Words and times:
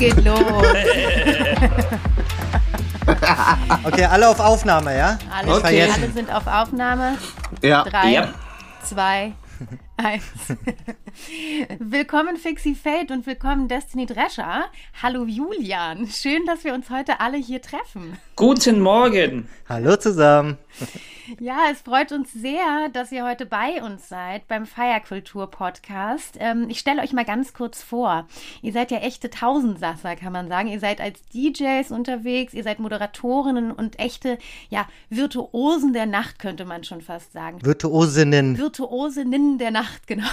Geht 0.00 0.24
los. 0.24 0.40
okay, 3.84 4.04
alle 4.06 4.28
auf 4.30 4.40
Aufnahme, 4.40 4.96
ja? 4.96 5.18
Alle, 5.30 5.56
okay. 5.56 5.82
alle 5.82 6.10
sind 6.10 6.32
auf 6.32 6.46
Aufnahme. 6.46 7.18
Ja. 7.60 7.84
Drei, 7.84 8.12
ja. 8.12 8.32
zwei, 8.82 9.34
eins. 9.98 10.22
willkommen 11.78 12.38
Fixie 12.38 12.74
Fate 12.74 13.10
und 13.10 13.26
willkommen 13.26 13.68
Destiny 13.68 14.06
Drescher. 14.06 14.64
Hallo 15.02 15.26
Julian, 15.26 16.08
schön, 16.08 16.46
dass 16.46 16.64
wir 16.64 16.72
uns 16.72 16.88
heute 16.88 17.20
alle 17.20 17.36
hier 17.36 17.60
treffen. 17.60 18.16
Guten 18.36 18.80
Morgen. 18.80 19.50
Hallo 19.68 19.96
zusammen. 19.96 20.56
Ja, 21.38 21.58
es 21.70 21.82
freut 21.82 22.10
uns 22.12 22.32
sehr, 22.32 22.88
dass 22.92 23.12
ihr 23.12 23.24
heute 23.24 23.46
bei 23.46 23.82
uns 23.82 24.08
seid 24.08 24.48
beim 24.48 24.66
Feierkultur 24.66 25.48
Podcast. 25.48 26.36
Ähm, 26.40 26.66
ich 26.68 26.80
stelle 26.80 27.02
euch 27.02 27.12
mal 27.12 27.24
ganz 27.24 27.52
kurz 27.52 27.82
vor. 27.82 28.26
Ihr 28.62 28.72
seid 28.72 28.90
ja 28.90 28.98
echte 28.98 29.30
Tausendsasser, 29.30 30.16
kann 30.16 30.32
man 30.32 30.48
sagen. 30.48 30.68
Ihr 30.68 30.80
seid 30.80 31.00
als 31.00 31.20
DJs 31.32 31.92
unterwegs, 31.92 32.52
ihr 32.52 32.64
seid 32.64 32.80
Moderatorinnen 32.80 33.70
und 33.70 33.98
echte, 34.00 34.38
ja, 34.70 34.88
Virtuosen 35.08 35.92
der 35.92 36.06
Nacht, 36.06 36.38
könnte 36.38 36.64
man 36.64 36.84
schon 36.84 37.00
fast 37.00 37.32
sagen. 37.32 37.64
Virtuosinnen. 37.64 38.58
Virtuosinnen 38.58 39.58
der 39.58 39.70
Nacht, 39.70 40.06
genau. 40.06 40.26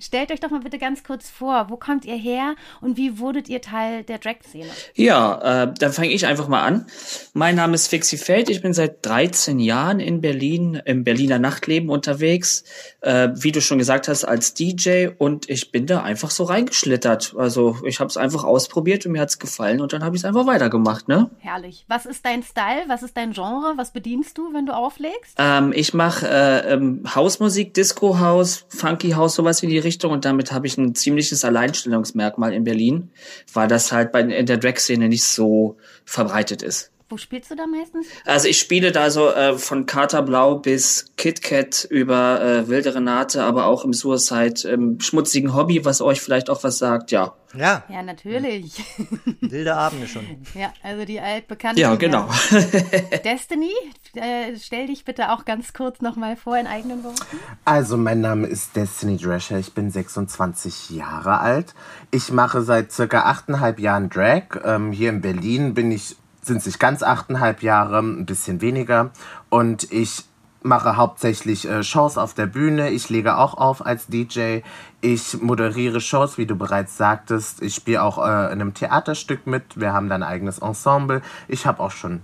Stellt 0.00 0.30
euch 0.30 0.40
doch 0.40 0.50
mal 0.50 0.60
bitte 0.60 0.78
ganz 0.78 1.02
kurz 1.02 1.28
vor, 1.28 1.70
wo 1.70 1.76
kommt 1.76 2.04
ihr 2.04 2.16
her 2.16 2.54
und 2.80 2.96
wie 2.96 3.18
wurdet 3.18 3.48
ihr 3.48 3.60
Teil 3.60 4.04
der 4.04 4.18
Drag-Szene? 4.18 4.70
Ja, 4.94 5.64
äh, 5.64 5.74
dann 5.76 5.92
fange 5.92 6.10
ich 6.10 6.26
einfach 6.26 6.48
mal 6.48 6.62
an. 6.62 6.86
Mein 7.34 7.56
Name 7.56 7.74
ist 7.74 7.88
Fixie 7.88 8.16
Feld. 8.16 8.48
Ich 8.48 8.62
bin 8.62 8.72
seit 8.72 9.04
13 9.04 9.58
Jahren 9.60 10.00
in 10.00 10.20
Berlin, 10.20 10.80
im 10.84 11.04
Berliner 11.04 11.38
Nachtleben 11.38 11.90
unterwegs, 11.90 12.64
äh, 13.00 13.28
wie 13.34 13.52
du 13.52 13.60
schon 13.60 13.78
gesagt 13.78 14.08
hast, 14.08 14.24
als 14.24 14.54
DJ 14.54 15.08
und 15.18 15.48
ich 15.48 15.70
bin 15.70 15.86
da 15.86 16.02
einfach 16.02 16.30
so 16.30 16.44
reingeschlittert. 16.44 17.34
Also 17.36 17.76
ich 17.84 18.00
habe 18.00 18.08
es 18.08 18.16
einfach 18.16 18.44
ausprobiert 18.44 19.06
und 19.06 19.12
mir 19.12 19.20
hat's 19.20 19.38
gefallen 19.38 19.80
und 19.80 19.92
dann 19.92 20.04
habe 20.04 20.16
ich 20.16 20.22
es 20.22 20.24
einfach 20.24 20.46
weitergemacht, 20.46 21.08
ne? 21.08 21.30
Herrlich. 21.38 21.84
Was 21.88 22.06
ist 22.06 22.24
dein 22.24 22.42
Style? 22.42 22.84
Was 22.88 23.02
ist 23.02 23.16
dein 23.16 23.32
Genre? 23.32 23.74
Was 23.76 23.92
bedienst 23.92 24.38
du, 24.38 24.52
wenn 24.52 24.66
du 24.66 24.74
auflegst? 24.74 25.36
Ähm, 25.38 25.72
ich 25.74 25.94
mache 25.94 26.26
äh, 26.28 26.72
ähm, 26.72 27.02
Hausmusik, 27.14 27.74
Disco 27.74 28.18
House, 28.18 28.66
Funky 28.68 29.10
House, 29.10 29.34
sowas 29.34 29.62
in 29.62 29.70
die 29.70 29.78
Richtung 29.78 30.12
und 30.12 30.24
damit 30.24 30.52
habe 30.52 30.66
ich 30.66 30.76
ein 30.78 30.94
ziemliches 30.94 31.44
Alleinstellungsmerkmal 31.44 32.52
in 32.52 32.64
Berlin, 32.64 33.10
weil 33.52 33.68
das 33.68 33.92
halt 33.92 34.12
bei, 34.12 34.20
in 34.20 34.46
der 34.46 34.56
Drag-Szene 34.56 35.08
nicht 35.08 35.24
so 35.24 35.76
verbreitet 36.04 36.62
ist. 36.62 36.90
Wo 37.10 37.16
spielst 37.16 37.50
du 37.50 37.56
da 37.56 37.66
meistens? 37.66 38.06
Also 38.24 38.46
ich 38.46 38.60
spiele 38.60 38.92
da 38.92 39.10
so 39.10 39.30
äh, 39.30 39.58
von 39.58 39.84
Katerblau 39.84 40.54
bis 40.54 41.06
KitKat 41.16 41.84
über 41.90 42.40
äh, 42.40 42.68
Wilde 42.68 42.94
Renate, 42.94 43.42
aber 43.42 43.66
auch 43.66 43.84
im 43.84 43.92
Suicide, 43.92 44.68
im 44.68 45.00
schmutzigen 45.00 45.52
Hobby, 45.52 45.84
was 45.84 46.00
euch 46.02 46.20
vielleicht 46.20 46.48
auch 46.48 46.62
was 46.62 46.78
sagt, 46.78 47.10
ja. 47.10 47.34
Ja. 47.52 47.82
Ja, 47.88 48.04
natürlich. 48.04 48.80
Wilde 49.40 49.74
Abende 49.74 50.06
schon. 50.06 50.24
Ja, 50.54 50.72
also 50.84 51.04
die 51.04 51.18
altbekannte. 51.18 51.80
Ja, 51.80 51.96
genau. 51.96 52.28
Destiny, 53.24 53.72
äh, 54.14 54.56
stell 54.56 54.86
dich 54.86 55.04
bitte 55.04 55.32
auch 55.32 55.44
ganz 55.44 55.72
kurz 55.72 56.00
nochmal 56.00 56.36
vor 56.36 56.56
in 56.56 56.68
eigenen 56.68 57.02
Worten. 57.02 57.40
Also 57.64 57.96
mein 57.96 58.20
Name 58.20 58.46
ist 58.46 58.76
Destiny 58.76 59.16
Drescher, 59.16 59.58
ich 59.58 59.74
bin 59.74 59.90
26 59.90 60.90
Jahre 60.90 61.40
alt. 61.40 61.74
Ich 62.12 62.30
mache 62.30 62.62
seit 62.62 62.92
circa 62.92 63.22
achteinhalb 63.22 63.80
Jahren 63.80 64.10
Drag. 64.10 64.60
Ähm, 64.64 64.92
hier 64.92 65.10
in 65.10 65.20
Berlin 65.20 65.74
bin 65.74 65.90
ich 65.90 66.14
sind 66.42 66.58
es 66.58 66.66
nicht 66.66 66.80
ganz 66.80 67.02
achteinhalb 67.02 67.62
Jahre, 67.62 67.98
ein 67.98 68.26
bisschen 68.26 68.60
weniger. 68.60 69.10
Und 69.48 69.90
ich 69.92 70.24
mache 70.62 70.96
hauptsächlich 70.96 71.68
äh, 71.68 71.82
Shows 71.82 72.18
auf 72.18 72.34
der 72.34 72.46
Bühne. 72.46 72.90
Ich 72.90 73.08
lege 73.08 73.38
auch 73.38 73.54
auf 73.54 73.84
als 73.84 74.06
DJ. 74.08 74.60
Ich 75.00 75.40
moderiere 75.40 76.00
Shows, 76.00 76.38
wie 76.38 76.46
du 76.46 76.56
bereits 76.56 76.96
sagtest. 76.96 77.62
Ich 77.62 77.74
spiele 77.74 78.02
auch 78.02 78.18
äh, 78.18 78.52
in 78.52 78.60
einem 78.60 78.74
Theaterstück 78.74 79.46
mit. 79.46 79.80
Wir 79.80 79.92
haben 79.92 80.08
da 80.08 80.14
ein 80.14 80.22
eigenes 80.22 80.58
Ensemble. 80.58 81.22
Ich 81.48 81.66
habe 81.66 81.80
auch 81.80 81.90
schon 81.90 82.20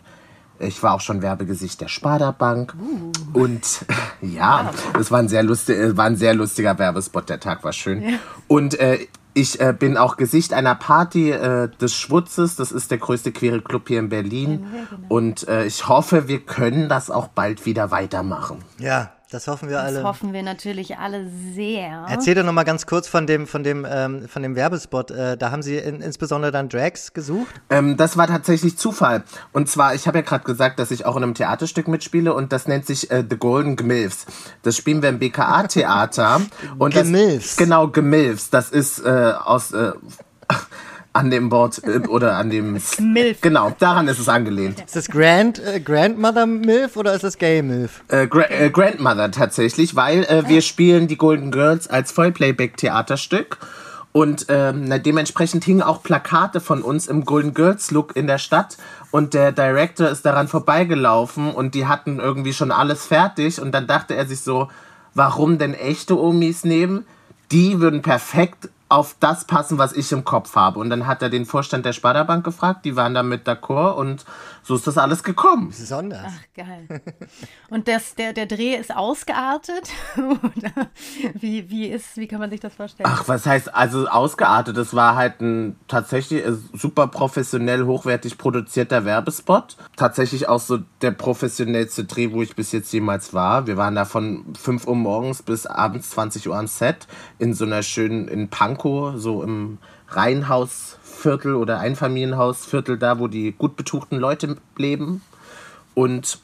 ich 0.59 0.83
war 0.83 0.94
auch 0.94 1.00
schon 1.00 1.22
Werbegesicht 1.22 1.81
der 1.81 1.88
Sparda 1.88 2.31
Bank. 2.31 2.75
Uh. 2.81 3.12
Und 3.38 3.84
ja, 4.22 4.71
es 4.98 5.10
war 5.10 5.19
ein 5.19 5.28
sehr 5.28 5.43
lustig, 5.43 5.97
war 5.97 6.06
ein 6.06 6.16
sehr 6.16 6.34
lustiger 6.34 6.78
Werbespot. 6.78 7.28
Der 7.28 7.41
Tag 7.41 7.65
war 7.65 7.72
schön. 7.72 8.03
Ja. 8.03 8.19
Und 8.48 8.78
äh, 8.78 9.06
ich 9.36 9.60
äh, 9.60 9.74
bin 9.78 9.98
auch 9.98 10.16
Gesicht 10.16 10.54
einer 10.54 10.74
Party 10.74 11.30
äh, 11.30 11.69
des 11.69 11.94
Schwutzes. 11.94 12.56
Das 12.56 12.72
ist 12.72 12.91
der 12.91 12.97
größte 12.97 13.32
queere 13.32 13.60
Club 13.60 13.88
hier 13.88 13.98
in 13.98 14.08
Berlin. 14.08 14.66
Ja, 14.72 14.84
genau. 14.88 15.06
Und 15.08 15.47
äh, 15.47 15.66
ich 15.66 15.88
hoffe, 15.88 16.26
wir 16.26 16.41
können 16.41 16.88
das 16.88 17.10
auch 17.10 17.28
bald 17.28 17.66
wieder 17.66 17.91
weitermachen. 17.91 18.64
Ja, 18.78 19.10
das 19.31 19.48
hoffen 19.48 19.69
wir 19.69 19.76
das 19.76 19.87
alle. 19.87 19.94
Das 19.97 20.04
hoffen 20.04 20.32
wir 20.32 20.42
natürlich 20.42 20.98
alle 20.98 21.28
sehr. 21.54 22.06
Erzähl 22.09 22.34
doch 22.34 22.44
noch 22.44 22.53
mal 22.53 22.64
ganz 22.64 22.87
kurz 22.87 23.09
von 23.09 23.26
dem, 23.26 23.47
von 23.47 23.64
dem, 23.64 23.87
ähm, 23.88 24.28
von 24.28 24.42
dem 24.42 24.54
Werbespot. 24.54 25.10
Äh, 25.10 25.37
da 25.37 25.50
haben 25.50 25.62
Sie 25.62 25.76
in, 25.76 26.00
insbesondere 26.00 26.53
dann 26.53 26.69
Drags 26.69 27.12
gesucht? 27.12 27.54
Ähm, 27.70 27.97
das 27.97 28.16
war 28.16 28.28
tatsächlich 28.28 28.78
Zufall. 28.78 29.25
Und 29.53 29.69
zwar, 29.69 29.94
ich 29.94 30.06
habe 30.06 30.19
ja 30.19 30.22
gerade 30.22 30.44
gesagt, 30.44 30.78
dass 30.78 30.91
ich 30.91 31.06
auch 31.06 31.16
in 31.16 31.25
einem 31.25 31.34
Theaterstück 31.34 31.88
mitspiele 31.88 32.34
und 32.34 32.53
das 32.53 32.69
nennt 32.69 32.86
sich 32.86 33.10
äh, 33.10 33.25
The 33.28 33.36
Golden 33.36 33.76
Gmilfs. 33.76 34.26
Das 34.62 34.76
spielen 34.76 35.03
wir 35.03 35.09
im 35.09 35.19
BKA-Theater. 35.19 36.42
Gemilfs. 36.78 37.56
Genau, 37.66 37.88
Gmilfs. 37.88 38.50
Das 38.50 38.70
ist 38.70 39.00
äh, 39.04 39.32
aus... 39.44 39.75
An 41.16 41.31
dem 41.31 41.50
Wort 41.50 41.82
äh, 41.84 41.99
oder 42.09 42.37
an 42.37 42.50
dem 42.50 42.78
Milf. 43.00 43.41
Genau, 43.41 43.75
daran 43.78 44.06
ist 44.06 44.19
es 44.19 44.28
angelehnt. 44.28 44.82
Ist 44.84 44.97
das 44.97 45.09
Grand 45.09 45.59
äh, 45.59 45.81
Grandmother 45.81 46.47
Milf 46.47 46.97
oder 46.97 47.15
ist 47.15 47.25
das 47.25 47.38
Gay 47.38 47.62
Milf? 47.62 48.03
Äh, 48.09 48.27
Gra 48.27 48.50
äh, 48.50 48.71
Grandmother 48.71 49.31
tatsächlich, 49.31 49.97
weil 49.97 50.25
äh, 50.25 50.44
wir 50.47 50.60
spielen 50.60 51.09
die 51.09 51.16
Golden 51.16 51.50
Girls 51.50 51.88
als 51.88 52.12
Vollplayback 52.12 52.77
Theaterstück 52.77 53.59
und 54.12 54.47
ähm, 54.49 54.91
dementsprechend 55.03 55.65
hingen 55.65 55.82
auch 55.82 56.03
Plakate 56.03 56.60
von 56.60 56.82
uns 56.82 57.06
im 57.06 57.25
Golden 57.25 57.54
Girls 57.54 57.91
Look 57.91 58.16
in 58.16 58.27
der 58.27 58.38
Stadt 58.38 58.77
und 59.10 59.34
der 59.34 59.53
Director 59.53 60.09
ist 60.09 60.25
daran 60.27 60.48
vorbeigelaufen 60.48 61.50
und 61.50 61.75
die 61.75 61.87
hatten 61.87 62.19
irgendwie 62.19 62.53
schon 62.53 62.72
alles 62.72 63.06
fertig 63.06 63.60
und 63.60 63.72
dann 63.72 63.87
dachte 63.87 64.15
er 64.15 64.27
sich 64.27 64.41
so, 64.41 64.69
warum 65.15 65.59
denn 65.59 65.75
echte 65.75 66.19
Omis 66.19 66.65
nehmen? 66.65 67.06
Die 67.53 67.81
würden 67.81 68.03
perfekt 68.03 68.71
auf 68.88 69.16
das 69.19 69.47
passen, 69.47 69.78
was 69.78 69.92
ich 69.92 70.12
im 70.12 70.24
Kopf 70.24 70.54
habe. 70.54 70.78
Und 70.78 70.91
dann 70.91 71.06
hat 71.06 71.22
er 71.22 71.30
den 71.30 71.44
Vorstand 71.44 71.84
der 71.84 71.92
Sparda-Bank 71.92 72.44
gefragt, 72.44 72.84
die 72.84 72.97
waren 72.97 73.14
damit 73.14 73.48
d'accord 73.48 73.94
und 73.94 74.24
so 74.66 74.75
ist 74.75 74.84
das 74.84 74.99
alles 74.99 75.22
gekommen. 75.22 75.69
Besonders. 75.69 76.27
Ach, 76.27 76.54
geil. 76.56 76.88
Und 77.71 77.87
das, 77.87 78.16
der, 78.16 78.32
der 78.32 78.47
Dreh 78.47 78.75
ist 78.75 78.93
ausgeartet? 78.93 79.91
Oder 80.16 80.88
wie, 81.34 81.71
wie, 81.71 81.87
ist, 81.87 82.16
wie 82.16 82.27
kann 82.27 82.41
man 82.41 82.50
sich 82.50 82.59
das 82.59 82.75
vorstellen? 82.75 83.09
Ach, 83.09 83.28
was 83.28 83.47
heißt, 83.47 83.72
also 83.72 84.09
ausgeartet? 84.09 84.77
Es 84.77 84.93
war 84.93 85.15
halt 85.15 85.41
ein 85.41 85.77
tatsächlich 85.87 86.43
super 86.72 87.06
professionell, 87.06 87.84
hochwertig 87.84 88.38
produzierter 88.38 89.04
Werbespot. 89.04 89.77
Tatsächlich 89.94 90.49
auch 90.49 90.60
so 90.60 90.78
der 91.00 91.12
professionellste 91.12 92.03
Dreh, 92.03 92.33
wo 92.33 92.43
ich 92.43 92.56
bis 92.56 92.72
jetzt 92.72 92.93
jemals 92.93 93.33
war. 93.33 93.69
Wir 93.69 93.77
waren 93.77 93.94
da 93.94 94.04
von 94.04 94.53
5 94.59 94.88
Uhr 94.88 94.97
morgens 94.97 95.44
bis 95.44 95.66
abends 95.66 96.10
20 96.10 96.48
Uhr 96.48 96.56
am 96.56 96.66
Set 96.66 97.06
in 97.38 97.54
so 97.54 97.65
einer 97.65 97.84
schönen, 97.84 98.27
in 98.27 98.48
Pankow, 98.48 99.15
so 99.16 99.44
im 99.44 99.78
Reihenhausviertel 101.16 101.54
oder 101.54 101.81
Einfamilienhausviertel 101.81 102.99
da, 102.99 103.19
wo 103.19 103.28
die 103.28 103.53
gut 103.53 103.77
betuchten 103.77 104.19
Leute 104.19 104.56
leben. 104.77 105.22
Und 105.95 106.39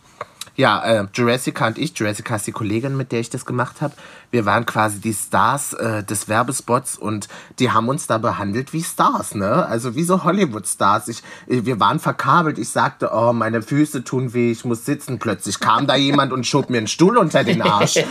ja, 0.54 0.84
äh, 0.84 1.06
Jurassica 1.14 1.66
und 1.66 1.78
ich, 1.78 1.96
Jurassica 1.96 2.36
ist 2.36 2.46
die 2.46 2.52
Kollegin, 2.52 2.94
mit 2.96 3.10
der 3.10 3.20
ich 3.20 3.30
das 3.30 3.46
gemacht 3.46 3.80
habe, 3.80 3.94
wir 4.30 4.44
waren 4.44 4.66
quasi 4.66 5.00
die 5.00 5.14
Stars 5.14 5.72
äh, 5.72 6.04
des 6.04 6.28
Werbespots 6.28 6.96
und 6.96 7.28
die 7.58 7.70
haben 7.70 7.88
uns 7.88 8.06
da 8.06 8.18
behandelt 8.18 8.74
wie 8.74 8.82
Stars, 8.82 9.34
ne? 9.34 9.66
Also 9.66 9.94
wie 9.94 10.02
so 10.02 10.24
Hollywood-Stars. 10.24 11.08
Ich, 11.08 11.22
wir 11.46 11.80
waren 11.80 12.00
verkabelt. 12.00 12.58
Ich 12.58 12.68
sagte, 12.68 13.10
oh, 13.14 13.32
meine 13.32 13.62
Füße 13.62 14.04
tun 14.04 14.34
weh, 14.34 14.50
ich 14.52 14.64
muss 14.66 14.84
sitzen. 14.84 15.18
Plötzlich 15.18 15.58
kam 15.58 15.86
da 15.86 15.96
jemand 15.96 16.32
und 16.32 16.46
schob 16.46 16.68
mir 16.68 16.78
einen 16.78 16.86
Stuhl 16.86 17.16
unter 17.16 17.44
den 17.44 17.62
Arsch. 17.62 17.94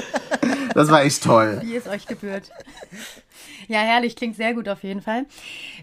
das 0.74 0.90
war 0.90 1.02
echt 1.02 1.22
toll. 1.22 1.60
Wie 1.62 1.76
es 1.76 1.86
euch 1.86 2.06
gebührt. 2.06 2.50
Ja, 3.68 3.80
herrlich, 3.80 4.16
klingt 4.16 4.36
sehr 4.36 4.54
gut 4.54 4.68
auf 4.68 4.82
jeden 4.82 5.02
Fall. 5.02 5.26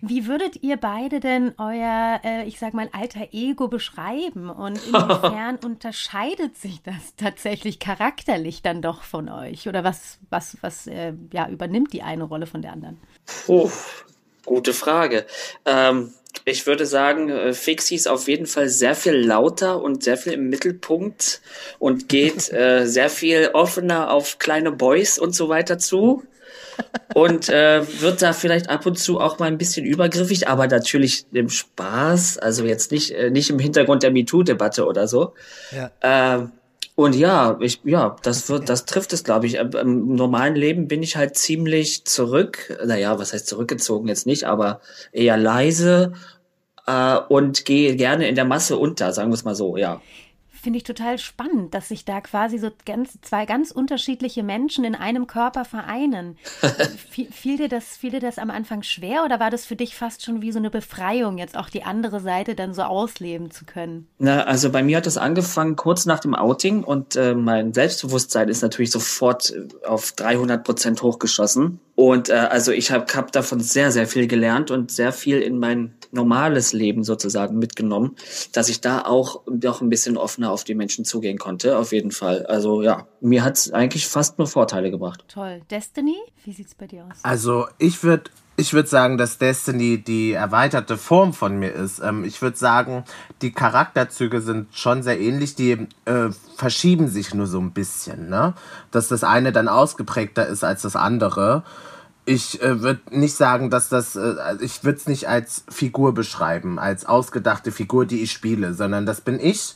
Wie 0.01 0.27
würdet 0.27 0.63
ihr 0.63 0.77
beide 0.77 1.19
denn 1.19 1.53
euer, 1.57 2.19
äh, 2.23 2.43
ich 2.45 2.59
sag 2.59 2.73
mal, 2.73 2.89
alter 2.91 3.27
Ego 3.31 3.67
beschreiben 3.67 4.49
und 4.49 4.77
inwiefern 4.87 5.57
unterscheidet 5.63 6.57
sich 6.57 6.81
das 6.81 7.15
tatsächlich 7.15 7.79
charakterlich 7.79 8.61
dann 8.61 8.81
doch 8.81 9.03
von 9.03 9.29
euch? 9.29 9.67
Oder 9.67 9.83
was, 9.83 10.17
was, 10.29 10.57
was 10.61 10.87
äh, 10.87 11.13
ja, 11.31 11.47
übernimmt 11.47 11.93
die 11.93 12.01
eine 12.01 12.23
Rolle 12.23 12.47
von 12.47 12.61
der 12.61 12.73
anderen? 12.73 12.97
Puh, 13.45 13.69
gute 14.45 14.73
Frage. 14.73 15.25
Ähm, 15.65 16.13
Ich 16.47 16.67
würde 16.67 16.85
sagen, 16.85 17.29
äh, 17.29 17.53
Fixie 17.53 17.95
ist 17.95 18.07
auf 18.07 18.27
jeden 18.27 18.45
Fall 18.45 18.67
sehr 18.69 18.93
viel 18.95 19.13
lauter 19.15 19.81
und 19.81 20.03
sehr 20.03 20.17
viel 20.17 20.33
im 20.33 20.49
Mittelpunkt 20.49 21.41
und 21.79 22.09
geht 22.09 22.51
äh, 22.51 22.85
sehr 22.85 23.09
viel 23.09 23.49
offener 23.53 24.11
auf 24.11 24.37
kleine 24.37 24.71
Boys 24.71 25.17
und 25.17 25.33
so 25.33 25.49
weiter 25.49 25.77
zu. 25.77 26.23
Und 27.13 27.49
äh, 27.49 27.81
wird 28.01 28.21
da 28.21 28.33
vielleicht 28.33 28.69
ab 28.69 28.85
und 28.85 28.97
zu 28.97 29.19
auch 29.19 29.39
mal 29.39 29.45
ein 29.45 29.57
bisschen 29.57 29.85
übergriffig, 29.85 30.47
aber 30.47 30.67
natürlich 30.67 31.25
im 31.31 31.49
Spaß, 31.49 32.37
also 32.37 32.65
jetzt 32.65 32.91
nicht, 32.91 33.11
äh, 33.11 33.29
nicht 33.29 33.49
im 33.49 33.59
Hintergrund 33.59 34.03
der 34.03 34.11
MeToo-Debatte 34.11 34.85
oder 34.85 35.07
so. 35.07 35.33
Ja. 35.71 36.37
Äh, 36.37 36.47
und 36.95 37.15
ja, 37.15 37.57
ich, 37.59 37.81
ja, 37.83 38.15
das 38.23 38.49
wird, 38.49 38.69
das 38.69 38.85
trifft 38.85 39.11
es, 39.11 39.23
glaube 39.25 39.47
ich. 39.47 39.55
Im 39.55 40.15
normalen 40.15 40.55
Leben 40.55 40.87
bin 40.87 41.03
ich 41.03 41.17
halt 41.17 41.35
ziemlich 41.35 42.05
zurück. 42.05 42.77
Naja, 42.85 43.19
was 43.19 43.33
heißt 43.33 43.47
zurückgezogen 43.47 44.07
jetzt 44.07 44.25
nicht, 44.25 44.45
aber 44.45 44.79
eher 45.11 45.35
leise 45.35 46.13
äh, 46.87 47.17
und 47.27 47.65
gehe 47.65 47.97
gerne 47.97 48.29
in 48.29 48.35
der 48.35 48.45
Masse 48.45 48.77
unter, 48.77 49.11
sagen 49.11 49.29
wir 49.29 49.35
es 49.35 49.43
mal 49.43 49.55
so, 49.55 49.75
ja 49.75 50.01
finde 50.65 50.77
ich 50.77 50.83
total 50.83 51.19
spannend, 51.19 51.75
dass 51.75 51.89
sich 51.89 52.05
da 52.05 52.21
quasi 52.21 52.57
so 52.57 52.71
ganz, 52.87 53.19
zwei 53.21 53.45
ganz 53.45 53.69
unterschiedliche 53.69 54.41
Menschen 54.41 54.83
in 54.83 54.95
einem 54.95 55.27
Körper 55.27 55.63
vereinen. 55.63 56.37
fiel, 57.11 57.57
dir 57.57 57.69
das, 57.69 57.95
fiel 57.95 58.09
dir 58.09 58.19
das 58.19 58.39
am 58.39 58.49
Anfang 58.49 58.81
schwer 58.81 59.23
oder 59.23 59.39
war 59.39 59.51
das 59.51 59.67
für 59.67 59.75
dich 59.75 59.95
fast 59.95 60.25
schon 60.25 60.41
wie 60.41 60.51
so 60.51 60.57
eine 60.57 60.71
Befreiung, 60.71 61.37
jetzt 61.37 61.55
auch 61.55 61.69
die 61.69 61.83
andere 61.83 62.19
Seite 62.19 62.55
dann 62.55 62.73
so 62.73 62.81
ausleben 62.81 63.51
zu 63.51 63.65
können? 63.65 64.07
Na, 64.17 64.41
also 64.45 64.71
bei 64.71 64.81
mir 64.81 64.97
hat 64.97 65.05
das 65.05 65.19
angefangen 65.19 65.75
kurz 65.75 66.07
nach 66.07 66.19
dem 66.19 66.33
Outing 66.33 66.83
und 66.83 67.15
äh, 67.15 67.35
mein 67.35 67.71
Selbstbewusstsein 67.71 68.49
ist 68.49 68.63
natürlich 68.63 68.89
sofort 68.89 69.53
äh, 69.53 69.85
auf 69.85 70.13
300 70.13 70.63
Prozent 70.63 71.03
hochgeschossen. 71.03 71.79
Und 71.93 72.29
äh, 72.29 72.33
also 72.33 72.71
ich 72.71 72.89
habe 72.89 73.05
hab 73.13 73.31
davon 73.33 73.59
sehr, 73.59 73.91
sehr 73.91 74.07
viel 74.07 74.25
gelernt 74.25 74.71
und 74.71 74.89
sehr 74.91 75.13
viel 75.13 75.41
in 75.41 75.59
mein 75.59 75.93
normales 76.15 76.73
Leben 76.73 77.03
sozusagen 77.03 77.59
mitgenommen, 77.59 78.15
dass 78.53 78.69
ich 78.69 78.81
da 78.81 79.01
auch 79.01 79.41
noch 79.45 79.81
ein 79.81 79.89
bisschen 79.89 80.17
offener 80.17 80.51
auf 80.51 80.63
die 80.63 80.73
Menschen 80.73 81.05
zugehen 81.05 81.37
konnte, 81.37 81.77
auf 81.77 81.91
jeden 81.91 82.11
Fall. 82.11 82.45
Also 82.47 82.81
ja, 82.81 83.07
mir 83.21 83.43
hat 83.43 83.57
es 83.57 83.71
eigentlich 83.71 84.07
fast 84.07 84.39
nur 84.39 84.47
Vorteile 84.47 84.89
gebracht. 84.89 85.23
Toll. 85.27 85.61
Destiny, 85.69 86.17
wie 86.43 86.53
sieht's 86.53 86.73
bei 86.73 86.87
dir 86.87 87.05
aus? 87.05 87.19
Also 87.21 87.67
ich 87.77 88.03
würde 88.03 88.31
ich 88.57 88.73
würde 88.73 88.87
sagen, 88.87 89.17
dass 89.17 89.37
Destiny 89.37 89.97
die 90.01 90.31
erweiterte 90.31 90.97
Form 90.97 91.33
von 91.33 91.59
mir 91.59 91.73
ist. 91.73 91.99
Ähm, 91.99 92.23
ich 92.23 92.41
würde 92.41 92.57
sagen, 92.57 93.03
die 93.41 93.51
Charakterzüge 93.51 94.41
sind 94.41 94.73
schon 94.73 95.03
sehr 95.03 95.19
ähnlich, 95.19 95.55
die 95.55 95.87
äh, 96.05 96.29
verschieben 96.55 97.09
sich 97.09 97.33
nur 97.33 97.47
so 97.47 97.59
ein 97.59 97.73
bisschen, 97.73 98.29
ne? 98.29 98.53
Dass 98.91 99.09
das 99.09 99.25
eine 99.25 99.51
dann 99.51 99.67
ausgeprägter 99.67 100.47
ist 100.47 100.63
als 100.63 100.83
das 100.83 100.95
andere. 100.95 101.63
Ich 102.25 102.61
äh, 102.61 102.81
würde 102.81 103.01
nicht 103.11 103.35
sagen, 103.35 103.69
dass 103.69 103.89
das, 103.89 104.15
äh, 104.15 104.35
ich 104.59 104.83
würde 104.83 104.97
es 104.97 105.07
nicht 105.07 105.29
als 105.29 105.63
Figur 105.69 106.13
beschreiben, 106.13 106.79
als 106.79 107.05
ausgedachte 107.05 107.71
Figur, 107.71 108.05
die 108.05 108.21
ich 108.21 108.31
spiele, 108.31 108.73
sondern 108.73 109.05
das 109.05 109.21
bin 109.21 109.39
ich 109.39 109.75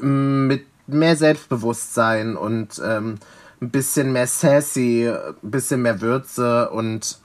mm, 0.00 0.46
mit 0.46 0.66
mehr 0.86 1.16
Selbstbewusstsein 1.16 2.36
und 2.36 2.80
ähm, 2.84 3.16
ein 3.60 3.70
bisschen 3.70 4.12
mehr 4.12 4.26
sassy, 4.26 5.08
ein 5.08 5.50
bisschen 5.50 5.82
mehr 5.82 6.00
Würze 6.00 6.70
und 6.70 7.18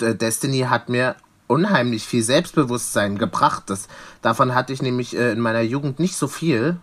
äh, 0.00 0.14
Destiny 0.14 0.60
hat 0.60 0.88
mir 0.88 1.16
unheimlich 1.46 2.04
viel 2.04 2.22
Selbstbewusstsein 2.22 3.18
gebracht. 3.18 3.64
Das, 3.66 3.88
davon 4.22 4.54
hatte 4.54 4.72
ich 4.72 4.82
nämlich 4.82 5.16
äh, 5.16 5.32
in 5.32 5.40
meiner 5.40 5.60
Jugend 5.60 5.98
nicht 5.98 6.16
so 6.16 6.28
viel. 6.28 6.78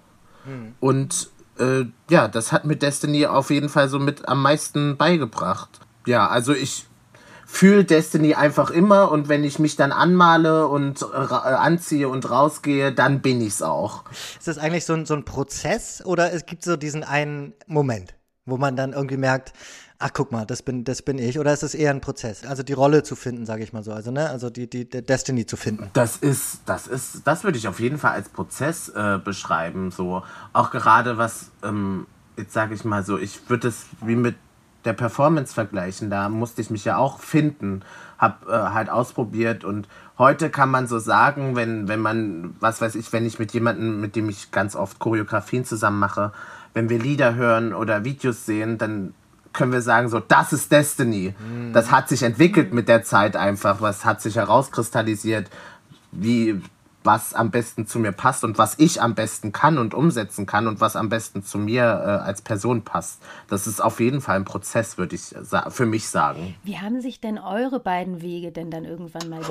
Hm. 0.46 0.76
Und 0.80 1.30
äh, 1.58 1.86
ja, 2.10 2.28
das 2.28 2.52
hat 2.52 2.66
mir 2.66 2.76
Destiny 2.76 3.26
auf 3.26 3.50
jeden 3.50 3.70
Fall 3.70 3.90
so 3.90 4.00
mit 4.00 4.28
am 4.28 4.42
meisten 4.42 4.98
beigebracht. 4.98 5.70
Ja, 6.06 6.28
also 6.28 6.54
ich 6.54 6.86
fühle 7.52 7.84
Destiny 7.84 8.36
einfach 8.36 8.70
immer 8.70 9.12
und 9.12 9.28
wenn 9.28 9.44
ich 9.44 9.58
mich 9.58 9.76
dann 9.76 9.92
anmale 9.92 10.68
und 10.68 11.02
äh, 11.02 11.06
anziehe 11.34 12.08
und 12.08 12.30
rausgehe, 12.30 12.94
dann 12.94 13.22
bin 13.22 13.42
ich's 13.42 13.62
auch. 13.62 14.04
Ist 14.38 14.48
das 14.48 14.60
eigentlich 14.60 14.86
so 14.86 14.94
ein, 14.94 15.06
so 15.06 15.16
ein 15.16 15.26
Prozess 15.26 16.06
oder 16.06 16.32
es 16.32 16.46
gibt 16.46 16.64
so 16.64 16.78
diesen 16.78 17.04
einen 17.04 17.54
Moment, 17.66 18.14
wo 18.46 18.58
man 18.58 18.76
dann 18.76 18.94
irgendwie 18.94 19.18
merkt, 19.18 19.52
ach 19.98 20.12
guck 20.14 20.32
mal, 20.32 20.46
das 20.46 20.62
bin, 20.62 20.84
das 20.84 21.02
bin 21.02 21.18
ich, 21.18 21.40
oder 21.40 21.52
ist 21.52 21.64
es 21.64 21.74
eher 21.74 21.90
ein 21.90 22.02
Prozess? 22.02 22.46
Also 22.46 22.62
die 22.62 22.74
Rolle 22.74 23.02
zu 23.02 23.16
finden, 23.16 23.48
sage 23.48 23.64
ich 23.64 23.74
mal 23.74 23.84
so, 23.84 23.92
also 23.92 24.12
ne, 24.12 24.30
also 24.30 24.50
die, 24.52 24.70
die, 24.70 24.88
die 24.88 25.02
Destiny 25.02 25.46
zu 25.46 25.58
finden. 25.58 25.90
Das 25.94 26.18
ist, 26.18 26.62
das 26.68 26.88
ist, 26.88 27.24
das 27.26 27.44
würde 27.44 27.58
ich 27.58 27.68
auf 27.68 27.80
jeden 27.80 27.98
Fall 27.98 28.12
als 28.12 28.30
Prozess 28.30 28.90
äh, 28.90 29.18
beschreiben, 29.22 29.90
so 29.90 30.24
auch 30.54 30.70
gerade 30.70 31.18
was, 31.18 31.50
ähm, 31.64 32.06
jetzt 32.38 32.54
sage 32.54 32.76
ich 32.76 32.86
mal 32.86 33.04
so, 33.04 33.18
ich 33.18 33.50
würde 33.50 33.68
es 33.68 33.88
wie 34.02 34.16
mit 34.16 34.36
der 34.86 34.94
Performance 34.94 35.54
vergleichen. 35.54 36.10
Da 36.10 36.30
musste 36.30 36.62
ich 36.62 36.70
mich 36.70 36.86
ja 36.86 36.98
auch 36.98 37.20
finden, 37.20 37.82
habe 38.18 38.52
äh, 38.52 38.74
halt 38.74 38.90
ausprobiert 38.90 39.64
und 39.64 39.88
heute 40.18 40.50
kann 40.50 40.70
man 40.70 40.88
so 40.88 41.00
sagen, 41.00 41.56
wenn, 41.56 41.88
wenn 41.88 42.00
man, 42.00 42.56
was 42.60 42.82
weiß 42.82 42.96
ich, 42.96 43.12
wenn 43.14 43.26
ich 43.26 43.40
mit 43.40 43.54
jemandem, 43.54 44.02
mit 44.02 44.16
dem 44.16 44.30
ich 44.30 44.52
ganz 44.52 44.76
oft 44.76 45.00
Choreografien 45.00 45.66
zusammen 45.66 46.00
mache, 46.00 46.32
wenn 46.74 46.90
wir 46.90 47.00
Lieder 47.00 47.36
hören 47.36 47.74
oder 47.74 48.04
Videos 48.04 48.46
sehen, 48.46 48.78
dann 48.78 49.14
können 49.54 49.72
wir 49.72 49.82
sagen, 49.82 50.10
so, 50.10 50.20
das 50.20 50.54
ist 50.54 50.72
Destiny. 50.72 51.34
Mhm. 51.40 51.74
Das 51.74 51.92
hat 51.92 52.08
sich 52.08 52.24
entwickelt 52.24 52.74
mit 52.74 52.88
der 52.88 53.04
Zeit 53.04 53.36
einfach, 53.36 53.82
was 53.82 54.06
hat 54.06 54.22
sich 54.22 54.36
herauskristallisiert, 54.36 55.50
wie 56.12 56.62
was 57.04 57.34
am 57.34 57.50
besten 57.52 57.88
zu 57.88 57.98
mir 58.00 58.12
passt 58.12 58.44
und 58.44 58.58
was 58.58 58.76
ich 58.78 59.02
am 59.02 59.16
besten 59.16 59.52
kann 59.52 59.78
und 59.78 59.94
umsetzen 59.94 60.46
kann 60.46 60.68
und 60.68 60.82
was 60.82 60.96
am 60.96 61.10
besten 61.10 61.44
zu 61.44 61.58
mir 61.58 61.84
äh, 61.84 62.26
als 62.26 62.42
Person 62.42 62.84
passt. 62.84 63.20
Das 63.48 63.68
ist 63.68 63.82
auf 63.82 64.00
jeden 64.00 64.22
Fall 64.22 64.36
ein 64.36 64.46
Prozess, 64.46 64.98
würde 64.98 65.16
ich 65.16 65.34
für 65.70 65.86
mich 65.86 66.10
sagen. 66.10 66.56
Wie 66.64 66.78
haben 66.78 67.02
sich 67.02 67.22
denn 67.22 67.38
eure 67.38 67.80
beiden 67.80 68.22
Wege 68.22 68.52
denn 68.52 68.70
dann 68.70 68.84
irgendwann 68.84 69.30
mal? 69.30 69.40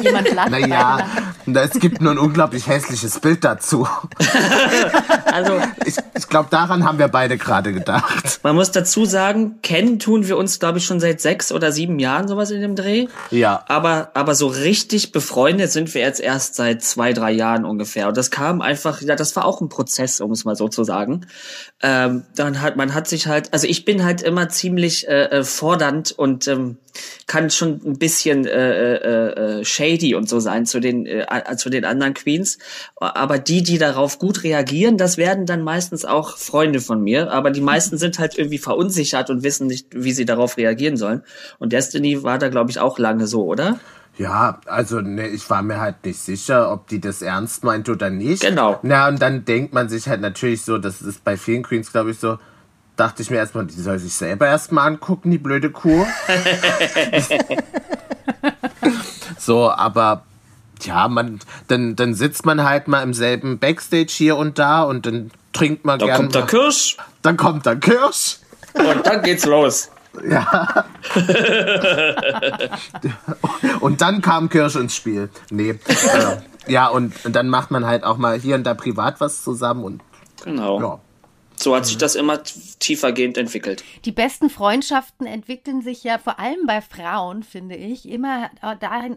Jemand 0.00 0.32
lacht. 0.34 0.50
Naja, 0.50 1.06
es 1.46 1.72
gibt 1.72 2.00
nur 2.00 2.12
ein 2.12 2.18
unglaublich 2.18 2.66
hässliches 2.68 3.18
Bild 3.20 3.44
dazu. 3.44 3.88
also 5.32 5.60
ich, 5.84 5.96
ich 6.16 6.28
glaube, 6.28 6.48
daran 6.50 6.84
haben 6.84 6.98
wir 6.98 7.08
beide 7.08 7.36
gerade 7.36 7.72
gedacht. 7.72 8.40
Man 8.42 8.54
muss 8.54 8.70
dazu 8.70 9.04
sagen, 9.04 9.60
kennen 9.62 9.98
tun 9.98 10.28
wir 10.28 10.36
uns, 10.36 10.60
glaube 10.60 10.78
ich, 10.78 10.86
schon 10.86 11.00
seit 11.00 11.20
sechs 11.20 11.50
oder 11.52 11.72
sieben 11.72 11.98
Jahren 11.98 12.28
sowas 12.28 12.50
in 12.50 12.60
dem 12.60 12.76
Dreh. 12.76 13.08
Ja. 13.30 13.64
Aber 13.66 14.03
aber, 14.14 14.34
so 14.34 14.46
richtig 14.46 15.12
befreundet 15.12 15.72
sind 15.72 15.94
wir 15.94 16.02
jetzt 16.02 16.20
erst 16.20 16.54
seit 16.54 16.82
zwei, 16.82 17.12
drei 17.12 17.32
Jahren 17.32 17.64
ungefähr. 17.64 18.08
Und 18.08 18.16
das 18.16 18.30
kam 18.30 18.60
einfach, 18.60 19.00
ja, 19.00 19.16
das 19.16 19.34
war 19.36 19.44
auch 19.44 19.60
ein 19.60 19.68
Prozess, 19.68 20.20
um 20.20 20.30
es 20.32 20.44
mal 20.44 20.56
so 20.56 20.68
zu 20.68 20.84
sagen. 20.84 21.26
Ähm, 21.82 22.24
dann 22.34 22.60
hat, 22.60 22.76
man 22.76 22.94
hat 22.94 23.08
sich 23.08 23.26
halt, 23.26 23.52
also 23.52 23.66
ich 23.66 23.84
bin 23.84 24.04
halt 24.04 24.22
immer 24.22 24.48
ziemlich 24.48 25.08
äh, 25.08 25.24
äh 25.24 25.44
fordernd 25.44 26.12
und 26.12 26.48
ähm, 26.48 26.78
kann 27.26 27.50
schon 27.50 27.80
ein 27.84 27.98
bisschen 27.98 28.46
äh, 28.46 28.94
äh, 28.96 29.60
äh, 29.60 29.64
shady 29.64 30.14
und 30.14 30.28
so 30.28 30.40
sein 30.40 30.66
zu 30.66 30.80
den 30.80 31.06
äh, 31.06 31.26
zu 31.56 31.70
den 31.70 31.84
anderen 31.84 32.14
Queens. 32.14 32.58
Aber 32.96 33.38
die, 33.38 33.62
die 33.62 33.78
darauf 33.78 34.18
gut 34.18 34.44
reagieren, 34.44 34.96
das 34.96 35.16
werden 35.16 35.46
dann 35.46 35.62
meistens 35.62 36.04
auch 36.04 36.36
Freunde 36.36 36.80
von 36.80 37.02
mir. 37.02 37.30
Aber 37.30 37.50
die 37.50 37.60
meisten 37.60 37.98
sind 37.98 38.18
halt 38.18 38.38
irgendwie 38.38 38.58
verunsichert 38.58 39.30
und 39.30 39.42
wissen 39.42 39.66
nicht, 39.66 39.88
wie 39.90 40.12
sie 40.12 40.24
darauf 40.24 40.56
reagieren 40.56 40.96
sollen. 40.96 41.22
Und 41.58 41.72
Destiny 41.72 42.22
war 42.22 42.38
da, 42.38 42.48
glaube 42.48 42.70
ich, 42.70 42.78
auch 42.78 42.98
lange 42.98 43.26
so, 43.26 43.44
oder? 43.44 43.78
Ja, 44.16 44.60
also 44.66 45.00
ne, 45.00 45.26
ich 45.28 45.48
war 45.50 45.62
mir 45.62 45.80
halt 45.80 46.04
nicht 46.04 46.20
sicher, 46.20 46.70
ob 46.72 46.86
die 46.86 47.00
das 47.00 47.20
ernst 47.20 47.64
meint 47.64 47.88
oder 47.88 48.10
nicht. 48.10 48.42
Genau. 48.42 48.78
Na, 48.82 49.08
und 49.08 49.20
dann 49.20 49.44
denkt 49.44 49.74
man 49.74 49.88
sich 49.88 50.08
halt 50.08 50.20
natürlich 50.20 50.62
so, 50.62 50.78
das 50.78 51.02
ist 51.02 51.24
bei 51.24 51.36
vielen 51.36 51.64
Queens, 51.64 51.90
glaube 51.90 52.12
ich, 52.12 52.18
so, 52.20 52.38
dachte 52.96 53.22
ich 53.22 53.30
mir 53.30 53.36
erstmal, 53.36 53.66
die 53.66 53.80
soll 53.80 53.98
sich 53.98 54.14
selber 54.14 54.46
erstmal 54.46 54.86
angucken, 54.86 55.30
die 55.30 55.38
blöde 55.38 55.70
Kuh. 55.70 56.06
so, 59.38 59.70
aber 59.70 60.24
ja, 60.82 61.08
man, 61.08 61.40
dann, 61.68 61.96
dann 61.96 62.14
sitzt 62.14 62.46
man 62.46 62.64
halt 62.64 62.88
mal 62.88 63.02
im 63.02 63.14
selben 63.14 63.58
Backstage 63.58 64.10
hier 64.10 64.36
und 64.36 64.58
da 64.58 64.82
und 64.82 65.06
dann 65.06 65.30
trinkt 65.52 65.84
man 65.84 65.98
dann 65.98 66.08
gerne. 66.08 66.28
Dann 66.28 66.32
kommt 66.32 66.52
der 66.52 66.60
Kirsch. 66.60 66.96
Dann 67.22 67.36
kommt 67.36 67.66
der 67.66 67.76
Kirsch. 67.76 68.38
Und 68.74 69.06
dann 69.06 69.22
geht's 69.22 69.46
los. 69.46 69.90
Ja. 70.28 70.84
und 73.80 74.00
dann 74.00 74.20
kam 74.20 74.48
Kirsch 74.48 74.76
ins 74.76 74.94
Spiel. 74.94 75.28
Nee. 75.50 75.70
Äh, 75.70 75.76
ja, 76.66 76.88
und, 76.88 77.12
und 77.24 77.34
dann 77.34 77.48
macht 77.48 77.70
man 77.70 77.86
halt 77.86 78.04
auch 78.04 78.16
mal 78.16 78.38
hier 78.38 78.54
und 78.54 78.64
da 78.64 78.74
privat 78.74 79.20
was 79.20 79.42
zusammen 79.42 79.84
und. 79.84 80.02
Genau. 80.44 80.80
Ja. 80.80 81.00
So 81.64 81.74
hat 81.74 81.86
sich 81.86 81.96
das 81.96 82.14
immer 82.14 82.42
tiefergehend 82.42 83.38
entwickelt. 83.38 83.84
Die 84.04 84.12
besten 84.12 84.50
Freundschaften 84.50 85.26
entwickeln 85.26 85.80
sich 85.80 86.04
ja 86.04 86.18
vor 86.18 86.38
allem 86.38 86.66
bei 86.66 86.82
Frauen, 86.82 87.42
finde 87.42 87.74
ich, 87.74 88.06
immer 88.06 88.50
da, 88.60 88.74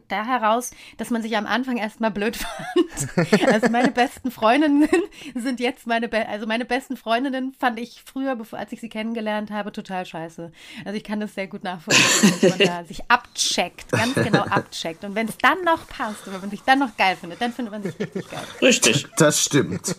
da 0.08 0.25
heraus, 0.25 0.72
dass 0.96 1.10
man 1.10 1.22
sich 1.22 1.36
am 1.36 1.46
Anfang 1.46 1.75
erstmal 1.75 2.10
blöd 2.10 2.38
fand. 3.18 3.51
Also 3.51 3.68
meine 3.70 3.92
besten 3.92 4.32
Freundinnen 4.32 4.88
sind 5.36 5.60
jetzt 5.60 5.88
meine, 5.88 6.08
Be 6.08 6.25
also 6.25 6.48
meine 6.48 6.63
besten 6.63 6.96
Freundinnen 6.96 7.54
fand 7.60 7.82
ich 7.82 8.01
früher, 8.06 8.38
bevor, 8.38 8.60
als 8.60 8.72
ich 8.72 8.80
sie 8.80 8.88
kennengelernt 8.88 9.51
habe, 9.51 9.74
total 9.74 10.06
scheiße. 10.06 10.50
Also 10.86 10.98
ich 10.98 11.04
kann 11.04 11.20
das 11.20 11.36
sehr 11.36 11.48
gut 11.48 11.66
nachvollziehen, 11.66 12.34
dass 12.39 12.58
man 12.58 12.60
da 12.66 12.86
sich 12.86 13.01
abcheckt, 13.10 13.92
ganz 13.92 14.16
genau 14.16 14.44
abcheckt. 14.44 15.04
Und 15.04 15.16
wenn 15.16 15.27
es 15.27 15.38
dann 15.38 15.66
noch 15.66 15.86
passt 15.89 16.22
oder 16.24 16.36
wenn 16.36 16.42
man 16.44 16.51
sich 16.51 16.62
dann 16.62 16.80
noch 16.80 16.96
geil 16.96 17.18
findet, 17.20 17.42
dann 17.42 17.51
findet 17.51 17.74
man 17.74 17.84
sich 17.84 18.00
richtig 18.00 18.32
geil. 18.32 18.39
Richtig. 18.62 19.06
Das 19.18 19.44
stimmt. 19.44 19.98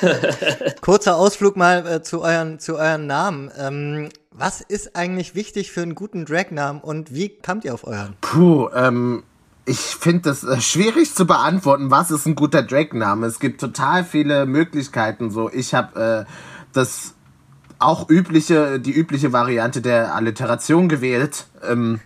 Kurzer 0.80 1.16
Ausflug 1.16 1.56
mal 1.56 1.86
äh, 1.86 2.02
zu, 2.02 2.22
euren, 2.22 2.58
zu 2.58 2.76
euren 2.76 3.06
Namen. 3.06 3.50
Ähm, 3.58 4.08
was 4.30 4.60
ist 4.60 4.94
eigentlich 4.94 5.34
wichtig 5.34 5.72
für 5.72 5.82
einen 5.82 5.94
guten 5.94 6.24
Drag-Namen 6.24 6.80
und 6.80 7.12
wie 7.12 7.28
kamt 7.28 7.64
ihr 7.64 7.74
auf 7.74 7.84
euren? 7.84 8.14
Puh, 8.20 8.68
ähm, 8.74 9.24
ich 9.64 9.78
finde 9.78 10.22
das 10.30 10.44
äh, 10.44 10.60
schwierig 10.60 11.14
zu 11.14 11.26
beantworten, 11.26 11.90
was 11.90 12.10
ist 12.10 12.26
ein 12.26 12.34
guter 12.34 12.62
Drag-Name. 12.62 13.26
Es 13.26 13.40
gibt 13.40 13.60
total 13.60 14.04
viele 14.04 14.46
Möglichkeiten. 14.46 15.30
So, 15.30 15.50
ich 15.50 15.74
habe 15.74 16.26
äh, 16.26 16.32
das 16.72 17.14
auch 17.78 18.08
übliche, 18.08 18.80
die 18.80 18.92
übliche 18.92 19.32
Variante 19.32 19.80
der 19.80 20.14
Alliteration 20.14 20.88
gewählt. 20.88 21.46
Ähm, 21.68 22.00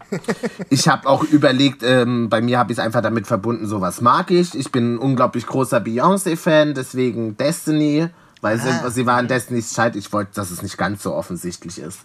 ich 0.70 0.88
habe 0.88 1.08
auch 1.08 1.24
überlegt, 1.24 1.82
ähm, 1.82 2.28
bei 2.28 2.42
mir 2.42 2.58
habe 2.58 2.72
ich 2.72 2.78
es 2.78 2.84
einfach 2.84 3.02
damit 3.02 3.26
verbunden, 3.26 3.66
so 3.66 3.80
was 3.80 4.00
mag 4.00 4.30
ich. 4.30 4.54
Ich 4.54 4.70
bin 4.70 4.94
ein 4.94 4.98
unglaublich 4.98 5.46
großer 5.46 5.78
Beyoncé-Fan, 5.78 6.74
deswegen 6.74 7.36
Destiny. 7.36 8.08
Weil 8.42 8.58
sie, 8.58 8.70
ah. 8.70 8.90
sie 8.90 9.06
war 9.06 9.20
in 9.20 9.28
Destiny's 9.28 9.72
Child, 9.72 9.94
ich 9.94 10.12
wollte, 10.12 10.32
dass 10.34 10.50
es 10.50 10.62
nicht 10.62 10.76
ganz 10.76 11.04
so 11.04 11.14
offensichtlich 11.14 11.78
ist. 11.78 12.00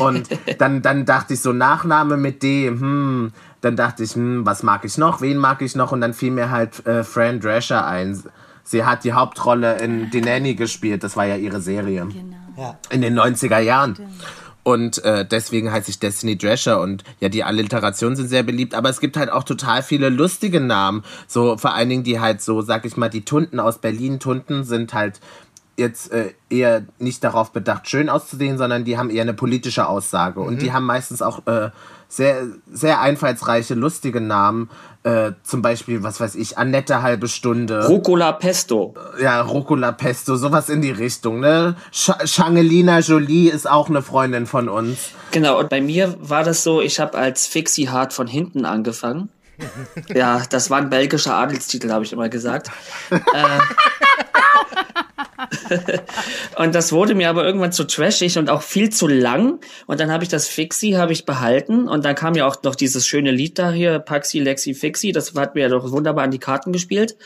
Und 0.00 0.28
dann, 0.58 0.82
dann 0.82 1.06
dachte 1.06 1.34
ich 1.34 1.40
so, 1.40 1.52
Nachname 1.52 2.16
mit 2.16 2.42
D, 2.42 2.66
hm, 2.66 3.32
dann 3.60 3.76
dachte 3.76 4.02
ich, 4.02 4.16
hm, 4.16 4.44
was 4.44 4.64
mag 4.64 4.84
ich 4.84 4.98
noch, 4.98 5.20
wen 5.20 5.38
mag 5.38 5.62
ich 5.62 5.76
noch? 5.76 5.92
Und 5.92 6.00
dann 6.00 6.12
fiel 6.12 6.32
mir 6.32 6.50
halt 6.50 6.84
äh, 6.86 7.04
Fran 7.04 7.38
Drescher 7.38 7.86
ein. 7.86 8.20
Sie 8.64 8.84
hat 8.84 9.04
die 9.04 9.12
Hauptrolle 9.12 9.78
in 9.78 10.08
The 10.10 10.22
Nanny 10.22 10.56
gespielt, 10.56 11.04
das 11.04 11.16
war 11.16 11.24
ja 11.24 11.36
ihre 11.36 11.60
Serie. 11.60 12.04
Genau. 12.06 12.45
Ja. 12.56 12.78
In 12.90 13.02
den 13.02 13.18
90er 13.18 13.58
Jahren. 13.58 13.96
Und 14.62 15.04
äh, 15.04 15.24
deswegen 15.24 15.70
heißt 15.70 15.88
ich 15.88 16.00
Destiny 16.00 16.36
Drescher 16.36 16.80
und 16.80 17.04
ja, 17.20 17.28
die 17.28 17.44
Alliterationen 17.44 18.16
sind 18.16 18.26
sehr 18.28 18.42
beliebt, 18.42 18.74
aber 18.74 18.88
es 18.88 18.98
gibt 18.98 19.16
halt 19.16 19.30
auch 19.30 19.44
total 19.44 19.80
viele 19.80 20.08
lustige 20.08 20.60
Namen. 20.60 21.04
So 21.28 21.56
vor 21.56 21.74
allen 21.74 21.88
Dingen 21.88 22.02
die 22.02 22.18
halt 22.18 22.42
so, 22.42 22.62
sag 22.62 22.84
ich 22.84 22.96
mal, 22.96 23.08
die 23.08 23.24
Tunten 23.24 23.60
aus 23.60 23.78
Berlin. 23.78 24.18
Tunten 24.18 24.64
sind 24.64 24.92
halt 24.92 25.20
jetzt 25.76 26.10
äh, 26.10 26.32
eher 26.50 26.82
nicht 26.98 27.22
darauf 27.22 27.52
bedacht, 27.52 27.88
schön 27.88 28.08
auszusehen, 28.08 28.58
sondern 28.58 28.84
die 28.84 28.98
haben 28.98 29.10
eher 29.10 29.22
eine 29.22 29.34
politische 29.34 29.86
Aussage. 29.86 30.40
Mhm. 30.40 30.46
Und 30.46 30.62
die 30.62 30.72
haben 30.72 30.84
meistens 30.84 31.22
auch 31.22 31.46
äh, 31.46 31.70
sehr, 32.08 32.46
sehr 32.70 33.00
einfallsreiche, 33.00 33.74
lustige 33.74 34.20
Namen. 34.20 34.70
Äh, 35.02 35.32
zum 35.44 35.62
Beispiel, 35.62 36.02
was 36.02 36.18
weiß 36.18 36.34
ich, 36.34 36.58
Annette 36.58 37.02
halbe 37.02 37.28
Stunde. 37.28 37.86
Rucola 37.86 38.32
Pesto. 38.32 38.94
Ja, 39.20 39.40
Rucola 39.42 39.92
Pesto, 39.92 40.34
sowas 40.34 40.68
in 40.68 40.82
die 40.82 40.90
Richtung, 40.90 41.38
ne? 41.38 41.76
Sch 41.92 42.10
Changelina 42.24 42.98
Jolie 42.98 43.48
ist 43.48 43.70
auch 43.70 43.88
eine 43.88 44.02
Freundin 44.02 44.46
von 44.46 44.68
uns. 44.68 45.10
Genau, 45.30 45.60
und 45.60 45.68
bei 45.68 45.80
mir 45.80 46.16
war 46.20 46.42
das 46.42 46.64
so, 46.64 46.80
ich 46.80 46.98
habe 46.98 47.16
als 47.16 47.46
Fixie 47.46 47.88
Hart 47.88 48.12
von 48.12 48.26
hinten 48.26 48.64
angefangen. 48.64 49.28
ja, 50.14 50.42
das 50.50 50.70
war 50.70 50.78
ein 50.78 50.90
belgischer 50.90 51.34
Adelstitel, 51.34 51.90
habe 51.90 52.04
ich 52.04 52.12
immer 52.12 52.28
gesagt. 52.28 52.70
äh, 53.10 53.18
und 56.56 56.74
das 56.74 56.92
wurde 56.92 57.14
mir 57.14 57.28
aber 57.28 57.44
irgendwann 57.44 57.72
zu 57.72 57.84
trashig 57.84 58.38
und 58.38 58.50
auch 58.50 58.62
viel 58.62 58.90
zu 58.90 59.06
lang. 59.06 59.60
Und 59.86 60.00
dann 60.00 60.10
habe 60.10 60.24
ich 60.24 60.30
das 60.30 60.48
Fixie 60.48 60.96
habe 60.96 61.12
ich 61.12 61.24
behalten. 61.24 61.88
Und 61.88 62.04
dann 62.04 62.14
kam 62.14 62.34
ja 62.34 62.46
auch 62.46 62.62
noch 62.62 62.74
dieses 62.74 63.06
schöne 63.06 63.30
Lied 63.30 63.58
da 63.58 63.70
hier, 63.70 63.98
Paxi, 63.98 64.40
Lexi, 64.40 64.74
Fixie. 64.74 65.12
Das 65.12 65.34
hat 65.34 65.54
mir 65.54 65.62
ja 65.62 65.68
doch 65.68 65.90
wunderbar 65.90 66.24
an 66.24 66.30
die 66.30 66.38
Karten 66.38 66.72
gespielt. 66.72 67.16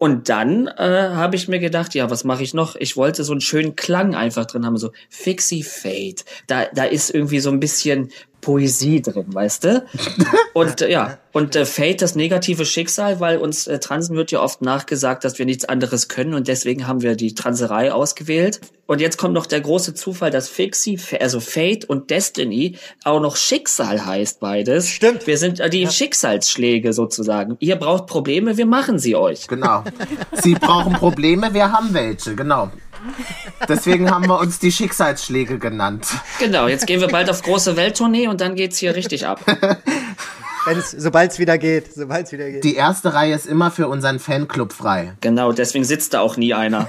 Und 0.00 0.30
dann 0.30 0.66
äh, 0.66 1.10
habe 1.12 1.36
ich 1.36 1.46
mir 1.46 1.58
gedacht, 1.58 1.94
ja, 1.94 2.08
was 2.08 2.24
mache 2.24 2.42
ich 2.42 2.54
noch? 2.54 2.74
Ich 2.74 2.96
wollte 2.96 3.22
so 3.22 3.32
einen 3.32 3.42
schönen 3.42 3.76
Klang 3.76 4.14
einfach 4.14 4.46
drin 4.46 4.64
haben, 4.64 4.78
so 4.78 4.92
Fixie 5.10 5.62
Fade. 5.62 6.22
Da, 6.46 6.64
da 6.72 6.84
ist 6.84 7.10
irgendwie 7.10 7.40
so 7.40 7.50
ein 7.50 7.60
bisschen 7.60 8.10
Poesie 8.40 9.02
drin, 9.02 9.26
weißt 9.28 9.64
du? 9.64 9.84
Und 10.54 10.80
äh, 10.80 10.90
ja, 10.90 11.18
und 11.32 11.54
äh, 11.54 11.64
Fate, 11.64 12.02
das 12.02 12.16
negative 12.16 12.64
Schicksal, 12.64 13.20
weil 13.20 13.38
uns 13.38 13.66
äh, 13.66 13.78
Transen 13.78 14.16
wird 14.16 14.32
ja 14.32 14.40
oft 14.40 14.62
nachgesagt, 14.62 15.24
dass 15.24 15.38
wir 15.38 15.46
nichts 15.46 15.64
anderes 15.64 16.08
können 16.08 16.34
und 16.34 16.48
deswegen 16.48 16.88
haben 16.88 17.02
wir 17.02 17.14
die 17.14 17.34
Transerei 17.34 17.92
ausgewählt. 17.92 18.60
Und 18.86 19.00
jetzt 19.00 19.16
kommt 19.16 19.34
noch 19.34 19.46
der 19.46 19.60
große 19.60 19.94
Zufall, 19.94 20.32
dass 20.32 20.48
Fixie, 20.48 20.98
also 21.20 21.38
Fate 21.38 21.84
und 21.84 22.10
Destiny 22.10 22.76
auch 23.04 23.20
noch 23.20 23.36
Schicksal 23.36 24.04
heißt 24.04 24.40
beides. 24.40 24.88
Stimmt. 24.88 25.28
Wir 25.28 25.38
sind 25.38 25.60
äh, 25.60 25.70
die 25.70 25.82
ja. 25.82 25.90
Schicksalsschläge 25.90 26.92
sozusagen. 26.92 27.56
Ihr 27.60 27.76
braucht 27.76 28.06
Probleme, 28.06 28.56
wir 28.56 28.66
machen 28.66 28.98
sie 28.98 29.14
euch. 29.14 29.46
Genau. 29.46 29.84
Sie 30.32 30.54
brauchen 30.54 30.92
Probleme, 30.94 31.54
wir 31.54 31.72
haben 31.72 31.92
welche, 31.94 32.34
genau. 32.34 32.70
Deswegen 33.68 34.10
haben 34.10 34.26
wir 34.26 34.38
uns 34.38 34.58
die 34.58 34.72
Schicksalsschläge 34.72 35.58
genannt. 35.58 36.06
Genau, 36.38 36.68
jetzt 36.68 36.86
gehen 36.86 37.00
wir 37.00 37.08
bald 37.08 37.30
auf 37.30 37.42
große 37.42 37.76
Welttournee 37.76 38.28
und 38.28 38.40
dann 38.40 38.54
geht's 38.54 38.78
hier 38.78 38.94
richtig 38.94 39.26
ab. 39.26 39.40
Sobald 40.96 41.32
es 41.32 41.38
wieder 41.38 41.56
geht, 41.56 41.94
sobald 41.94 42.26
es 42.26 42.32
wieder 42.32 42.50
geht. 42.50 42.64
Die 42.64 42.74
erste 42.74 43.14
Reihe 43.14 43.34
ist 43.34 43.46
immer 43.46 43.70
für 43.70 43.88
unseren 43.88 44.18
Fanclub 44.18 44.72
frei. 44.72 45.14
Genau, 45.20 45.52
deswegen 45.52 45.84
sitzt 45.84 46.12
da 46.12 46.20
auch 46.20 46.36
nie 46.36 46.52
einer. 46.52 46.86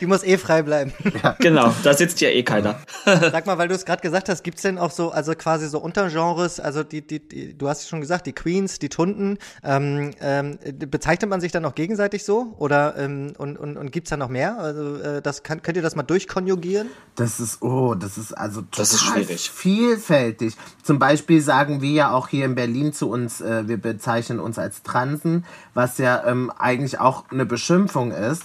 Die 0.00 0.06
muss 0.06 0.24
eh 0.24 0.38
frei 0.38 0.62
bleiben. 0.62 0.92
Ja. 1.22 1.36
Genau, 1.38 1.74
da 1.82 1.92
sitzt 1.92 2.20
ja 2.20 2.30
eh 2.30 2.42
keiner. 2.42 2.80
Sag 3.04 3.44
mal, 3.44 3.58
weil 3.58 3.68
du 3.68 3.74
es 3.74 3.84
gerade 3.84 4.00
gesagt 4.00 4.28
hast, 4.28 4.42
gibt's 4.42 4.62
denn 4.62 4.78
auch 4.78 4.90
so, 4.90 5.10
also 5.10 5.34
quasi 5.34 5.68
so 5.68 5.78
Untergenres, 5.78 6.60
also 6.60 6.82
die, 6.82 7.06
die, 7.06 7.18
die 7.28 7.58
du 7.58 7.68
hast 7.68 7.88
schon 7.88 8.00
gesagt, 8.00 8.26
die 8.26 8.32
Queens, 8.32 8.78
die 8.78 8.88
Tunden, 8.88 9.36
ähm, 9.62 10.12
ähm, 10.20 10.58
bezeichnet 10.88 11.28
man 11.28 11.40
sich 11.40 11.52
dann 11.52 11.64
auch 11.64 11.74
gegenseitig 11.74 12.24
so? 12.24 12.54
Oder 12.58 12.96
ähm, 12.96 13.34
und, 13.36 13.58
und, 13.58 13.76
und 13.76 13.90
gibt's 13.90 14.10
da 14.10 14.16
noch 14.16 14.28
mehr? 14.28 14.58
Also 14.58 14.96
äh, 14.96 15.20
das 15.20 15.42
kann, 15.42 15.62
könnt 15.62 15.76
ihr 15.76 15.82
das 15.82 15.96
mal 15.96 16.04
durchkonjugieren? 16.04 16.88
Das 17.16 17.40
ist, 17.40 17.60
oh, 17.60 17.94
das 17.94 18.16
ist 18.16 18.32
also 18.32 18.62
total 18.62 18.78
das 18.78 18.92
ist 18.92 19.02
schwierig. 19.02 19.50
vielfältig. 19.50 20.54
Zum 20.82 20.98
Beispiel 20.98 21.42
sagen 21.42 21.82
wir 21.82 21.90
ja 21.90 22.12
auch 22.12 22.28
hier 22.28 22.44
in 22.44 22.54
Berlin 22.54 22.92
zu 22.92 23.10
uns, 23.10 23.40
äh, 23.40 23.68
wir 23.68 23.76
bezeichnen 23.76 24.40
uns 24.40 24.58
als 24.58 24.82
Transen, 24.82 25.44
was 25.74 25.98
ja 25.98 26.24
ähm, 26.26 26.50
eigentlich 26.56 26.98
auch 26.98 27.24
eine 27.30 27.44
Beschimpfung 27.44 28.12
ist. 28.12 28.44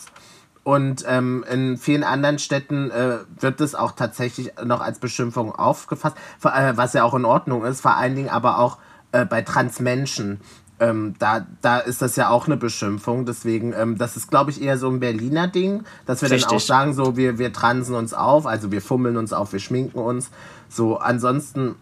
Und 0.65 1.05
ähm, 1.07 1.45
in 1.48 1.77
vielen 1.77 2.03
anderen 2.03 2.39
Städten 2.39 2.89
äh, 2.89 3.19
wird 3.39 3.62
es 3.62 3.75
auch 3.75 3.91
tatsächlich 3.91 4.51
noch 4.65 4.81
als 4.81 4.98
Beschimpfung 4.98 5.53
aufgefasst, 5.53 6.17
äh, 6.43 6.74
was 6.75 6.93
ja 6.93 7.03
auch 7.03 7.13
in 7.13 7.24
Ordnung 7.24 7.63
ist, 7.63 7.81
vor 7.81 7.95
allen 7.95 8.15
Dingen 8.15 8.29
aber 8.29 8.57
auch 8.57 8.79
äh, 9.12 9.25
bei 9.25 9.43
Transmenschen. 9.43 10.41
Ähm, 10.79 11.13
da, 11.19 11.45
da 11.62 11.77
ist 11.77 12.01
das 12.01 12.15
ja 12.15 12.29
auch 12.29 12.48
eine 12.48 12.57
Beschimpfung. 12.57 13.27
Deswegen, 13.27 13.74
ähm, 13.74 14.00
das 14.00 14.17
ist, 14.17 14.31
glaube 14.31 14.50
ich, 14.50 14.60
eher 14.60 14.79
so 14.79 14.89
ein 14.89 15.00
Berliner 15.00 15.48
Ding, 15.48 15.84
dass 16.07 16.24
wir 16.24 16.31
Richtig. 16.31 16.48
dann 16.50 16.57
auch 16.57 16.62
sagen, 16.62 16.93
so, 16.95 17.15
wir, 17.15 17.38
wir 17.38 17.53
transen 17.53 17.93
uns 17.93 18.15
auf, 18.15 18.48
also 18.48 18.72
wir 18.72 18.81
fummeln 18.81 19.17
uns 19.17 19.34
auf, 19.34 19.53
wir 19.53 19.60
schminken 19.60 20.00
uns. 20.00 20.31
So, 20.67 20.98
ansonsten, 20.98 21.75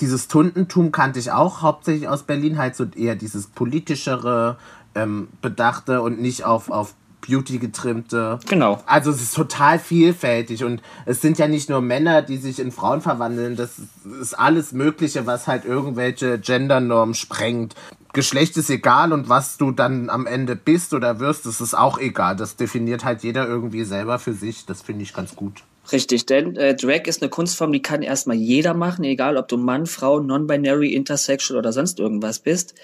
dieses 0.00 0.28
Tundentum 0.28 0.92
kannte 0.92 1.18
ich 1.18 1.30
auch 1.30 1.60
hauptsächlich 1.60 2.08
aus 2.08 2.22
Berlin, 2.22 2.56
halt 2.56 2.74
so 2.74 2.86
eher 2.86 3.16
dieses 3.16 3.48
politischere, 3.48 4.56
ähm, 4.94 5.28
Bedachte 5.42 6.00
und 6.00 6.22
nicht 6.22 6.44
auf, 6.44 6.70
auf 6.70 6.94
Beauty 7.20 7.58
getrimmte. 7.58 8.38
Genau. 8.48 8.82
Also 8.86 9.10
es 9.10 9.20
ist 9.22 9.34
total 9.34 9.78
vielfältig 9.78 10.64
und 10.64 10.82
es 11.06 11.20
sind 11.20 11.38
ja 11.38 11.48
nicht 11.48 11.68
nur 11.68 11.80
Männer, 11.80 12.22
die 12.22 12.36
sich 12.36 12.60
in 12.60 12.72
Frauen 12.72 13.00
verwandeln, 13.00 13.56
das 13.56 13.72
ist 14.20 14.38
alles 14.38 14.72
Mögliche, 14.72 15.26
was 15.26 15.46
halt 15.46 15.64
irgendwelche 15.64 16.38
Gendernormen 16.38 17.14
sprengt. 17.14 17.74
Geschlecht 18.12 18.56
ist 18.56 18.70
egal 18.70 19.12
und 19.12 19.28
was 19.28 19.56
du 19.56 19.70
dann 19.70 20.10
am 20.10 20.26
Ende 20.26 20.56
bist 20.56 20.94
oder 20.94 21.20
wirst, 21.20 21.46
das 21.46 21.60
ist 21.60 21.74
auch 21.74 21.98
egal. 21.98 22.36
Das 22.36 22.56
definiert 22.56 23.04
halt 23.04 23.22
jeder 23.22 23.46
irgendwie 23.46 23.84
selber 23.84 24.18
für 24.18 24.32
sich. 24.32 24.66
Das 24.66 24.82
finde 24.82 25.04
ich 25.04 25.14
ganz 25.14 25.36
gut. 25.36 25.62
Richtig, 25.92 26.26
denn 26.26 26.56
äh, 26.56 26.74
Drag 26.76 27.06
ist 27.06 27.20
eine 27.20 27.30
Kunstform, 27.30 27.72
die 27.72 27.82
kann 27.82 28.02
erstmal 28.02 28.36
jeder 28.36 28.74
machen, 28.74 29.02
egal 29.04 29.36
ob 29.36 29.48
du 29.48 29.56
Mann, 29.56 29.86
Frau, 29.86 30.20
Non-Binary, 30.20 30.92
Intersexual 30.92 31.58
oder 31.58 31.72
sonst 31.72 31.98
irgendwas 31.98 32.38
bist. 32.38 32.74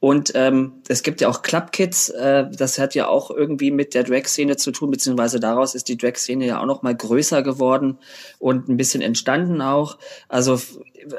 Und 0.00 0.32
ähm, 0.34 0.72
es 0.88 1.02
gibt 1.02 1.20
ja 1.20 1.28
auch 1.28 1.42
Club-Kids, 1.42 2.10
äh, 2.10 2.46
das 2.50 2.78
hat 2.78 2.94
ja 2.94 3.08
auch 3.08 3.30
irgendwie 3.30 3.70
mit 3.70 3.94
der 3.94 4.04
Drag-Szene 4.04 4.56
zu 4.56 4.70
tun, 4.70 4.90
beziehungsweise 4.90 5.40
daraus 5.40 5.74
ist 5.74 5.88
die 5.88 5.98
Drag-Szene 5.98 6.46
ja 6.46 6.60
auch 6.60 6.66
noch 6.66 6.82
mal 6.82 6.94
größer 6.94 7.42
geworden 7.42 7.98
und 8.38 8.68
ein 8.68 8.76
bisschen 8.76 9.02
entstanden 9.02 9.60
auch. 9.60 9.98
Also 10.28 10.58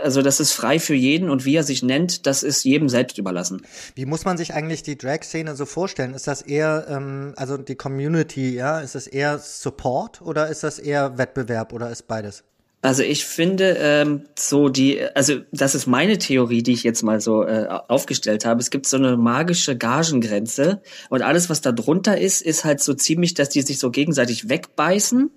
also 0.01 0.21
das 0.21 0.39
ist 0.39 0.53
frei 0.53 0.79
für 0.79 0.93
jeden 0.93 1.29
und 1.29 1.45
wie 1.45 1.55
er 1.55 1.63
sich 1.63 1.83
nennt, 1.83 2.25
das 2.25 2.43
ist 2.43 2.63
jedem 2.63 2.89
selbst 2.89 3.17
überlassen. 3.17 3.61
Wie 3.95 4.05
muss 4.05 4.25
man 4.25 4.37
sich 4.37 4.53
eigentlich 4.53 4.83
die 4.83 4.97
Drag-Szene 4.97 5.55
so 5.55 5.65
vorstellen? 5.65 6.13
Ist 6.13 6.27
das 6.27 6.41
eher, 6.41 6.85
ähm, 6.89 7.33
also 7.35 7.57
die 7.57 7.75
Community, 7.75 8.55
ja, 8.55 8.79
ist 8.79 8.95
das 8.95 9.07
eher 9.07 9.39
Support 9.39 10.21
oder 10.21 10.47
ist 10.47 10.63
das 10.63 10.79
eher 10.79 11.17
Wettbewerb 11.17 11.73
oder 11.73 11.89
ist 11.89 12.07
beides? 12.07 12.43
Also 12.85 13.01
ich 13.01 13.25
finde 13.25 13.77
ähm, 13.79 14.25
so 14.37 14.69
die, 14.69 15.01
also 15.15 15.39
das 15.51 15.73
ist 15.73 15.87
meine 15.87 16.19
Theorie, 16.19 16.61
die 16.61 16.73
ich 16.73 16.83
jetzt 16.83 17.01
mal 17.01 17.19
so 17.19 17.43
äh, 17.43 17.65
aufgestellt 17.87 18.45
habe. 18.45 18.61
Es 18.61 18.69
gibt 18.69 18.85
so 18.85 18.97
eine 18.97 19.17
magische 19.17 19.75
Gagengrenze 19.75 20.83
und 21.09 21.23
alles, 21.23 21.49
was 21.49 21.61
da 21.61 21.71
drunter 21.71 22.19
ist, 22.19 22.43
ist 22.43 22.63
halt 22.63 22.81
so 22.81 22.93
ziemlich, 22.93 23.33
dass 23.33 23.49
die 23.49 23.63
sich 23.63 23.79
so 23.79 23.89
gegenseitig 23.89 24.49
wegbeißen 24.49 25.31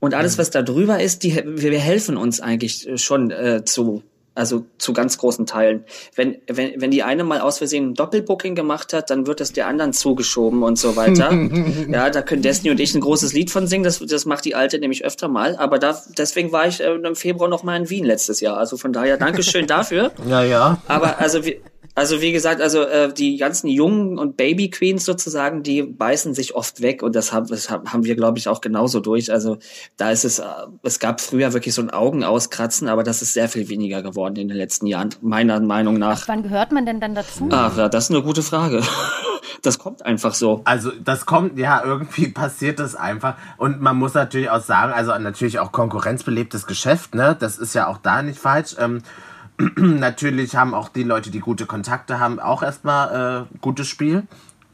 und 0.00 0.14
alles, 0.14 0.36
mhm. 0.36 0.40
was 0.40 0.50
da 0.50 0.62
drüber 0.62 1.00
ist, 1.00 1.22
die, 1.22 1.42
wir 1.44 1.78
helfen 1.78 2.16
uns 2.16 2.40
eigentlich 2.40 2.88
schon 2.96 3.30
äh, 3.30 3.64
zu, 3.64 4.02
also 4.34 4.64
zu 4.78 4.92
ganz 4.92 5.18
großen 5.18 5.46
Teilen. 5.46 5.84
Wenn, 6.14 6.36
wenn, 6.46 6.80
wenn 6.80 6.90
die 6.92 7.02
eine 7.02 7.24
mal 7.24 7.40
aus 7.40 7.58
Versehen 7.58 7.90
ein 7.90 7.94
Doppelbooking 7.94 8.54
gemacht 8.54 8.92
hat, 8.92 9.10
dann 9.10 9.26
wird 9.26 9.40
das 9.40 9.52
der 9.52 9.66
anderen 9.66 9.92
zugeschoben 9.92 10.62
und 10.62 10.78
so 10.78 10.94
weiter. 10.94 11.32
ja, 11.90 12.10
da 12.10 12.22
können 12.22 12.42
Destiny 12.42 12.70
und 12.70 12.78
ich 12.78 12.94
ein 12.94 13.00
großes 13.00 13.32
Lied 13.32 13.50
von 13.50 13.66
singen. 13.66 13.82
Das, 13.82 13.98
das 13.98 14.24
macht 14.24 14.44
die 14.44 14.54
Alte 14.54 14.78
nämlich 14.78 15.04
öfter 15.04 15.26
mal. 15.26 15.56
Aber 15.56 15.80
da, 15.80 16.00
deswegen 16.16 16.52
war 16.52 16.68
ich 16.68 16.80
äh, 16.80 16.94
im 16.94 17.16
Februar 17.16 17.50
noch 17.50 17.64
mal 17.64 17.76
in 17.76 17.90
Wien 17.90 18.04
letztes 18.04 18.40
Jahr. 18.40 18.56
Also 18.56 18.76
von 18.76 18.92
daher 18.92 19.16
Dankeschön 19.16 19.66
dafür. 19.68 20.12
Ja, 20.28 20.44
ja. 20.44 20.80
Aber 20.86 21.18
also 21.18 21.44
wir, 21.44 21.56
Also 21.98 22.20
wie 22.20 22.30
gesagt, 22.30 22.60
also 22.60 22.82
äh, 22.82 23.12
die 23.12 23.38
ganzen 23.38 23.66
Jungen 23.66 24.20
und 24.20 24.36
Baby 24.36 24.70
Queens 24.70 25.04
sozusagen, 25.04 25.64
die 25.64 25.82
beißen 25.82 26.32
sich 26.32 26.54
oft 26.54 26.80
weg 26.80 27.02
und 27.02 27.16
das 27.16 27.32
haben, 27.32 27.48
das 27.48 27.70
haben 27.70 28.04
wir, 28.04 28.14
glaube 28.14 28.38
ich, 28.38 28.46
auch 28.46 28.60
genauso 28.60 29.00
durch. 29.00 29.32
Also 29.32 29.58
da 29.96 30.12
ist 30.12 30.24
es, 30.24 30.38
äh, 30.38 30.44
es 30.84 31.00
gab 31.00 31.20
früher 31.20 31.52
wirklich 31.54 31.74
so 31.74 31.82
ein 31.82 31.90
Augenauskratzen, 31.90 32.86
aber 32.86 33.02
das 33.02 33.20
ist 33.20 33.34
sehr 33.34 33.48
viel 33.48 33.68
weniger 33.68 34.00
geworden 34.00 34.36
in 34.36 34.46
den 34.46 34.56
letzten 34.56 34.86
Jahren, 34.86 35.08
meiner 35.22 35.58
Meinung 35.58 35.98
nach. 35.98 36.28
Wann 36.28 36.44
gehört 36.44 36.70
man 36.70 36.86
denn 36.86 37.00
dann 37.00 37.16
dazu? 37.16 37.48
Ach, 37.50 37.76
ja, 37.76 37.88
das 37.88 38.04
ist 38.04 38.10
eine 38.12 38.22
gute 38.22 38.44
Frage. 38.44 38.80
Das 39.62 39.80
kommt 39.80 40.06
einfach 40.06 40.34
so. 40.34 40.60
Also 40.64 40.92
das 41.02 41.26
kommt, 41.26 41.58
ja, 41.58 41.82
irgendwie 41.84 42.28
passiert 42.32 42.78
das 42.78 42.94
einfach. 42.94 43.34
Und 43.56 43.80
man 43.80 43.96
muss 43.96 44.14
natürlich 44.14 44.50
auch 44.50 44.62
sagen, 44.62 44.92
also 44.92 45.10
natürlich 45.18 45.58
auch 45.58 45.72
konkurrenzbelebtes 45.72 46.68
Geschäft, 46.68 47.16
ne? 47.16 47.36
Das 47.36 47.58
ist 47.58 47.74
ja 47.74 47.88
auch 47.88 47.98
da 47.98 48.22
nicht 48.22 48.38
falsch. 48.38 48.76
Ähm, 48.78 49.02
natürlich 49.76 50.56
haben 50.56 50.74
auch 50.74 50.88
die 50.88 51.02
Leute, 51.02 51.30
die 51.30 51.40
gute 51.40 51.66
Kontakte 51.66 52.20
haben, 52.20 52.38
auch 52.38 52.62
erstmal 52.62 53.46
äh, 53.52 53.58
gutes 53.60 53.88
Spiel. 53.88 54.26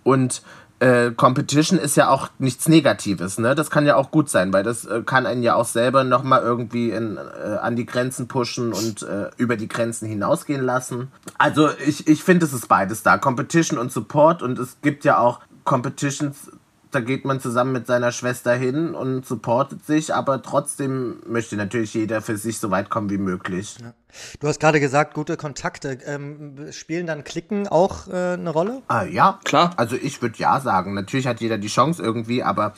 Und 0.02 0.42
äh, 0.80 1.12
Competition 1.12 1.78
ist 1.78 1.96
ja 1.96 2.10
auch 2.10 2.28
nichts 2.38 2.68
Negatives, 2.68 3.38
ne? 3.38 3.54
Das 3.54 3.70
kann 3.70 3.86
ja 3.86 3.96
auch 3.96 4.10
gut 4.10 4.28
sein, 4.28 4.52
weil 4.52 4.62
das 4.62 4.84
äh, 4.84 5.02
kann 5.02 5.24
einen 5.24 5.42
ja 5.42 5.54
auch 5.54 5.64
selber 5.64 6.04
nochmal 6.04 6.42
irgendwie 6.42 6.90
in, 6.90 7.16
äh, 7.16 7.56
an 7.56 7.76
die 7.76 7.86
Grenzen 7.86 8.28
pushen 8.28 8.72
und 8.72 9.02
äh, 9.02 9.30
über 9.38 9.56
die 9.56 9.68
Grenzen 9.68 10.06
hinausgehen 10.08 10.62
lassen. 10.62 11.10
Also 11.38 11.70
ich, 11.86 12.06
ich 12.06 12.22
finde, 12.22 12.44
es 12.44 12.52
ist 12.52 12.68
beides 12.68 13.02
da. 13.02 13.16
Competition 13.18 13.78
und 13.78 13.92
Support 13.92 14.42
und 14.42 14.58
es 14.58 14.78
gibt 14.82 15.04
ja 15.04 15.18
auch 15.18 15.40
Competitions, 15.64 16.50
da 16.94 17.00
geht 17.00 17.24
man 17.24 17.40
zusammen 17.40 17.72
mit 17.72 17.86
seiner 17.86 18.12
Schwester 18.12 18.54
hin 18.54 18.94
und 18.94 19.26
supportet 19.26 19.84
sich, 19.84 20.14
aber 20.14 20.42
trotzdem 20.42 21.16
möchte 21.26 21.56
natürlich 21.56 21.94
jeder 21.94 22.22
für 22.22 22.36
sich 22.36 22.58
so 22.58 22.70
weit 22.70 22.90
kommen 22.90 23.10
wie 23.10 23.18
möglich. 23.18 23.76
Ja. 23.80 23.94
Du 24.40 24.48
hast 24.48 24.60
gerade 24.60 24.80
gesagt, 24.80 25.14
gute 25.14 25.36
Kontakte. 25.36 25.98
Ähm, 26.06 26.72
spielen 26.72 27.06
dann 27.06 27.24
Klicken 27.24 27.66
auch 27.66 28.06
äh, 28.08 28.34
eine 28.34 28.50
Rolle? 28.50 28.82
Ah, 28.88 29.04
ja, 29.04 29.40
klar. 29.44 29.72
Also 29.76 29.96
ich 29.96 30.22
würde 30.22 30.38
ja 30.38 30.60
sagen. 30.60 30.94
Natürlich 30.94 31.26
hat 31.26 31.40
jeder 31.40 31.58
die 31.58 31.68
Chance 31.68 32.02
irgendwie, 32.02 32.42
aber 32.42 32.74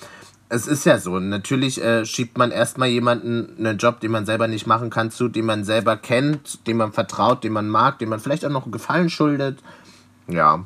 es 0.48 0.66
ist 0.66 0.86
ja 0.86 0.98
so. 0.98 1.18
Natürlich 1.18 1.82
äh, 1.82 2.06
schiebt 2.06 2.38
man 2.38 2.50
erstmal 2.50 2.88
jemanden 2.88 3.56
einen 3.58 3.78
Job, 3.78 4.00
den 4.00 4.12
man 4.12 4.26
selber 4.26 4.48
nicht 4.48 4.66
machen 4.66 4.90
kann, 4.90 5.10
zu, 5.10 5.28
den 5.28 5.44
man 5.44 5.64
selber 5.64 5.96
kennt, 5.96 6.66
dem 6.66 6.78
man 6.78 6.92
vertraut, 6.92 7.44
den 7.44 7.52
man 7.52 7.68
mag, 7.68 7.98
dem 7.98 8.08
man 8.08 8.20
vielleicht 8.20 8.44
auch 8.44 8.50
noch 8.50 8.64
einen 8.64 8.72
Gefallen 8.72 9.10
schuldet. 9.10 9.58
Ja. 10.28 10.64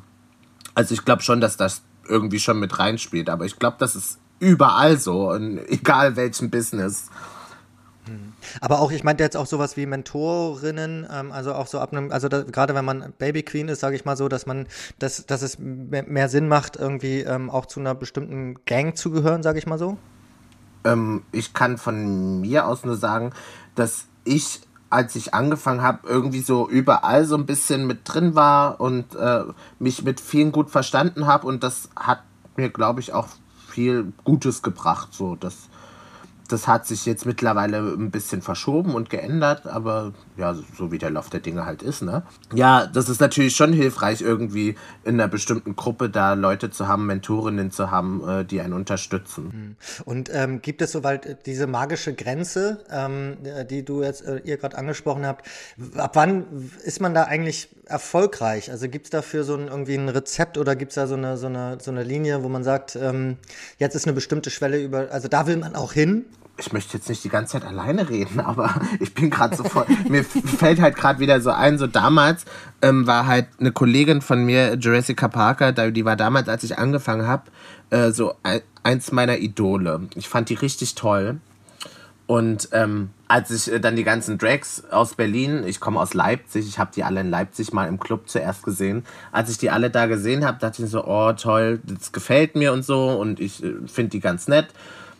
Also 0.73 0.93
ich 0.93 1.03
glaube 1.03 1.21
schon, 1.21 1.41
dass 1.41 1.57
das 1.57 1.81
irgendwie 2.07 2.39
schon 2.39 2.59
mit 2.59 2.77
reinspielt. 2.79 3.29
Aber 3.29 3.45
ich 3.45 3.57
glaube, 3.57 3.77
das 3.79 3.95
ist 3.95 4.19
überall 4.39 4.97
so, 4.97 5.31
in 5.33 5.57
egal 5.67 6.15
welchem 6.15 6.49
Business. 6.49 7.09
Hm. 8.05 8.33
Aber 8.59 8.79
auch, 8.79 8.91
ich 8.91 9.03
meinte 9.03 9.23
jetzt 9.23 9.37
auch 9.37 9.45
sowas 9.45 9.77
wie 9.77 9.85
Mentorinnen, 9.85 11.07
ähm, 11.11 11.31
also 11.31 11.53
auch 11.53 11.67
so 11.67 11.79
ab 11.79 11.93
einem, 11.93 12.11
also 12.11 12.27
da, 12.27 12.41
gerade 12.41 12.73
wenn 12.73 12.83
man 12.83 13.13
Baby 13.17 13.43
Queen 13.43 13.67
ist, 13.67 13.79
sage 13.79 13.95
ich 13.95 14.05
mal 14.05 14.17
so, 14.17 14.27
dass 14.27 14.45
man, 14.45 14.67
dass, 14.99 15.25
dass 15.25 15.43
es 15.43 15.59
mehr, 15.59 16.03
mehr 16.03 16.27
Sinn 16.27 16.47
macht, 16.47 16.75
irgendwie 16.75 17.21
ähm, 17.21 17.49
auch 17.49 17.67
zu 17.67 17.79
einer 17.79 17.93
bestimmten 17.93 18.55
Gang 18.65 18.97
zu 18.97 19.11
gehören, 19.11 19.43
sage 19.43 19.59
ich 19.59 19.67
mal 19.67 19.77
so? 19.77 19.97
Ähm, 20.83 21.23
ich 21.31 21.53
kann 21.53 21.77
von 21.77 22.41
mir 22.41 22.65
aus 22.65 22.83
nur 22.83 22.97
sagen, 22.97 23.33
dass 23.75 24.05
ich 24.23 24.61
als 24.91 25.15
ich 25.15 25.33
angefangen 25.33 25.81
habe, 25.81 26.07
irgendwie 26.07 26.41
so 26.41 26.69
überall 26.69 27.25
so 27.25 27.35
ein 27.35 27.45
bisschen 27.45 27.87
mit 27.87 28.01
drin 28.03 28.35
war 28.35 28.79
und 28.79 29.15
äh, 29.15 29.43
mich 29.79 30.03
mit 30.03 30.19
vielen 30.19 30.51
gut 30.51 30.69
verstanden 30.69 31.25
habe 31.27 31.47
und 31.47 31.63
das 31.63 31.89
hat 31.95 32.21
mir, 32.57 32.69
glaube 32.69 32.99
ich, 32.99 33.13
auch 33.13 33.27
viel 33.69 34.11
Gutes 34.23 34.61
gebracht. 34.61 35.13
So, 35.13 35.35
das 35.35 35.69
das 36.51 36.67
hat 36.67 36.85
sich 36.85 37.05
jetzt 37.05 37.25
mittlerweile 37.25 37.79
ein 37.79 38.11
bisschen 38.11 38.41
verschoben 38.41 38.95
und 38.95 39.09
geändert, 39.09 39.65
aber 39.67 40.13
ja, 40.37 40.55
so 40.77 40.91
wie 40.91 40.97
der 40.97 41.09
Lauf 41.09 41.29
der 41.29 41.39
Dinge 41.39 41.65
halt 41.65 41.81
ist, 41.81 42.01
ne? 42.01 42.23
Ja, 42.53 42.87
das 42.87 43.09
ist 43.09 43.21
natürlich 43.21 43.55
schon 43.55 43.73
hilfreich, 43.73 44.21
irgendwie 44.21 44.75
in 45.03 45.15
einer 45.15 45.27
bestimmten 45.27 45.75
Gruppe 45.75 46.09
da 46.09 46.33
Leute 46.33 46.69
zu 46.69 46.87
haben, 46.87 47.05
Mentorinnen 47.05 47.71
zu 47.71 47.91
haben, 47.91 48.27
äh, 48.27 48.45
die 48.45 48.61
einen 48.61 48.73
unterstützen. 48.73 49.51
Hm. 49.51 49.75
Und 50.05 50.29
ähm, 50.33 50.61
gibt 50.61 50.81
es 50.81 50.91
soweit 50.91 51.45
diese 51.45 51.67
magische 51.67 52.13
Grenze, 52.13 52.83
ähm, 52.91 53.37
die 53.69 53.83
du 53.83 54.03
jetzt 54.03 54.25
äh, 54.25 54.41
ihr 54.43 54.57
gerade 54.57 54.77
angesprochen 54.77 55.25
habt? 55.25 55.47
Ab 55.95 56.15
wann 56.15 56.69
ist 56.83 57.01
man 57.01 57.13
da 57.13 57.23
eigentlich 57.23 57.69
erfolgreich? 57.91 58.71
Also 58.71 58.89
gibt 58.89 59.05
es 59.05 59.09
dafür 59.11 59.43
so 59.43 59.55
ein, 59.55 59.67
irgendwie 59.67 59.95
ein 59.95 60.09
Rezept 60.09 60.57
oder 60.57 60.75
gibt 60.75 60.91
es 60.91 60.95
da 60.95 61.07
so 61.07 61.15
eine, 61.15 61.37
so, 61.37 61.47
eine, 61.47 61.77
so 61.79 61.91
eine 61.91 62.03
Linie, 62.03 62.43
wo 62.43 62.49
man 62.49 62.63
sagt, 62.63 62.95
ähm, 62.95 63.37
jetzt 63.77 63.95
ist 63.95 64.05
eine 64.05 64.13
bestimmte 64.13 64.49
Schwelle 64.49 64.81
über, 64.81 65.09
also 65.11 65.27
da 65.27 65.47
will 65.47 65.57
man 65.57 65.75
auch 65.75 65.93
hin? 65.93 66.25
ich 66.61 66.71
möchte 66.73 66.97
jetzt 66.97 67.09
nicht 67.09 67.23
die 67.23 67.29
ganze 67.29 67.53
Zeit 67.53 67.65
alleine 67.65 68.09
reden, 68.09 68.39
aber 68.45 68.73
ich 68.99 69.13
bin 69.13 69.29
gerade 69.29 69.55
so 69.55 69.63
voll. 69.63 69.85
mir 70.07 70.23
fällt 70.23 70.79
halt 70.79 70.95
gerade 70.95 71.19
wieder 71.19 71.41
so 71.41 71.49
ein, 71.49 71.77
so 71.77 71.87
damals 71.87 72.45
ähm, 72.81 73.07
war 73.07 73.27
halt 73.27 73.47
eine 73.59 73.71
Kollegin 73.71 74.21
von 74.21 74.43
mir, 74.43 74.77
Jessica 74.79 75.27
Parker, 75.27 75.71
die 75.91 76.05
war 76.05 76.15
damals, 76.15 76.47
als 76.47 76.63
ich 76.63 76.77
angefangen 76.77 77.27
habe, 77.27 77.43
äh, 77.89 78.11
so 78.11 78.35
eins 78.83 79.11
meiner 79.11 79.37
Idole. 79.37 80.07
Ich 80.15 80.29
fand 80.29 80.49
die 80.49 80.55
richtig 80.55 80.95
toll. 80.95 81.39
Und 82.31 82.69
ähm, 82.71 83.09
als 83.27 83.51
ich 83.51 83.69
äh, 83.69 83.81
dann 83.81 83.97
die 83.97 84.05
ganzen 84.05 84.37
Drags 84.37 84.85
aus 84.89 85.15
Berlin, 85.15 85.65
ich 85.67 85.81
komme 85.81 85.99
aus 85.99 86.13
Leipzig, 86.13 86.65
ich 86.65 86.79
habe 86.79 86.89
die 86.95 87.03
alle 87.03 87.19
in 87.19 87.29
Leipzig 87.29 87.73
mal 87.73 87.89
im 87.89 87.99
Club 87.99 88.29
zuerst 88.29 88.63
gesehen. 88.63 89.03
Als 89.33 89.49
ich 89.49 89.57
die 89.57 89.69
alle 89.69 89.89
da 89.89 90.05
gesehen 90.05 90.45
habe, 90.45 90.57
dachte 90.57 90.81
ich 90.81 90.89
so, 90.89 91.05
oh 91.05 91.33
toll, 91.33 91.81
das 91.83 92.13
gefällt 92.13 92.55
mir 92.55 92.71
und 92.71 92.85
so 92.85 93.09
und 93.09 93.41
ich 93.41 93.61
äh, 93.61 93.73
finde 93.85 94.11
die 94.11 94.21
ganz 94.21 94.47
nett. 94.47 94.67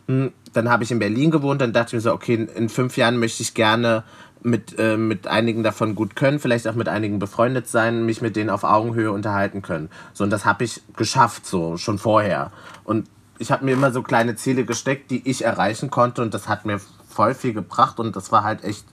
Hm, 0.08 0.32
dann 0.54 0.70
habe 0.70 0.84
ich 0.84 0.90
in 0.90 1.00
Berlin 1.00 1.30
gewohnt, 1.30 1.60
dann 1.60 1.74
dachte 1.74 1.88
ich 1.88 1.92
mir 1.92 2.00
so, 2.00 2.14
okay, 2.14 2.48
in 2.54 2.70
fünf 2.70 2.96
Jahren 2.96 3.18
möchte 3.18 3.42
ich 3.42 3.52
gerne 3.52 4.04
mit, 4.42 4.78
äh, 4.78 4.96
mit 4.96 5.26
einigen 5.26 5.62
davon 5.62 5.94
gut 5.94 6.16
können, 6.16 6.38
vielleicht 6.38 6.66
auch 6.66 6.76
mit 6.76 6.88
einigen 6.88 7.18
befreundet 7.18 7.68
sein, 7.68 8.06
mich 8.06 8.22
mit 8.22 8.36
denen 8.36 8.48
auf 8.48 8.64
Augenhöhe 8.64 9.12
unterhalten 9.12 9.60
können. 9.60 9.90
So, 10.14 10.24
und 10.24 10.30
das 10.30 10.46
habe 10.46 10.64
ich 10.64 10.80
geschafft, 10.96 11.44
so 11.44 11.76
schon 11.76 11.98
vorher. 11.98 12.52
Und 12.84 13.06
ich 13.42 13.50
habe 13.50 13.64
mir 13.64 13.72
immer 13.72 13.90
so 13.90 14.02
kleine 14.02 14.36
Ziele 14.36 14.64
gesteckt, 14.64 15.10
die 15.10 15.28
ich 15.28 15.44
erreichen 15.44 15.90
konnte 15.90 16.22
und 16.22 16.32
das 16.32 16.48
hat 16.48 16.64
mir 16.64 16.80
voll 17.12 17.34
viel 17.34 17.52
gebracht 17.52 18.00
und 18.00 18.16
das 18.16 18.32
war 18.32 18.44
halt 18.44 18.64
echt 18.64 18.86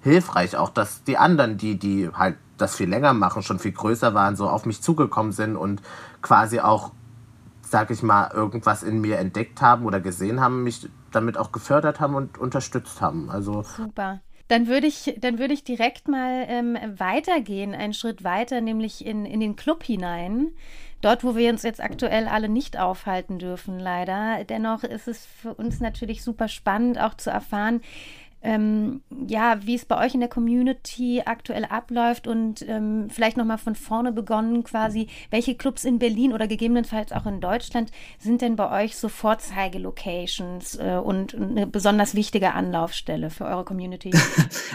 hilfreich. 0.00 0.56
Auch, 0.56 0.70
dass 0.70 1.04
die 1.04 1.18
anderen, 1.18 1.58
die, 1.58 1.78
die 1.78 2.08
halt 2.12 2.36
das 2.56 2.76
viel 2.76 2.88
länger 2.88 3.12
machen, 3.14 3.42
schon 3.42 3.58
viel 3.58 3.72
größer 3.72 4.14
waren, 4.14 4.36
so 4.36 4.48
auf 4.48 4.64
mich 4.64 4.80
zugekommen 4.80 5.32
sind 5.32 5.56
und 5.56 5.82
quasi 6.22 6.60
auch 6.60 6.92
sag 7.74 7.90
ich 7.90 8.02
mal, 8.04 8.30
irgendwas 8.32 8.84
in 8.84 9.00
mir 9.00 9.18
entdeckt 9.18 9.60
haben 9.60 9.84
oder 9.84 10.00
gesehen 10.00 10.40
haben, 10.40 10.62
mich 10.62 10.88
damit 11.10 11.36
auch 11.36 11.50
gefördert 11.50 11.98
haben 11.98 12.14
und 12.14 12.38
unterstützt 12.38 13.00
haben. 13.00 13.30
Also 13.30 13.62
super. 13.62 14.20
Dann 14.48 14.66
würde 14.66 14.86
ich, 14.86 15.14
dann 15.18 15.38
würde 15.38 15.54
ich 15.54 15.64
direkt 15.64 16.06
mal 16.08 16.44
ähm, 16.48 16.76
weitergehen, 16.98 17.74
einen 17.74 17.94
Schritt 17.94 18.24
weiter, 18.24 18.60
nämlich 18.60 19.04
in, 19.04 19.24
in 19.24 19.40
den 19.40 19.56
Club 19.56 19.82
hinein. 19.82 20.52
Dort, 21.00 21.22
wo 21.22 21.36
wir 21.36 21.50
uns 21.50 21.62
jetzt 21.62 21.82
aktuell 21.82 22.28
alle 22.28 22.48
nicht 22.48 22.78
aufhalten 22.78 23.38
dürfen, 23.38 23.78
leider. 23.78 24.42
Dennoch 24.44 24.84
ist 24.84 25.06
es 25.06 25.26
für 25.26 25.52
uns 25.52 25.80
natürlich 25.80 26.22
super 26.22 26.48
spannend, 26.48 26.98
auch 26.98 27.14
zu 27.14 27.28
erfahren, 27.28 27.82
ähm, 28.44 29.00
ja, 29.26 29.58
wie 29.64 29.74
es 29.74 29.86
bei 29.86 30.04
euch 30.04 30.14
in 30.14 30.20
der 30.20 30.28
Community 30.28 31.22
aktuell 31.24 31.64
abläuft 31.64 32.28
und 32.28 32.64
ähm, 32.68 33.08
vielleicht 33.10 33.36
nochmal 33.36 33.58
von 33.58 33.74
vorne 33.74 34.12
begonnen 34.12 34.62
quasi, 34.64 35.08
welche 35.30 35.54
Clubs 35.54 35.84
in 35.84 35.98
Berlin 35.98 36.32
oder 36.32 36.46
gegebenenfalls 36.46 37.12
auch 37.12 37.26
in 37.26 37.40
Deutschland 37.40 37.90
sind 38.18 38.42
denn 38.42 38.56
bei 38.56 38.84
euch 38.84 38.96
so 38.96 39.08
Vorzeigelocations 39.08 40.76
äh, 40.76 41.00
und 41.02 41.34
eine 41.34 41.66
besonders 41.66 42.14
wichtige 42.14 42.52
Anlaufstelle 42.52 43.30
für 43.30 43.46
eure 43.46 43.64
Community? 43.64 44.10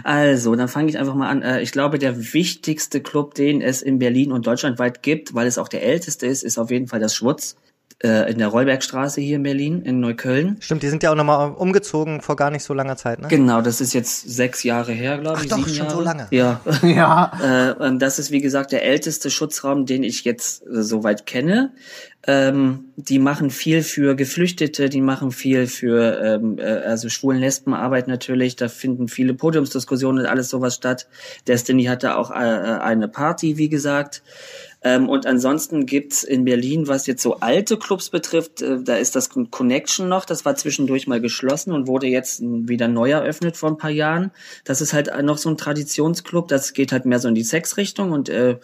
Also, 0.04 0.56
dann 0.56 0.68
fange 0.68 0.90
ich 0.90 0.98
einfach 0.98 1.14
mal 1.14 1.30
an. 1.30 1.42
Äh, 1.42 1.62
ich 1.62 1.72
glaube, 1.72 2.00
der 2.00 2.34
wichtigste 2.34 3.02
Club, 3.02 3.34
den 3.36 3.62
es 3.62 3.82
in 3.82 4.00
Berlin 4.00 4.32
und 4.32 4.48
deutschlandweit 4.48 5.04
gibt, 5.04 5.34
weil 5.34 5.46
es 5.46 5.58
auch 5.58 5.68
der 5.68 5.84
älteste 5.84 6.26
ist, 6.26 6.44
ist 6.44 6.58
auf 6.58 6.72
jeden 6.72 6.88
Fall 6.88 7.00
das 7.00 7.16
Schwutz 7.16 7.56
äh, 8.02 8.32
in 8.32 8.38
der 8.38 8.48
Rollbergstraße 8.48 9.20
hier 9.20 9.36
in 9.36 9.44
Berlin, 9.44 9.82
in 9.82 10.00
Neukölln. 10.00 10.58
Stimmt, 10.62 10.84
die 10.84 10.88
sind 10.88 11.04
ja 11.04 11.12
auch 11.12 11.16
nochmal 11.16 11.52
umgezogen 11.52 12.22
vor 12.22 12.36
gar 12.38 12.50
nicht 12.50 12.64
so 12.64 12.74
langer 12.74 12.96
Zeit, 12.96 13.20
ne? 13.20 13.28
Genau, 13.28 13.62
das 13.62 13.82
ist 13.82 13.94
jetzt 13.94 14.30
sechs 14.30 14.64
Jahre 14.64 14.94
her, 14.94 15.18
glaube 15.18 15.44
ich. 15.44 15.52
Ach 15.52 15.58
doch, 15.58 15.68
schon 15.68 15.76
Jahre. 15.76 15.92
so 15.92 16.02
lange. 16.02 16.28
Ja. 16.32 16.62
ja. 16.82 17.76
Äh, 17.78 17.98
das 17.98 18.20
ist, 18.20 18.32
wie 18.32 18.40
gesagt, 18.40 18.72
der 18.72 18.86
älteste 18.86 19.30
Schutzraum, 19.30 19.86
den 19.86 20.04
ich 20.04 20.24
jetzt 20.24 20.66
äh, 20.66 20.82
soweit 20.82 21.26
kenne. 21.26 21.74
Ähm, 22.28 22.86
die 22.98 23.18
machen 23.18 23.50
viel 23.50 23.82
für 23.82 24.16
Geflüchtete, 24.16 24.90
die 24.90 25.02
machen 25.02 25.32
viel 25.32 25.68
für 25.68 26.22
ähm, 26.22 26.58
äh, 26.60 26.64
also 26.64 27.08
schwulen 27.08 27.40
Lesbenarbeit 27.40 28.08
natürlich. 28.08 28.58
Da 28.58 28.68
finden 28.68 29.08
viele 29.08 29.34
Podiumsdiskussionen 29.34 30.26
und 30.26 30.30
alles 30.30 30.50
sowas 30.50 30.76
statt. 30.76 31.08
Destiny 31.48 31.86
hatte 31.86 32.18
auch 32.18 32.32
äh, 32.32 32.36
äh 32.36 32.80
eine 32.80 33.08
Party, 33.08 33.58
wie 33.58 33.70
gesagt. 33.70 34.22
Ähm, 34.82 35.10
und 35.10 35.26
ansonsten 35.26 35.86
gibt's 35.86 36.24
in 36.24 36.46
Berlin, 36.46 36.88
was 36.88 37.06
jetzt 37.06 37.22
so 37.22 37.36
alte 37.42 37.78
Clubs 37.78 38.10
betrifft, 38.10 38.62
äh, 38.62 38.82
da 38.82 38.96
ist 38.96 39.16
das 39.16 39.30
Connection 39.30 40.08
noch. 40.08 40.26
Das 40.26 40.46
war 40.46 40.56
zwischendurch 40.56 41.08
mal 41.08 41.20
geschlossen 41.20 41.74
und 41.74 41.88
wurde 41.88 42.08
jetzt 42.08 42.42
wieder 42.42 42.88
neu 42.88 43.12
eröffnet 43.12 43.58
vor 43.58 43.70
ein 43.70 43.78
paar 43.78 43.90
Jahren. 43.90 44.32
Das 44.64 44.80
ist 44.82 44.94
halt 44.94 45.12
noch 45.24 45.38
so 45.38 45.50
ein 45.50 45.58
Traditionsclub. 45.58 46.48
Das 46.48 46.74
geht 46.74 46.92
halt 46.92 47.06
mehr 47.06 47.20
so 47.20 47.28
in 47.28 47.36
die 47.36 47.44
Sexrichtung. 47.44 48.12
Und 48.12 48.30
äh, 48.30 48.58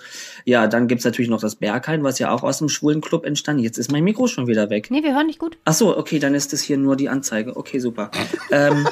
ja, 0.45 0.67
dann 0.67 0.88
gibt's 0.88 1.04
natürlich 1.04 1.30
noch 1.30 1.41
das 1.41 1.56
Berghain, 1.56 2.04
was 2.04 2.19
ja 2.19 2.32
auch 2.32 2.43
aus 2.43 2.60
dem 2.60 2.69
schwulen 2.69 3.01
Club 3.01 3.25
entstand. 3.25 3.60
Jetzt 3.60 3.78
ist 3.78 3.91
mein 3.91 4.04
Mikro 4.04 4.28
schon 4.28 4.47
wieder 4.47 4.69
weg. 4.69 4.89
Nee, 4.91 5.04
wir 5.04 5.13
hören 5.13 5.28
nicht 5.28 5.39
gut. 5.39 5.58
Ach 5.65 5.73
so, 5.73 5.97
okay, 5.97 6.19
dann 6.19 6.34
ist 6.34 6.54
das 6.54 6.62
hier 6.62 6.78
nur 6.78 6.95
die 6.95 7.10
Anzeige. 7.10 7.58
Okay, 7.58 7.80
super. 7.80 8.12
ähm, 8.51 8.88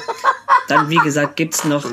dann, 0.68 0.90
wie 0.90 0.96
gesagt, 0.96 1.36
gibt's 1.36 1.64
noch, 1.64 1.86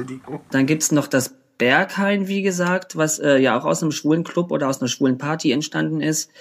dann 0.51 0.65
gibt's 0.65 0.91
noch 0.91 1.07
das 1.07 1.35
Berghain, 1.61 2.27
wie 2.27 2.41
gesagt, 2.41 2.95
was 2.95 3.19
äh, 3.19 3.37
ja 3.37 3.55
auch 3.55 3.65
aus 3.65 3.83
einem 3.83 3.91
schwulen 3.91 4.23
Club 4.23 4.49
oder 4.49 4.67
aus 4.67 4.81
einer 4.81 4.87
schwulen 4.87 5.19
Party 5.19 5.51
entstanden 5.51 6.01
ist. 6.01 6.31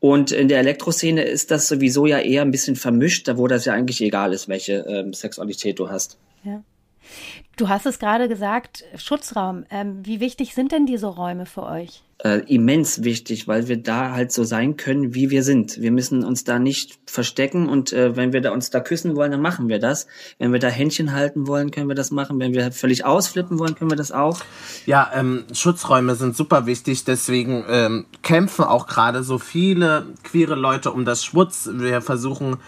Und 0.00 0.32
in 0.32 0.48
der 0.48 0.58
Elektroszene 0.58 1.22
ist 1.22 1.50
das 1.50 1.66
sowieso 1.66 2.04
ja 2.04 2.18
eher 2.18 2.42
ein 2.42 2.50
bisschen 2.50 2.76
vermischt, 2.76 3.26
da 3.26 3.38
wo 3.38 3.48
das 3.48 3.64
ja 3.64 3.72
eigentlich 3.72 4.02
egal 4.02 4.34
ist, 4.34 4.48
welche 4.48 4.84
ähm, 4.86 5.14
Sexualität 5.14 5.78
du 5.78 5.88
hast. 5.88 6.18
Ja. 6.44 6.62
Du 7.56 7.68
hast 7.68 7.84
es 7.84 7.98
gerade 7.98 8.28
gesagt, 8.28 8.84
Schutzraum. 8.96 9.64
Ähm, 9.70 10.00
wie 10.04 10.20
wichtig 10.20 10.54
sind 10.54 10.72
denn 10.72 10.86
diese 10.86 11.06
Räume 11.06 11.44
für 11.44 11.64
euch? 11.64 12.02
Äh, 12.22 12.40
immens 12.54 13.02
wichtig, 13.02 13.48
weil 13.48 13.68
wir 13.68 13.82
da 13.82 14.12
halt 14.12 14.30
so 14.30 14.44
sein 14.44 14.76
können, 14.76 15.14
wie 15.14 15.30
wir 15.30 15.42
sind. 15.42 15.80
Wir 15.80 15.90
müssen 15.90 16.22
uns 16.22 16.44
da 16.44 16.58
nicht 16.58 16.98
verstecken 17.06 17.68
und 17.68 17.92
äh, 17.92 18.14
wenn 18.14 18.32
wir 18.32 18.42
da 18.42 18.52
uns 18.52 18.70
da 18.70 18.80
küssen 18.80 19.16
wollen, 19.16 19.30
dann 19.30 19.40
machen 19.40 19.68
wir 19.68 19.78
das. 19.78 20.06
Wenn 20.38 20.52
wir 20.52 20.58
da 20.58 20.68
Händchen 20.68 21.12
halten 21.12 21.46
wollen, 21.46 21.70
können 21.70 21.88
wir 21.88 21.94
das 21.94 22.10
machen. 22.10 22.38
Wenn 22.38 22.52
wir 22.52 22.72
völlig 22.72 23.06
ausflippen 23.06 23.58
wollen, 23.58 23.74
können 23.74 23.90
wir 23.90 23.96
das 23.96 24.12
auch. 24.12 24.40
Ja, 24.84 25.10
ähm, 25.14 25.44
Schutzräume 25.52 26.14
sind 26.14 26.36
super 26.36 26.66
wichtig, 26.66 27.04
deswegen 27.04 27.64
ähm, 27.68 28.06
kämpfen 28.22 28.64
auch 28.64 28.86
gerade 28.86 29.22
so 29.22 29.38
viele 29.38 30.06
queere 30.22 30.56
Leute 30.56 30.92
um 30.92 31.06
das 31.06 31.24
Schutz. 31.24 31.70
Wir 31.72 32.02
versuchen 32.02 32.58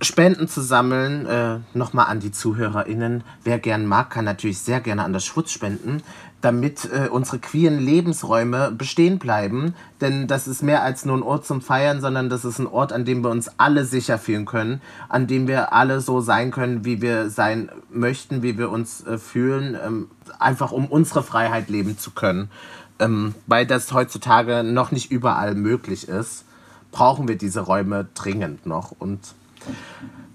Spenden 0.00 0.46
zu 0.46 0.60
sammeln. 0.60 1.26
Äh, 1.26 1.58
Nochmal 1.74 2.06
an 2.06 2.20
die 2.20 2.32
ZuhörerInnen. 2.32 3.24
Wer 3.44 3.58
gern 3.58 3.86
mag, 3.86 4.10
kann 4.10 4.24
natürlich 4.24 4.58
sehr 4.58 4.80
gerne 4.80 5.04
an 5.04 5.12
das 5.12 5.24
Schwutz 5.24 5.50
spenden, 5.50 6.02
damit 6.42 6.84
äh, 6.92 7.08
unsere 7.08 7.38
queeren 7.38 7.78
Lebensräume 7.78 8.72
bestehen 8.72 9.18
bleiben. 9.18 9.74
Denn 10.02 10.26
das 10.26 10.48
ist 10.48 10.62
mehr 10.62 10.82
als 10.82 11.06
nur 11.06 11.16
ein 11.16 11.22
Ort 11.22 11.46
zum 11.46 11.62
Feiern, 11.62 12.02
sondern 12.02 12.28
das 12.28 12.44
ist 12.44 12.58
ein 12.58 12.66
Ort, 12.66 12.92
an 12.92 13.06
dem 13.06 13.22
wir 13.24 13.30
uns 13.30 13.50
alle 13.56 13.86
sicher 13.86 14.18
fühlen 14.18 14.44
können, 14.44 14.82
an 15.08 15.26
dem 15.26 15.48
wir 15.48 15.72
alle 15.72 16.00
so 16.02 16.20
sein 16.20 16.50
können, 16.50 16.84
wie 16.84 17.00
wir 17.00 17.30
sein 17.30 17.70
möchten, 17.90 18.42
wie 18.42 18.58
wir 18.58 18.70
uns 18.70 19.06
äh, 19.06 19.16
fühlen, 19.16 19.78
ähm, 19.82 20.10
einfach 20.38 20.72
um 20.72 20.86
unsere 20.86 21.22
Freiheit 21.22 21.70
leben 21.70 21.98
zu 21.98 22.10
können. 22.10 22.50
Ähm, 22.98 23.34
weil 23.46 23.66
das 23.66 23.92
heutzutage 23.92 24.62
noch 24.62 24.90
nicht 24.90 25.10
überall 25.10 25.54
möglich 25.54 26.06
ist, 26.08 26.44
brauchen 26.92 27.28
wir 27.28 27.36
diese 27.36 27.60
Räume 27.60 28.06
dringend 28.14 28.66
noch. 28.66 28.90
Und 28.90 29.20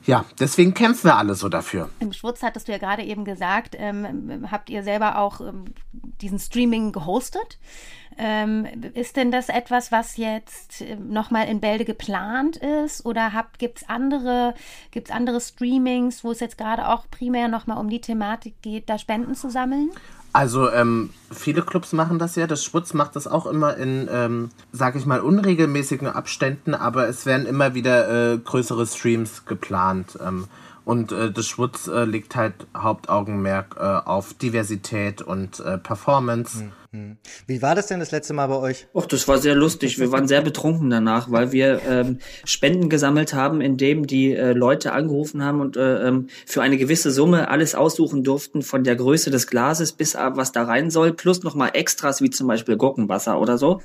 ja, 0.05 0.25
deswegen 0.39 0.73
kämpfen 0.73 1.05
wir 1.05 1.17
alle 1.17 1.35
so 1.35 1.47
dafür. 1.47 1.89
Im 1.99 2.13
Schwutz 2.13 2.41
hattest 2.41 2.67
du 2.67 2.71
ja 2.71 2.77
gerade 2.77 3.03
eben 3.03 3.23
gesagt, 3.23 3.75
ähm, 3.77 4.47
habt 4.49 4.69
ihr 4.69 4.83
selber 4.83 5.19
auch 5.19 5.41
ähm, 5.41 5.65
diesen 6.21 6.39
Streaming 6.39 6.91
gehostet. 6.91 7.59
Ähm, 8.17 8.67
ist 8.93 9.15
denn 9.15 9.31
das 9.31 9.49
etwas, 9.49 9.91
was 9.91 10.17
jetzt 10.17 10.81
äh, 10.81 10.95
nochmal 10.95 11.47
in 11.47 11.61
Bälde 11.61 11.85
geplant 11.85 12.57
ist? 12.57 13.05
Oder 13.05 13.31
gibt 13.57 13.79
es 13.79 13.89
andere, 13.89 14.53
gibt's 14.91 15.11
andere 15.11 15.39
Streamings, 15.39 16.23
wo 16.23 16.31
es 16.31 16.39
jetzt 16.39 16.57
gerade 16.57 16.87
auch 16.89 17.05
primär 17.09 17.47
nochmal 17.47 17.77
um 17.77 17.89
die 17.89 18.01
Thematik 18.01 18.61
geht, 18.61 18.89
da 18.89 18.97
Spenden 18.97 19.35
zu 19.35 19.49
sammeln? 19.49 19.91
Also 20.33 20.71
ähm, 20.71 21.09
viele 21.29 21.61
Clubs 21.61 21.91
machen 21.93 22.19
das 22.19 22.35
ja. 22.35 22.47
Das 22.47 22.63
Schwutz 22.63 22.93
macht 22.93 23.15
das 23.15 23.27
auch 23.27 23.45
immer 23.45 23.75
in, 23.75 24.07
ähm, 24.11 24.49
sag 24.71 24.95
ich 24.95 25.05
mal, 25.05 25.19
unregelmäßigen 25.19 26.07
Abständen, 26.07 26.73
aber 26.73 27.07
es 27.07 27.25
werden 27.25 27.45
immer 27.45 27.73
wieder 27.73 28.33
äh, 28.33 28.37
größere 28.37 28.85
Streams 28.87 29.45
geplant. 29.45 30.17
Ähm, 30.25 30.47
und 30.85 31.11
äh, 31.11 31.31
das 31.31 31.47
Schwutz 31.47 31.87
äh, 31.87 32.05
legt 32.05 32.35
halt 32.35 32.53
Hauptaugenmerk 32.75 33.75
äh, 33.77 33.81
auf 33.81 34.33
Diversität 34.33 35.21
und 35.21 35.59
äh, 35.59 35.77
Performance. 35.77 36.63
Mhm. 36.63 36.71
Hm. 36.93 37.15
Wie 37.47 37.61
war 37.61 37.73
das 37.73 37.87
denn 37.87 38.01
das 38.01 38.11
letzte 38.11 38.33
Mal 38.33 38.47
bei 38.47 38.57
euch? 38.57 38.85
Och, 38.93 39.05
das 39.05 39.25
war 39.29 39.37
sehr 39.37 39.55
lustig. 39.55 39.97
Wir 39.97 40.11
waren 40.11 40.27
sehr 40.27 40.41
betrunken 40.41 40.89
danach, 40.89 41.31
weil 41.31 41.53
wir 41.53 41.79
ähm, 41.87 42.19
Spenden 42.43 42.89
gesammelt 42.89 43.33
haben, 43.33 43.61
indem 43.61 44.07
die 44.07 44.35
äh, 44.35 44.51
Leute 44.51 44.91
angerufen 44.91 45.41
haben 45.41 45.61
und 45.61 45.77
äh, 45.77 46.05
ähm, 46.05 46.27
für 46.45 46.61
eine 46.61 46.75
gewisse 46.75 47.09
Summe 47.09 47.47
alles 47.47 47.75
aussuchen 47.75 48.25
durften, 48.25 48.61
von 48.61 48.83
der 48.83 48.97
Größe 48.97 49.31
des 49.31 49.47
Glases 49.47 49.93
bis 49.93 50.17
ab, 50.17 50.33
was 50.35 50.51
da 50.51 50.63
rein 50.63 50.89
soll, 50.89 51.13
plus 51.13 51.43
nochmal 51.43 51.69
Extras 51.75 52.21
wie 52.21 52.29
zum 52.29 52.47
Beispiel 52.47 52.75
Gurkenwasser 52.75 53.39
oder 53.39 53.57
so. 53.57 53.81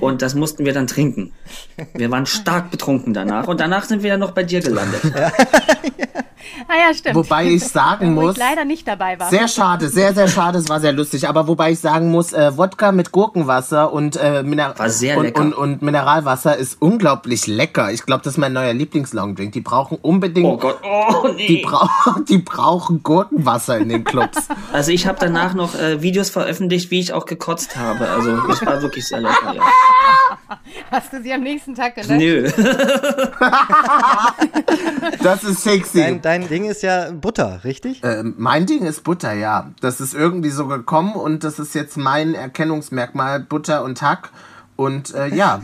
Und 0.00 0.20
das 0.20 0.34
mussten 0.34 0.64
wir 0.64 0.72
dann 0.72 0.88
trinken. 0.88 1.34
Wir 1.94 2.10
waren 2.10 2.26
stark 2.26 2.72
betrunken 2.72 3.14
danach 3.14 3.46
und 3.46 3.60
danach 3.60 3.84
sind 3.84 4.02
wir 4.02 4.10
ja 4.10 4.16
noch 4.16 4.32
bei 4.32 4.42
dir 4.42 4.60
gelandet. 4.60 5.02
Ja. 5.18 5.32
ah 6.68 6.88
ja, 6.88 6.94
stimmt. 6.94 7.16
Wobei 7.16 7.46
ich 7.46 7.64
sagen 7.64 8.14
muss, 8.14 8.32
ich 8.32 8.38
leider 8.38 8.64
nicht 8.64 8.86
dabei 8.86 9.18
war. 9.18 9.30
Sehr 9.30 9.48
schade, 9.48 9.88
sehr, 9.88 10.14
sehr 10.14 10.28
schade. 10.28 10.58
Es 10.58 10.68
war 10.68 10.80
sehr 10.80 10.92
lustig. 10.92 11.28
Aber 11.28 11.48
wobei 11.48 11.72
ich 11.72 11.80
sagen 11.80 12.10
muss, 12.10 12.32
äh, 12.32 12.47
Wodka 12.56 12.92
mit 12.92 13.12
Gurkenwasser 13.12 13.92
und, 13.92 14.16
äh, 14.16 14.42
Miner 14.42 14.74
und, 15.16 15.38
und, 15.38 15.54
und, 15.54 15.82
Mineralwasser 15.82 16.56
ist 16.56 16.80
unglaublich 16.80 17.46
lecker. 17.46 17.92
Ich 17.92 18.06
glaube, 18.06 18.22
das 18.24 18.34
ist 18.34 18.38
mein 18.38 18.52
neuer 18.52 18.72
Lieblingslongdrink. 18.72 19.52
Die 19.52 19.60
brauchen 19.60 19.98
unbedingt. 20.00 20.46
Oh 20.46 20.56
Gott, 20.56 20.78
oh 20.82 21.28
nee. 21.36 21.46
Die, 21.46 21.56
brauch, 21.58 21.90
die 22.28 22.38
brauchen 22.38 23.02
Gurkenwasser 23.02 23.78
in 23.78 23.88
den 23.88 24.04
Clubs. 24.04 24.48
Also 24.70 24.92
ich 24.92 25.06
habe 25.06 25.18
danach 25.18 25.54
noch 25.54 25.74
äh, 25.74 26.02
Videos 26.02 26.30
veröffentlicht, 26.30 26.90
wie 26.90 27.00
ich 27.00 27.12
auch 27.12 27.24
gekotzt 27.24 27.76
habe. 27.76 28.08
Also 28.08 28.32
es 28.50 28.64
war 28.64 28.80
wirklich 28.82 29.06
sehr 29.06 29.20
lecker. 29.20 29.54
Ja. 29.54 29.62
Hast 30.90 31.12
du 31.12 31.22
sie 31.22 31.32
am 31.32 31.42
nächsten 31.42 31.74
Tag 31.74 31.94
gelöscht? 31.94 32.10
Nö. 32.10 32.50
das 35.22 35.44
ist 35.44 35.62
sexy. 35.62 35.98
Dein, 35.98 36.22
dein, 36.22 36.48
Ding 36.48 36.64
ist 36.64 36.82
ja 36.82 37.10
Butter, 37.10 37.60
richtig? 37.64 38.02
Äh, 38.02 38.22
mein 38.36 38.66
Ding 38.66 38.84
ist 38.84 39.04
Butter, 39.04 39.32
ja. 39.32 39.70
Das 39.80 40.00
ist 40.00 40.14
irgendwie 40.14 40.50
so 40.50 40.66
gekommen 40.66 41.14
und 41.14 41.44
das 41.44 41.58
ist 41.58 41.74
jetzt 41.74 41.96
mein 41.96 42.34
Erkennungsmerkmal, 42.38 43.40
Butter 43.40 43.84
und 43.84 44.00
Hack. 44.02 44.30
Und 44.76 45.14
äh, 45.14 45.34
ja, 45.34 45.62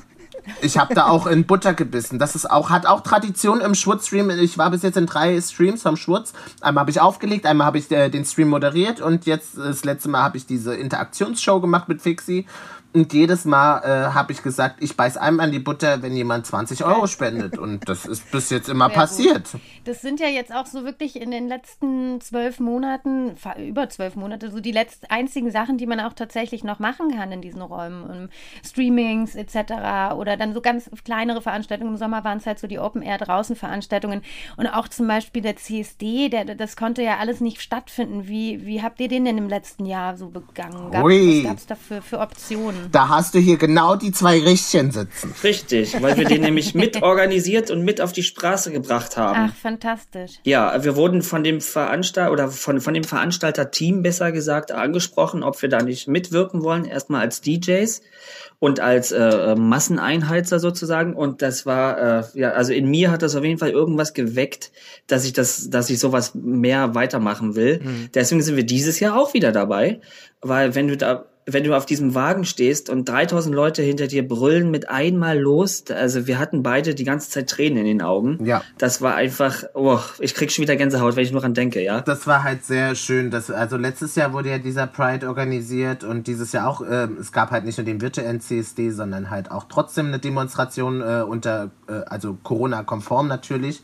ich 0.61 0.79
habe 0.79 0.95
da 0.95 1.07
auch 1.07 1.27
in 1.27 1.45
Butter 1.45 1.73
gebissen. 1.75 2.19
Das 2.19 2.35
ist 2.35 2.51
auch, 2.51 2.71
hat 2.71 2.87
auch 2.87 3.01
Tradition 3.01 3.61
im 3.61 3.75
Schwutz-Stream. 3.75 4.31
Ich 4.31 4.59
war 4.59 4.71
bis 4.71 4.83
jetzt 4.83 4.97
in 4.97 5.07
drei 5.07 5.41
Streams 5.41 5.83
vom 5.83 5.97
Schwutz. 5.97 6.33
Einmal 6.61 6.83
habe 6.83 6.91
ich 6.91 7.01
aufgelegt, 7.01 7.47
einmal 7.47 7.67
habe 7.67 7.79
ich 7.79 7.91
äh, 7.91 8.11
den 8.11 8.25
Stream 8.25 8.49
moderiert 8.49 9.01
und 9.01 9.27
jetzt 9.27 9.57
das 9.57 9.85
letzte 9.85 10.09
Mal 10.09 10.23
habe 10.23 10.37
ich 10.37 10.47
diese 10.47 10.75
Interaktionsshow 10.75 11.61
gemacht 11.61 11.89
mit 11.89 12.03
Fixi. 12.03 12.47
Und 12.95 13.13
jedes 13.13 13.45
Mal 13.45 13.81
äh, 13.81 14.15
habe 14.15 14.31
ich 14.31 14.41
gesagt, 14.41 14.77
ich 14.81 14.97
beiß 14.97 15.17
einem 15.17 15.41
an 15.41 15.51
die 15.51 15.59
Butter, 15.59 16.01
wenn 16.03 16.15
jemand 16.15 16.47
20 16.47 16.85
Euro 16.85 17.09
spendet. 17.09 17.59
Und 17.59 17.89
das 17.89 18.07
ist 18.07 18.31
bis 18.31 18.51
jetzt 18.51 18.69
immer 18.69 18.87
Sehr 18.87 18.95
passiert. 18.95 19.51
Gut. 19.51 19.61
Das 19.85 20.01
sind 20.01 20.21
ja 20.21 20.29
jetzt 20.29 20.55
auch 20.55 20.67
so 20.67 20.85
wirklich 20.85 21.21
in 21.21 21.33
den 21.33 21.49
letzten 21.49 22.21
zwölf 22.21 22.61
Monaten, 22.61 23.35
über 23.59 23.89
zwölf 23.89 24.15
Monate, 24.15 24.49
so 24.53 24.61
die 24.61 24.71
letzten 24.71 25.07
einzigen 25.07 25.51
Sachen, 25.51 25.77
die 25.77 25.87
man 25.87 25.99
auch 25.99 26.13
tatsächlich 26.13 26.63
noch 26.63 26.79
machen 26.79 27.11
kann 27.11 27.33
in 27.33 27.43
diesen 27.43 27.63
Räumen. 27.63 28.05
Um 28.05 28.29
Streamings 28.65 29.35
etc. 29.35 30.15
Oder 30.15 30.37
dann 30.37 30.55
so 30.55 30.61
ganz 30.61 30.89
kleinere 31.05 31.43
Veranstaltungen. 31.43 31.95
Im 31.95 31.99
Sommer 31.99 32.23
waren 32.23 32.39
es 32.39 32.47
halt 32.47 32.61
so 32.61 32.69
die 32.69 32.79
Open-Air-Draußen-Veranstaltungen. 32.79 34.23
Und 34.57 34.69
auch 34.69 34.87
zum 34.87 35.09
Beispiel 35.09 35.43
der 35.43 35.57
CSD, 35.57 36.29
der, 36.29 36.45
das 36.45 36.77
konnte 36.77 37.03
ja 37.03 37.19
alles 37.19 37.41
nicht 37.41 37.61
stattfinden. 37.61 38.29
Wie, 38.29 38.65
wie 38.65 38.85
habt 38.85 39.01
ihr 39.01 39.09
den 39.09 39.25
denn 39.25 39.37
im 39.37 39.49
letzten 39.49 39.85
Jahr 39.85 40.17
so 40.17 40.29
begangen? 40.29 40.93
Gab, 40.93 41.03
was 41.03 41.43
gab 41.43 41.57
es 41.57 41.67
da 41.67 41.75
für, 41.75 42.01
für 42.01 42.21
Optionen? 42.21 42.84
Da 42.93 43.09
hast 43.09 43.35
du 43.35 43.39
hier 43.39 43.57
genau 43.57 43.97
die 43.97 44.13
zwei 44.13 44.41
Richtchen 44.41 44.91
sitzen. 44.91 45.35
Richtig, 45.43 46.01
weil 46.03 46.17
wir 46.17 46.25
den 46.25 46.41
nämlich 46.43 46.75
mit 46.75 47.03
organisiert 47.03 47.71
und 47.71 47.85
mit 47.85 48.01
auf 48.01 48.13
die 48.13 48.23
Straße 48.23 48.73
gebracht 48.73 49.17
haben. 49.17 49.51
Ach, 49.51 49.57
fantastisch. 49.57 50.33
Ja, 50.45 50.85
wir 50.85 50.97
wurden 50.97 51.23
von 51.23 51.45
dem 51.45 51.61
Veranstalter 51.61 52.33
oder 52.33 52.49
von, 52.49 52.81
von 52.81 52.95
dem 52.95 53.05
Veranstalter-Team 53.05 54.03
besser 54.03 54.33
gesagt 54.33 54.73
angesprochen, 54.73 55.43
ob 55.43 55.61
wir 55.63 55.69
da 55.69 55.83
nicht 55.83 56.09
mitwirken 56.09 56.63
wollen. 56.63 56.85
Erstmal 56.85 57.21
als 57.21 57.41
DJs 57.41 58.01
und 58.59 58.81
als 58.81 59.13
äh, 59.13 59.55
Masseneinheizer 59.57 60.59
sozusagen. 60.59 61.15
Und 61.15 61.43
das 61.43 61.67
war, 61.67 61.99
äh, 61.99 62.25
ja, 62.35 62.53
also 62.53 62.73
in 62.73 62.89
mir 62.89 63.11
hat 63.11 63.23
das 63.23 63.37
auf 63.37 63.45
jeden 63.45 63.59
Fall 63.59 63.71
irgendwas 63.71 64.15
geweckt, 64.15 64.73
dass 65.07 65.25
ich 65.25 65.33
das, 65.33 65.69
dass 65.71 65.91
ich 65.91 65.99
sowas 65.99 66.35
mehr 66.35 66.95
weitermachen 66.95 67.57
will. 67.57 67.81
Mhm. 67.83 68.09
Deswegen 68.15 68.43
sind 68.43 68.57
wir 68.57 68.65
dieses 68.65 69.01
Jahr 69.01 69.19
auch 69.19 69.35
wieder 69.35 69.53
dabei, 69.53 70.01
weil 70.41 70.75
wenn 70.75 70.89
du 70.89 70.97
da 70.97 71.27
wenn 71.47 71.65
du 71.65 71.77
auf 71.77 71.85
diesem 71.85 72.15
Wagen 72.15 72.45
stehst 72.45 72.89
und 72.89 73.09
3000 73.09 73.55
Leute 73.55 73.83
hinter 73.83 74.07
dir 74.07 74.27
brüllen 74.27 74.71
mit 74.71 74.89
einmal 74.89 75.39
los, 75.39 75.85
also 75.91 76.27
wir 76.27 76.39
hatten 76.39 76.63
beide 76.63 76.95
die 76.95 77.05
ganze 77.05 77.29
Zeit 77.29 77.51
Tränen 77.51 77.79
in 77.79 77.85
den 77.85 78.03
Augen. 78.03 78.45
Ja. 78.45 78.63
Das 78.79 79.03
war 79.03 79.15
einfach, 79.15 79.65
oh, 79.75 79.99
ich 80.21 80.35
krieg 80.35 80.51
schon 80.51 80.63
wieder 80.63 80.77
Gänsehaut, 80.77 81.17
wenn 81.17 81.25
ich 81.25 81.33
nur 81.33 81.43
dran 81.43 81.53
denke, 81.53 81.83
ja. 81.83 82.01
Das 82.01 82.27
war 82.27 82.45
halt 82.45 82.65
sehr 82.65 82.95
schön. 82.95 83.31
Dass, 83.31 83.51
also 83.51 83.77
letztes 83.77 84.15
Jahr 84.15 84.33
wurde 84.33 84.51
ja 84.51 84.59
dieser 84.59 84.87
Pride 84.87 85.29
organisiert 85.29 86.03
und 86.03 86.27
dieses 86.27 86.53
Jahr 86.53 86.69
auch, 86.69 86.81
äh, 86.81 87.09
es 87.21 87.31
gab 87.33 87.51
halt 87.51 87.65
nicht 87.67 87.77
nur 87.77 87.85
den 87.85 88.01
virtuellen 88.01 88.41
CSD, 88.41 88.91
sondern 88.91 89.29
halt 89.29 89.51
auch 89.51 89.65
trotzdem 89.69 90.07
eine 90.07 90.19
Demonstration 90.19 91.03
äh, 91.03 91.23
unter, 91.23 91.71
äh, 91.89 91.93
also 92.07 92.39
Corona-konform 92.43 93.29
natürlich. 93.29 93.83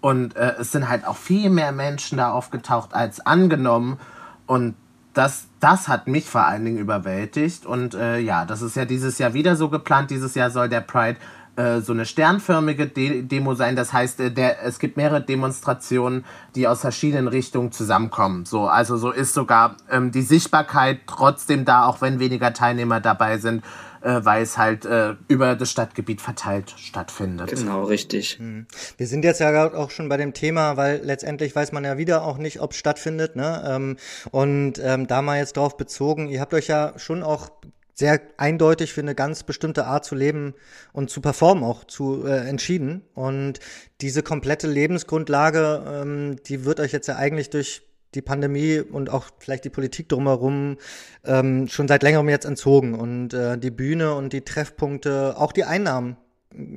Und 0.00 0.36
äh, 0.36 0.54
es 0.60 0.72
sind 0.72 0.88
halt 0.88 1.06
auch 1.06 1.16
viel 1.16 1.50
mehr 1.50 1.72
Menschen 1.72 2.18
da 2.18 2.32
aufgetaucht 2.32 2.94
als 2.94 3.24
angenommen. 3.24 3.98
Und 4.46 4.74
das, 5.16 5.48
das 5.60 5.88
hat 5.88 6.08
mich 6.08 6.28
vor 6.28 6.44
allen 6.44 6.64
Dingen 6.64 6.78
überwältigt. 6.78 7.64
Und 7.64 7.94
äh, 7.94 8.18
ja, 8.18 8.44
das 8.44 8.60
ist 8.60 8.76
ja 8.76 8.84
dieses 8.84 9.18
Jahr 9.18 9.32
wieder 9.32 9.56
so 9.56 9.70
geplant. 9.70 10.10
Dieses 10.10 10.34
Jahr 10.34 10.50
soll 10.50 10.68
der 10.68 10.82
Pride 10.82 11.16
äh, 11.56 11.80
so 11.80 11.94
eine 11.94 12.04
sternförmige 12.04 12.86
De 12.86 13.22
Demo 13.22 13.54
sein. 13.54 13.76
Das 13.76 13.94
heißt, 13.94 14.20
äh, 14.20 14.30
der, 14.30 14.62
es 14.62 14.78
gibt 14.78 14.98
mehrere 14.98 15.22
Demonstrationen, 15.22 16.26
die 16.54 16.68
aus 16.68 16.82
verschiedenen 16.82 17.28
Richtungen 17.28 17.72
zusammenkommen. 17.72 18.44
So, 18.44 18.68
also 18.68 18.98
so 18.98 19.10
ist 19.10 19.32
sogar 19.32 19.76
ähm, 19.90 20.12
die 20.12 20.20
Sichtbarkeit 20.20 21.00
trotzdem 21.06 21.64
da, 21.64 21.86
auch 21.86 22.02
wenn 22.02 22.20
weniger 22.20 22.52
Teilnehmer 22.52 23.00
dabei 23.00 23.38
sind. 23.38 23.64
Äh, 24.06 24.24
weil 24.24 24.42
es 24.42 24.56
halt 24.56 24.84
äh, 24.84 25.14
über 25.26 25.56
das 25.56 25.72
Stadtgebiet 25.72 26.20
verteilt 26.20 26.74
stattfindet. 26.76 27.50
Genau, 27.50 27.82
richtig. 27.84 28.38
Mhm. 28.38 28.66
Wir 28.96 29.08
sind 29.08 29.24
jetzt 29.24 29.40
ja 29.40 29.74
auch 29.74 29.90
schon 29.90 30.08
bei 30.08 30.16
dem 30.16 30.32
Thema, 30.32 30.76
weil 30.76 31.00
letztendlich 31.02 31.56
weiß 31.56 31.72
man 31.72 31.84
ja 31.84 31.98
wieder 31.98 32.24
auch 32.24 32.38
nicht, 32.38 32.60
ob 32.60 32.70
es 32.70 32.76
stattfindet. 32.76 33.34
Ne? 33.34 33.64
Ähm, 33.66 33.96
und 34.30 34.74
ähm, 34.78 35.08
da 35.08 35.22
mal 35.22 35.38
jetzt 35.38 35.56
drauf 35.56 35.76
bezogen, 35.76 36.28
ihr 36.28 36.40
habt 36.40 36.54
euch 36.54 36.68
ja 36.68 36.92
schon 36.98 37.24
auch 37.24 37.50
sehr 37.94 38.20
eindeutig 38.36 38.92
für 38.92 39.00
eine 39.00 39.14
ganz 39.14 39.42
bestimmte 39.42 39.86
Art 39.86 40.04
zu 40.04 40.14
leben 40.14 40.54
und 40.92 41.10
zu 41.10 41.20
performen 41.20 41.64
auch 41.64 41.82
zu 41.82 42.26
äh, 42.26 42.46
entschieden. 42.48 43.02
Und 43.14 43.58
diese 44.02 44.22
komplette 44.22 44.68
Lebensgrundlage, 44.68 45.82
ähm, 45.84 46.36
die 46.46 46.64
wird 46.64 46.78
euch 46.78 46.92
jetzt 46.92 47.08
ja 47.08 47.16
eigentlich 47.16 47.50
durch 47.50 47.82
die 48.16 48.22
Pandemie 48.22 48.80
und 48.80 49.10
auch 49.10 49.26
vielleicht 49.38 49.64
die 49.64 49.70
Politik 49.70 50.08
drumherum 50.08 50.78
ähm, 51.24 51.68
schon 51.68 51.86
seit 51.88 52.02
längerem 52.02 52.28
jetzt 52.28 52.46
entzogen. 52.46 52.94
Und 52.94 53.34
äh, 53.34 53.58
die 53.58 53.70
Bühne 53.70 54.14
und 54.14 54.32
die 54.32 54.42
Treffpunkte, 54.42 55.36
auch 55.36 55.52
die 55.52 55.64
Einnahmen 55.64 56.16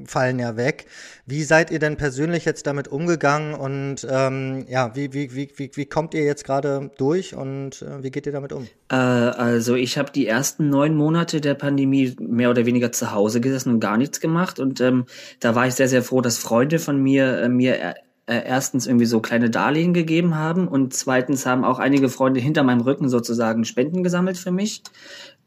fallen 0.05 0.39
ja 0.39 0.57
weg. 0.57 0.85
Wie 1.25 1.43
seid 1.43 1.71
ihr 1.71 1.79
denn 1.79 1.97
persönlich 1.97 2.45
jetzt 2.45 2.67
damit 2.67 2.87
umgegangen 2.87 3.53
und 3.53 4.05
ähm, 4.09 4.65
ja, 4.67 4.95
wie, 4.95 5.13
wie, 5.13 5.33
wie, 5.33 5.49
wie, 5.55 5.71
wie 5.73 5.85
kommt 5.85 6.13
ihr 6.13 6.23
jetzt 6.23 6.43
gerade 6.43 6.91
durch 6.97 7.35
und 7.35 7.81
äh, 7.81 8.03
wie 8.03 8.11
geht 8.11 8.25
ihr 8.25 8.31
damit 8.31 8.51
um? 8.51 8.67
Äh, 8.91 8.95
also 8.95 9.75
ich 9.75 9.97
habe 9.97 10.11
die 10.11 10.27
ersten 10.27 10.69
neun 10.69 10.95
Monate 10.95 11.39
der 11.41 11.53
Pandemie 11.53 12.15
mehr 12.19 12.49
oder 12.49 12.65
weniger 12.65 12.91
zu 12.91 13.11
Hause 13.11 13.41
gesessen 13.41 13.73
und 13.73 13.79
gar 13.79 13.97
nichts 13.97 14.19
gemacht 14.19 14.59
und 14.59 14.81
ähm, 14.81 15.05
da 15.39 15.55
war 15.55 15.67
ich 15.67 15.75
sehr, 15.75 15.87
sehr 15.87 16.03
froh, 16.03 16.21
dass 16.21 16.37
Freunde 16.37 16.79
von 16.79 17.01
mir 17.01 17.39
äh, 17.39 17.49
mir 17.49 17.95
äh, 18.29 18.43
erstens 18.45 18.85
irgendwie 18.85 19.07
so 19.07 19.21
kleine 19.21 19.49
Darlehen 19.49 19.93
gegeben 19.93 20.35
haben 20.35 20.67
und 20.67 20.93
zweitens 20.93 21.47
haben 21.47 21.63
auch 21.63 21.79
einige 21.79 22.09
Freunde 22.09 22.39
hinter 22.39 22.61
meinem 22.61 22.81
Rücken 22.81 23.09
sozusagen 23.09 23.65
Spenden 23.65 24.03
gesammelt 24.03 24.37
für 24.37 24.51
mich 24.51 24.83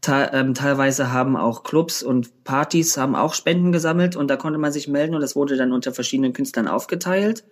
ähm, 0.08 0.54
teilweise 0.54 1.12
haben 1.12 1.36
auch 1.36 1.62
Clubs 1.62 2.02
und 2.02 2.42
Partys 2.44 2.96
haben 2.96 3.14
auch 3.14 3.34
Spenden 3.34 3.70
gesammelt 3.70 4.16
und 4.16 4.28
da 4.28 4.36
konnte 4.36 4.58
man 4.58 4.72
sich 4.72 4.88
melden 4.88 5.14
und 5.14 5.20
das 5.20 5.36
wurde 5.36 5.56
dann 5.56 5.72
unter 5.72 5.92
verschiedenen 5.92 6.32
Künstlern 6.32 6.66
aufgeteilt. 6.66 7.44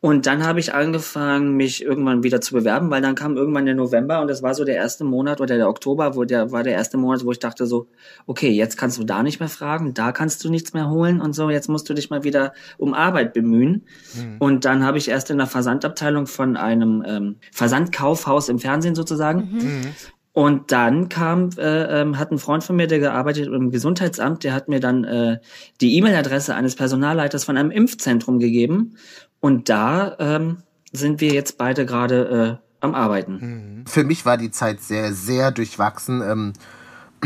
Und 0.00 0.26
dann 0.26 0.46
habe 0.46 0.60
ich 0.60 0.74
angefangen, 0.74 1.56
mich 1.56 1.82
irgendwann 1.82 2.22
wieder 2.22 2.40
zu 2.40 2.54
bewerben, 2.54 2.90
weil 2.90 3.00
dann 3.00 3.14
kam 3.14 3.36
irgendwann 3.36 3.64
der 3.64 3.74
November 3.74 4.20
und 4.20 4.28
das 4.28 4.42
war 4.42 4.54
so 4.54 4.64
der 4.64 4.76
erste 4.76 5.02
Monat 5.02 5.40
oder 5.40 5.56
der 5.56 5.68
Oktober, 5.68 6.14
wo 6.14 6.24
der 6.24 6.52
war 6.52 6.62
der 6.62 6.74
erste 6.74 6.98
Monat, 6.98 7.24
wo 7.24 7.32
ich 7.32 7.38
dachte 7.38 7.66
so, 7.66 7.88
okay, 8.26 8.50
jetzt 8.50 8.76
kannst 8.76 8.98
du 8.98 9.04
da 9.04 9.22
nicht 9.22 9.40
mehr 9.40 9.48
fragen, 9.48 9.94
da 9.94 10.12
kannst 10.12 10.44
du 10.44 10.50
nichts 10.50 10.74
mehr 10.74 10.90
holen 10.90 11.20
und 11.22 11.34
so, 11.34 11.48
jetzt 11.48 11.68
musst 11.68 11.88
du 11.88 11.94
dich 11.94 12.10
mal 12.10 12.22
wieder 12.22 12.52
um 12.76 12.92
Arbeit 12.92 13.32
bemühen. 13.32 13.86
Mhm. 14.14 14.36
Und 14.38 14.64
dann 14.66 14.84
habe 14.84 14.98
ich 14.98 15.08
erst 15.08 15.30
in 15.30 15.38
der 15.38 15.46
Versandabteilung 15.46 16.26
von 16.26 16.56
einem 16.56 17.02
ähm, 17.06 17.36
Versandkaufhaus 17.50 18.50
im 18.50 18.58
Fernsehen 18.58 18.94
sozusagen 18.94 19.48
mhm. 19.52 19.94
Und 20.38 20.70
dann 20.70 21.08
kam, 21.08 21.50
äh, 21.58 22.00
ähm, 22.00 22.16
hat 22.16 22.30
ein 22.30 22.38
Freund 22.38 22.62
von 22.62 22.76
mir, 22.76 22.86
der 22.86 23.00
gearbeitet 23.00 23.48
im 23.48 23.72
Gesundheitsamt, 23.72 24.44
der 24.44 24.54
hat 24.54 24.68
mir 24.68 24.78
dann 24.78 25.02
äh, 25.02 25.40
die 25.80 25.96
E-Mail-Adresse 25.96 26.54
eines 26.54 26.76
Personalleiters 26.76 27.42
von 27.42 27.56
einem 27.56 27.72
Impfzentrum 27.72 28.38
gegeben. 28.38 28.94
Und 29.40 29.68
da 29.68 30.14
ähm, 30.20 30.58
sind 30.92 31.20
wir 31.20 31.32
jetzt 31.32 31.58
beide 31.58 31.86
gerade 31.86 32.60
äh, 32.60 32.84
am 32.86 32.94
Arbeiten. 32.94 33.80
Mhm. 33.80 33.86
Für 33.88 34.04
mich 34.04 34.24
war 34.26 34.36
die 34.36 34.52
Zeit 34.52 34.80
sehr, 34.80 35.12
sehr 35.12 35.50
durchwachsen. 35.50 36.52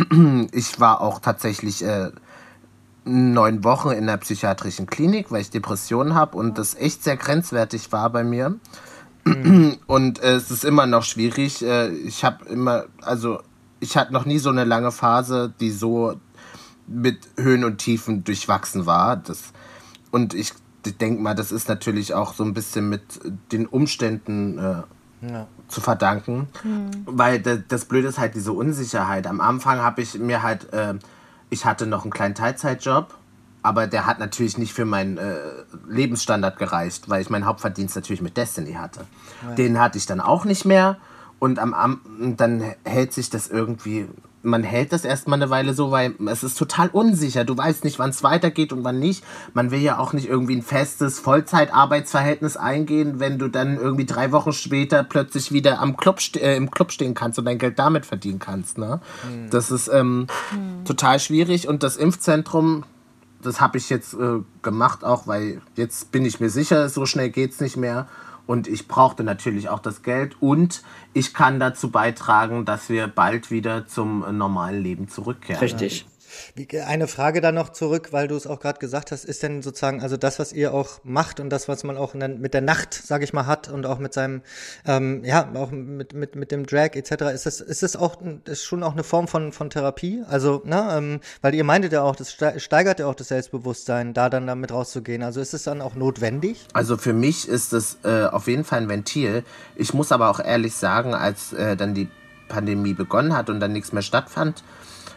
Ähm, 0.09 0.49
ich 0.55 0.81
war 0.81 1.03
auch 1.03 1.19
tatsächlich 1.19 1.85
äh, 1.85 2.13
neun 3.05 3.63
Wochen 3.63 3.91
in 3.91 4.07
der 4.07 4.17
psychiatrischen 4.17 4.87
Klinik, 4.87 5.31
weil 5.31 5.43
ich 5.43 5.51
Depressionen 5.51 6.15
habe 6.15 6.39
und 6.39 6.57
das 6.57 6.75
echt 6.75 7.05
sehr 7.05 7.19
grenzwertig 7.19 7.93
war 7.93 8.09
bei 8.09 8.25
mir. 8.25 8.59
Und 9.87 10.23
äh, 10.23 10.35
es 10.35 10.51
ist 10.51 10.65
immer 10.65 10.87
noch 10.87 11.05
schwierig. 11.05 11.63
Äh, 11.63 11.91
ich 11.91 12.25
habe 12.25 12.45
immer, 12.47 12.85
also 13.03 13.41
ich 13.81 13.97
hatte 13.97 14.13
noch 14.13 14.25
nie 14.25 14.39
so 14.39 14.51
eine 14.51 14.65
lange 14.65 14.93
Phase, 14.93 15.53
die 15.61 15.71
so 15.71 16.21
mit 16.87 17.19
Höhen 17.37 17.65
und 17.65 17.79
Tiefen 17.79 18.25
durchwachsen 18.25 18.87
war. 18.87 19.17
Das, 19.17 19.53
und 20.11 20.35
ich 20.35 20.53
denke 21.01 21.23
mal, 21.23 21.35
das 21.35 21.53
ist 21.53 21.69
natürlich 21.69 22.15
auch 22.15 22.35
so 22.35 22.45
ein 22.45 22.55
bisschen 22.55 22.89
mit 22.89 23.03
den 23.53 23.67
Umständen 23.67 24.59
äh, 24.59 24.83
ja. 25.23 25.47
zu 25.69 25.81
verdanken. 25.81 26.49
Mhm. 26.65 26.91
Weil 27.07 27.41
das, 27.41 27.61
das 27.69 27.85
Blöde 27.85 28.09
ist 28.09 28.19
halt 28.19 28.35
diese 28.35 28.53
Unsicherheit. 28.53 29.27
Am 29.27 29.41
Anfang 29.41 29.79
habe 29.79 30.03
ich 30.03 30.19
mir 30.19 30.43
halt, 30.43 30.73
äh, 30.73 30.95
ich 31.51 31.65
hatte 31.65 31.87
noch 31.87 32.03
einen 32.03 32.13
kleinen 32.13 32.35
Teilzeitjob 32.35 33.15
aber 33.63 33.87
der 33.87 34.07
hat 34.07 34.19
natürlich 34.19 34.59
nicht 34.59 34.73
für 34.73 34.85
meinen 34.85 35.19
äh, 35.19 35.37
Lebensstandard 35.89 36.59
gereicht, 36.59 37.09
weil 37.09 37.23
ich 37.23 37.31
meinen 37.31 37.47
Hauptverdienst 37.47 37.97
natürlich 37.97 38.23
mit 38.23 38.37
Destiny 38.37 38.75
hatte. 38.75 39.01
Ja. 39.47 39.55
Den 39.55 39.81
hatte 39.81 39.99
ich 39.99 40.07
dann 40.07 40.21
auch 40.21 40.45
nicht 40.45 40.65
mehr 40.65 40.99
und 41.39 41.59
am, 41.59 41.75
am 41.75 42.01
dann 42.37 42.63
hält 42.85 43.13
sich 43.13 43.31
das 43.31 43.49
irgendwie 43.49 44.09
man 44.43 44.63
hält 44.63 44.93
das 44.93 45.05
erstmal 45.05 45.39
eine 45.39 45.51
Weile 45.51 45.75
so, 45.75 45.91
weil 45.91 46.15
es 46.27 46.43
ist 46.43 46.59
total 46.59 46.89
unsicher. 46.89 47.45
Du 47.45 47.57
weißt 47.57 47.85
nicht, 47.85 47.99
wann 47.99 48.11
es 48.11 48.23
weitergeht 48.23 48.73
und 48.73 48.85
wann 48.85 48.99
nicht. 48.99 49.25
Man 49.55 49.71
will 49.71 49.81
ja 49.81 49.99
auch 49.99 50.13
nicht 50.13 50.29
irgendwie 50.29 50.57
ein 50.57 50.63
festes 50.63 51.19
Vollzeitarbeitsverhältnis 51.21 52.57
eingehen, 52.57 53.21
wenn 53.21 53.39
du 53.39 53.49
dann 53.49 53.77
irgendwie 53.77 54.07
drei 54.07 54.33
Wochen 54.33 54.53
später 54.53 55.05
plötzlich 55.05 55.53
wieder 55.53 55.81
am 55.81 55.97
Club 55.97 56.21
äh, 56.37 56.57
im 56.57 56.71
Club 56.71 56.93
stehen 56.93 57.15
kannst 57.15 57.39
und 57.39 57.45
dein 57.45 57.59
Geld 57.59 57.79
damit 57.79 58.07
verdienen 58.07 58.39
kannst. 58.39 58.79
Ne? 58.79 59.01
Mhm. 59.25 59.51
Das 59.51 59.71
ist 59.71 59.89
ähm, 59.89 60.27
mhm. 60.53 60.85
total 60.85 61.21
schwierig 61.21 61.69
und 61.69 61.83
das 61.83 61.97
Impfzentrum 61.97 62.85
das 63.43 63.61
habe 63.61 63.79
ich 63.79 63.91
jetzt 63.91 64.15
äh, 64.15 64.41
gemacht, 64.63 65.05
auch 65.05 65.27
weil 65.27 65.61
jetzt 65.77 66.13
bin 66.13 66.25
ich 66.25 66.41
mir 66.41 66.51
sicher, 66.51 66.89
so 66.89 67.07
schnell 67.07 67.31
geht 67.31 67.53
es 67.53 67.61
nicht 67.61 67.77
mehr. 67.77 68.07
Und 68.47 68.67
ich 68.67 68.89
brauchte 68.89 69.23
natürlich 69.23 69.69
auch 69.69 69.79
das 69.79 70.03
Geld 70.03 70.37
und 70.41 70.83
ich 71.13 71.33
kann 71.33 71.61
dazu 71.61 71.91
beitragen, 71.91 72.65
dass 72.65 72.89
wir 72.89 73.07
bald 73.07 73.51
wieder 73.51 73.87
zum 73.87 74.25
äh, 74.25 74.33
normalen 74.33 74.83
Leben 74.83 75.09
zurückkehren. 75.09 75.61
Richtig. 75.61 76.07
Eine 76.87 77.09
Frage 77.09 77.41
da 77.41 77.53
noch 77.53 77.71
zurück, 77.71 78.09
weil 78.13 78.29
du 78.29 78.37
es 78.37 78.47
auch 78.47 78.61
gerade 78.61 78.79
gesagt 78.79 79.13
hast, 79.13 79.25
ist 79.25 79.43
denn 79.43 79.63
sozusagen, 79.63 80.03
also 80.03 80.17
das, 80.17 80.39
was 80.39 80.53
ihr 80.53 80.75
auch 80.75 81.01
macht 81.05 81.41
und 81.41 81.51
das, 81.51 81.69
was 81.69 81.85
man 81.85 81.97
auch 81.97 82.15
mit 82.15 82.55
der 82.55 82.61
Nacht, 82.61 82.95
sage 82.95 83.25
ich 83.25 83.33
mal, 83.33 83.47
hat 83.47 83.69
und 83.69 83.87
auch 83.87 83.99
mit 83.99 84.15
seinem, 84.15 84.43
ähm, 84.87 85.25
ja, 85.25 85.51
auch 85.55 85.71
mit, 85.71 86.15
mit, 86.15 86.37
mit 86.37 86.51
dem 86.51 86.67
Drag 86.67 86.95
etc., 86.95 87.23
ist 87.35 87.47
das, 87.47 87.61
ist 87.61 87.83
das 87.83 87.97
auch, 87.97 88.17
ist 88.45 88.65
schon 88.65 88.83
auch 88.83 88.93
eine 88.93 89.05
Form 89.05 89.29
von, 89.29 89.53
von 89.53 89.71
Therapie? 89.71 90.23
Also, 90.29 90.63
ne, 90.65 90.89
ähm, 90.93 91.21
weil 91.41 91.55
ihr 91.55 91.65
meintet 91.65 91.93
ja 91.93 92.03
auch, 92.03 92.17
das 92.17 92.33
steigert 92.33 93.01
ja 93.01 93.07
auch 93.07 93.15
das 93.15 93.29
Selbstbewusstsein, 93.29 94.15
da 94.15 94.31
dann 94.31 94.47
damit 94.47 94.73
rauszugehen. 94.73 95.23
Also 95.23 95.41
ist 95.41 95.55
es 95.55 95.65
dann 95.65 95.81
auch 95.81 95.95
notwendig? 95.95 96.67
Also 96.73 96.97
für 96.97 97.13
mich 97.13 97.49
ist 97.49 97.73
es 97.73 97.99
äh, 98.05 98.25
auf 98.25 98.47
jeden 98.49 98.65
Fall 98.65 98.83
ein 98.83 98.89
Ventil. 98.89 99.45
Ich 99.77 99.95
muss 99.95 100.13
aber 100.13 100.29
auch 100.31 100.41
ehrlich 100.41 100.75
sagen, 100.75 101.15
als 101.15 101.53
äh, 101.53 101.77
dann 101.77 101.95
die 101.95 102.09
Pandemie 102.49 102.95
begonnen 102.95 103.35
hat 103.35 103.51
und 103.51 103.61
dann 103.61 103.73
nichts 103.73 103.93
mehr 103.93 104.03
stattfand, 104.03 104.63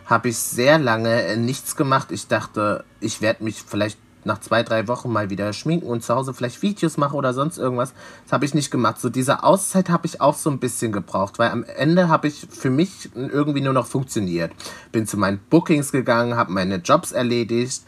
habe 0.05 0.29
ich 0.29 0.37
sehr 0.37 0.77
lange 0.79 1.23
äh, 1.23 1.37
nichts 1.37 1.75
gemacht. 1.75 2.11
Ich 2.11 2.27
dachte, 2.27 2.83
ich 2.99 3.21
werde 3.21 3.43
mich 3.43 3.63
vielleicht 3.63 3.97
nach 4.25 4.39
zwei, 4.39 4.63
drei 4.63 4.87
Wochen 4.87 5.11
mal 5.11 5.29
wieder 5.29 5.53
schminken 5.53 5.87
und 5.87 6.03
zu 6.03 6.13
Hause 6.15 6.33
vielleicht 6.33 6.61
Videos 6.61 6.97
machen 6.97 7.15
oder 7.15 7.33
sonst 7.33 7.57
irgendwas. 7.57 7.93
Das 8.23 8.33
habe 8.33 8.45
ich 8.45 8.53
nicht 8.53 8.71
gemacht. 8.71 8.99
So 8.99 9.09
diese 9.09 9.43
Auszeit 9.43 9.89
habe 9.89 10.07
ich 10.07 10.19
auch 10.19 10.35
so 10.35 10.49
ein 10.49 10.59
bisschen 10.59 10.91
gebraucht, 10.91 11.37
weil 11.37 11.51
am 11.51 11.63
Ende 11.63 12.09
habe 12.09 12.27
ich 12.27 12.47
für 12.49 12.71
mich 12.71 13.11
irgendwie 13.13 13.61
nur 13.61 13.73
noch 13.73 13.85
funktioniert. 13.85 14.51
Bin 14.91 15.05
zu 15.05 15.17
meinen 15.17 15.39
Bookings 15.49 15.91
gegangen, 15.91 16.35
habe 16.35 16.51
meine 16.51 16.77
Jobs 16.77 17.11
erledigt 17.11 17.83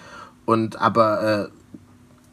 und 0.46 0.80
aber 0.80 1.24
äh, 1.24 1.48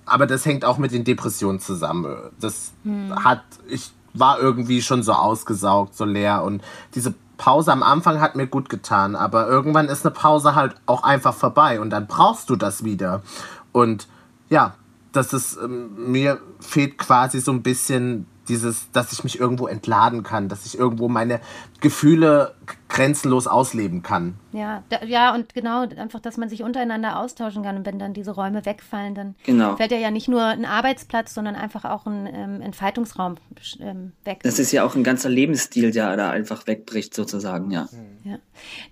aber 0.06 0.26
das 0.26 0.44
hängt 0.44 0.66
auch 0.66 0.76
mit 0.76 0.92
den 0.92 1.04
Depressionen 1.04 1.60
zusammen. 1.60 2.14
Das 2.38 2.72
hm. 2.84 3.24
hat 3.24 3.42
ich 3.68 3.90
war 4.12 4.38
irgendwie 4.38 4.82
schon 4.82 5.02
so 5.02 5.12
ausgesaugt, 5.12 5.96
so 5.96 6.04
leer 6.04 6.44
und 6.44 6.62
diese 6.94 7.14
Pause 7.44 7.72
am 7.72 7.82
Anfang 7.82 8.22
hat 8.22 8.36
mir 8.36 8.46
gut 8.46 8.70
getan, 8.70 9.14
aber 9.14 9.46
irgendwann 9.46 9.88
ist 9.88 10.06
eine 10.06 10.14
Pause 10.14 10.54
halt 10.54 10.76
auch 10.86 11.02
einfach 11.02 11.34
vorbei 11.34 11.78
und 11.78 11.90
dann 11.90 12.06
brauchst 12.06 12.48
du 12.48 12.56
das 12.56 12.84
wieder. 12.84 13.20
Und 13.70 14.08
ja, 14.48 14.76
das 15.12 15.34
ist, 15.34 15.58
ähm, 15.62 16.10
mir 16.10 16.40
fehlt 16.58 16.96
quasi 16.96 17.40
so 17.40 17.52
ein 17.52 17.62
bisschen 17.62 18.26
dieses, 18.48 18.90
dass 18.92 19.12
ich 19.12 19.24
mich 19.24 19.38
irgendwo 19.38 19.66
entladen 19.66 20.22
kann, 20.22 20.48
dass 20.48 20.64
ich 20.64 20.78
irgendwo 20.78 21.10
meine 21.10 21.38
Gefühle 21.82 22.54
grenzenlos 22.88 23.46
ausleben 23.46 24.02
kann. 24.02 24.34
Ja, 24.52 24.84
da, 24.88 25.02
ja, 25.04 25.34
und 25.34 25.52
genau, 25.54 25.82
einfach, 25.82 26.20
dass 26.20 26.36
man 26.36 26.48
sich 26.48 26.62
untereinander 26.62 27.18
austauschen 27.18 27.62
kann. 27.62 27.76
Und 27.76 27.86
wenn 27.86 27.98
dann 27.98 28.14
diese 28.14 28.30
Räume 28.30 28.64
wegfallen, 28.66 29.14
dann 29.14 29.34
genau. 29.42 29.76
fällt 29.76 29.90
ja, 29.90 29.98
ja 29.98 30.10
nicht 30.10 30.28
nur 30.28 30.44
ein 30.44 30.64
Arbeitsplatz, 30.64 31.34
sondern 31.34 31.56
einfach 31.56 31.84
auch 31.84 32.06
ein 32.06 32.28
ähm, 32.32 32.60
Entfaltungsraum 32.60 33.36
ähm, 33.80 34.12
weg. 34.24 34.40
Das 34.42 34.58
ist 34.58 34.70
ja 34.70 34.84
auch 34.84 34.94
ein 34.94 35.02
ganzer 35.02 35.28
Lebensstil, 35.28 35.90
der 35.90 36.16
da 36.16 36.30
einfach 36.30 36.66
wegbricht, 36.66 37.14
sozusagen, 37.14 37.70
ja. 37.70 37.88
ja. 38.22 38.38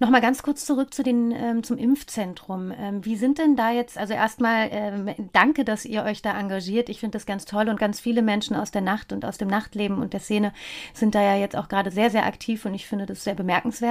Nochmal 0.00 0.20
ganz 0.20 0.42
kurz 0.42 0.64
zurück 0.64 0.92
zu 0.92 1.02
den, 1.02 1.30
ähm, 1.30 1.62
zum 1.62 1.78
Impfzentrum. 1.78 2.72
Ähm, 2.76 3.04
wie 3.04 3.16
sind 3.16 3.38
denn 3.38 3.56
da 3.56 3.70
jetzt, 3.70 3.98
also 3.98 4.14
erstmal 4.14 4.68
ähm, 4.72 5.10
danke, 5.32 5.64
dass 5.64 5.84
ihr 5.84 6.02
euch 6.02 6.22
da 6.22 6.36
engagiert. 6.36 6.88
Ich 6.88 6.98
finde 6.98 7.18
das 7.18 7.26
ganz 7.26 7.44
toll 7.44 7.68
und 7.68 7.78
ganz 7.78 8.00
viele 8.00 8.22
Menschen 8.22 8.56
aus 8.56 8.72
der 8.72 8.82
Nacht 8.82 9.12
und 9.12 9.24
aus 9.24 9.38
dem 9.38 9.48
Nachtleben 9.48 9.98
und 9.98 10.12
der 10.12 10.20
Szene 10.20 10.52
sind 10.92 11.14
da 11.14 11.22
ja 11.22 11.36
jetzt 11.36 11.54
auch 11.54 11.68
gerade 11.68 11.90
sehr, 11.92 12.10
sehr 12.10 12.26
aktiv 12.26 12.64
und 12.64 12.74
ich 12.74 12.86
finde 12.86 13.06
das 13.06 13.22
sehr 13.22 13.34
bemerkenswert. 13.34 13.81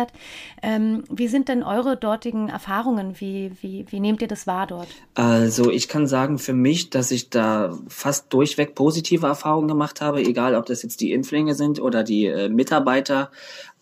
Ähm, 0.61 1.03
wie 1.09 1.27
sind 1.27 1.47
denn 1.47 1.63
eure 1.63 1.97
dortigen 1.97 2.49
Erfahrungen? 2.49 3.19
Wie, 3.19 3.51
wie, 3.61 3.85
wie 3.89 3.99
nehmt 3.99 4.21
ihr 4.21 4.27
das 4.27 4.47
wahr 4.47 4.67
dort? 4.67 4.87
Also 5.13 5.69
ich 5.69 5.87
kann 5.87 6.07
sagen 6.07 6.39
für 6.39 6.53
mich, 6.53 6.89
dass 6.89 7.11
ich 7.11 7.29
da 7.29 7.77
fast 7.87 8.33
durchweg 8.33 8.75
positive 8.75 9.27
Erfahrungen 9.27 9.67
gemacht 9.67 10.01
habe, 10.01 10.21
egal 10.21 10.55
ob 10.55 10.65
das 10.65 10.83
jetzt 10.83 11.01
die 11.01 11.11
Impflinge 11.11 11.55
sind 11.55 11.81
oder 11.81 12.03
die 12.03 12.25
äh, 12.25 12.49
Mitarbeiter 12.49 13.29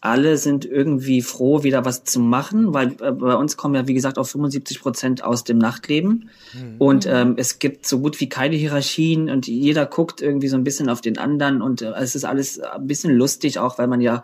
alle 0.01 0.37
sind 0.37 0.63
irgendwie 0.63 1.21
froh, 1.21 1.63
wieder 1.63 1.83
was 1.83 2.05
zu 2.05 2.21
machen, 2.21 2.73
weil 2.73 2.93
äh, 3.01 3.11
bei 3.11 3.35
uns 3.35 3.57
kommen 3.57 3.75
ja, 3.75 3.87
wie 3.87 3.93
gesagt, 3.93 4.17
auch 4.17 4.25
75 4.25 4.81
Prozent 4.81 5.23
aus 5.23 5.43
dem 5.43 5.57
Nachtleben. 5.57 6.29
Mhm. 6.53 6.75
Und 6.77 7.05
ähm, 7.05 7.33
es 7.37 7.59
gibt 7.59 7.85
so 7.85 7.99
gut 7.99 8.19
wie 8.21 8.29
keine 8.29 8.55
Hierarchien 8.55 9.29
und 9.29 9.47
jeder 9.47 9.85
guckt 9.85 10.21
irgendwie 10.21 10.47
so 10.47 10.55
ein 10.55 10.63
bisschen 10.63 10.89
auf 10.89 11.01
den 11.01 11.17
anderen 11.17 11.61
und 11.61 11.81
äh, 11.81 11.91
es 11.97 12.15
ist 12.15 12.23
alles 12.23 12.59
ein 12.59 12.87
bisschen 12.87 13.13
lustig, 13.13 13.59
auch 13.59 13.77
weil 13.77 13.87
man 13.87 13.99
ja 13.99 14.23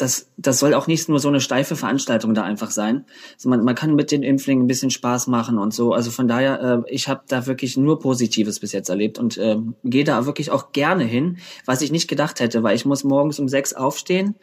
das, 0.00 0.30
das 0.36 0.58
soll 0.58 0.74
auch 0.74 0.86
nicht 0.86 1.08
nur 1.08 1.18
so 1.18 1.28
eine 1.28 1.40
steife 1.40 1.76
Veranstaltung 1.76 2.34
da 2.34 2.42
einfach 2.42 2.70
sein. 2.70 3.04
Also 3.34 3.48
man, 3.48 3.64
man 3.64 3.74
kann 3.74 3.94
mit 3.94 4.10
den 4.10 4.22
Impflingen 4.22 4.64
ein 4.64 4.68
bisschen 4.68 4.90
Spaß 4.90 5.26
machen 5.26 5.58
und 5.58 5.74
so. 5.74 5.92
Also 5.92 6.10
von 6.10 6.28
daher, 6.28 6.84
äh, 6.86 6.94
ich 6.94 7.08
habe 7.08 7.22
da 7.28 7.46
wirklich 7.46 7.76
nur 7.76 7.98
Positives 7.98 8.60
bis 8.60 8.72
jetzt 8.72 8.88
erlebt 8.88 9.18
und 9.18 9.36
äh, 9.36 9.56
gehe 9.84 10.04
da 10.04 10.26
wirklich 10.26 10.50
auch 10.50 10.72
gerne 10.72 11.04
hin, 11.04 11.38
was 11.66 11.82
ich 11.82 11.92
nicht 11.92 12.08
gedacht 12.08 12.40
hätte, 12.40 12.62
weil 12.62 12.76
ich 12.76 12.84
muss 12.84 13.04
morgens 13.04 13.38
um 13.38 13.48
sechs 13.48 13.72
aufstehen 13.72 14.36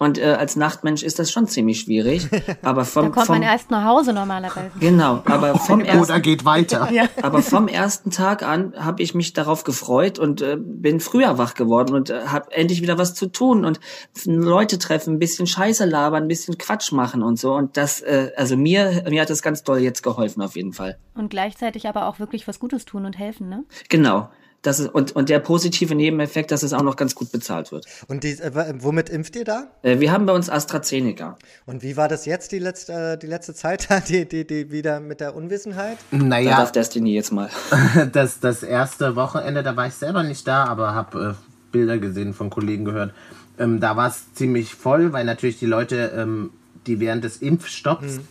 und 0.00 0.16
äh, 0.16 0.32
als 0.32 0.56
Nachtmensch 0.56 1.02
ist 1.02 1.18
das 1.18 1.30
schon 1.30 1.46
ziemlich 1.46 1.80
schwierig. 1.80 2.26
Aber 2.62 2.86
vom, 2.86 3.04
da 3.04 3.10
kommt 3.10 3.26
vom, 3.26 3.34
man 3.34 3.42
erst 3.42 3.70
nach 3.70 3.84
Hause 3.84 4.14
normalerweise. 4.14 4.70
Genau, 4.80 5.22
aber 5.26 5.54
vom 5.58 5.80
ersten, 5.80 6.02
Oder 6.02 6.20
geht 6.20 6.46
weiter. 6.46 6.90
ja. 6.92 7.04
aber 7.20 7.42
vom 7.42 7.68
ersten 7.68 8.10
Tag 8.10 8.42
an 8.42 8.72
habe 8.78 9.02
ich 9.02 9.14
mich 9.14 9.34
darauf 9.34 9.62
gefreut 9.62 10.18
und 10.18 10.40
äh, 10.40 10.56
bin 10.58 11.00
früher 11.00 11.36
wach 11.36 11.52
geworden 11.52 11.94
und 11.94 12.08
äh, 12.08 12.28
habe 12.28 12.50
endlich 12.52 12.80
wieder 12.80 12.96
was 12.96 13.12
zu 13.14 13.26
tun 13.26 13.66
und 13.66 13.78
Leute 14.24 14.78
treffen, 14.78 15.14
ein 15.14 15.18
bisschen 15.18 15.46
Scheiße 15.46 15.84
labern, 15.84 16.22
ein 16.22 16.28
bisschen 16.28 16.56
Quatsch 16.56 16.92
machen 16.92 17.22
und 17.22 17.38
so. 17.38 17.52
Und 17.52 17.76
das, 17.76 18.00
äh, 18.00 18.30
also 18.36 18.56
mir, 18.56 19.04
mir 19.10 19.20
hat 19.20 19.30
das 19.30 19.42
ganz 19.42 19.64
doll 19.64 19.80
jetzt 19.80 20.02
geholfen 20.02 20.40
auf 20.42 20.56
jeden 20.56 20.72
Fall. 20.72 20.96
Und 21.14 21.28
gleichzeitig 21.28 21.86
aber 21.86 22.06
auch 22.06 22.18
wirklich 22.18 22.48
was 22.48 22.58
Gutes 22.58 22.86
tun 22.86 23.04
und 23.04 23.18
helfen, 23.18 23.50
ne? 23.50 23.64
Genau 23.90 24.30
dass 24.62 24.78
es, 24.78 24.88
und, 24.88 25.12
und 25.12 25.28
der 25.28 25.38
positive 25.38 25.94
Nebeneffekt, 25.94 26.50
dass 26.50 26.62
es 26.62 26.72
auch 26.72 26.82
noch 26.82 26.96
ganz 26.96 27.14
gut 27.14 27.32
bezahlt 27.32 27.72
wird. 27.72 27.86
Und 28.08 28.24
die, 28.24 28.32
äh, 28.32 28.74
womit 28.78 29.08
impft 29.08 29.36
ihr 29.36 29.44
da? 29.44 29.68
Äh, 29.82 30.00
wir 30.00 30.12
haben 30.12 30.26
bei 30.26 30.32
uns 30.32 30.50
AstraZeneca. 30.50 31.38
Und 31.66 31.82
wie 31.82 31.96
war 31.96 32.08
das 32.08 32.26
jetzt 32.26 32.52
die 32.52 32.58
letzte, 32.58 32.92
äh, 32.92 33.18
die 33.18 33.26
letzte 33.26 33.54
Zeit, 33.54 33.88
die, 34.08 34.28
die, 34.28 34.46
die 34.46 34.70
wieder 34.70 35.00
mit 35.00 35.20
der 35.20 35.34
Unwissenheit? 35.34 35.98
Naja. 36.10 36.50
Da 36.50 36.56
darf 36.58 36.72
Destiny 36.72 37.14
jetzt 37.14 37.32
mal. 37.32 37.50
Das, 38.12 38.40
das 38.40 38.62
erste 38.62 39.16
Wochenende, 39.16 39.62
da 39.62 39.76
war 39.76 39.86
ich 39.86 39.94
selber 39.94 40.22
nicht 40.22 40.46
da, 40.46 40.64
aber 40.64 40.94
habe 40.94 41.36
äh, 41.38 41.72
Bilder 41.72 41.98
gesehen, 41.98 42.34
von 42.34 42.50
Kollegen 42.50 42.84
gehört. 42.84 43.14
Ähm, 43.58 43.80
da 43.80 43.96
war 43.96 44.08
es 44.08 44.32
ziemlich 44.34 44.74
voll, 44.74 45.12
weil 45.12 45.24
natürlich 45.24 45.58
die 45.58 45.66
Leute 45.66 46.12
ähm, 46.16 46.50
die 46.90 46.98
während 46.98 47.22
des 47.22 47.36
Impfstopps 47.36 48.16
mhm. 48.16 48.22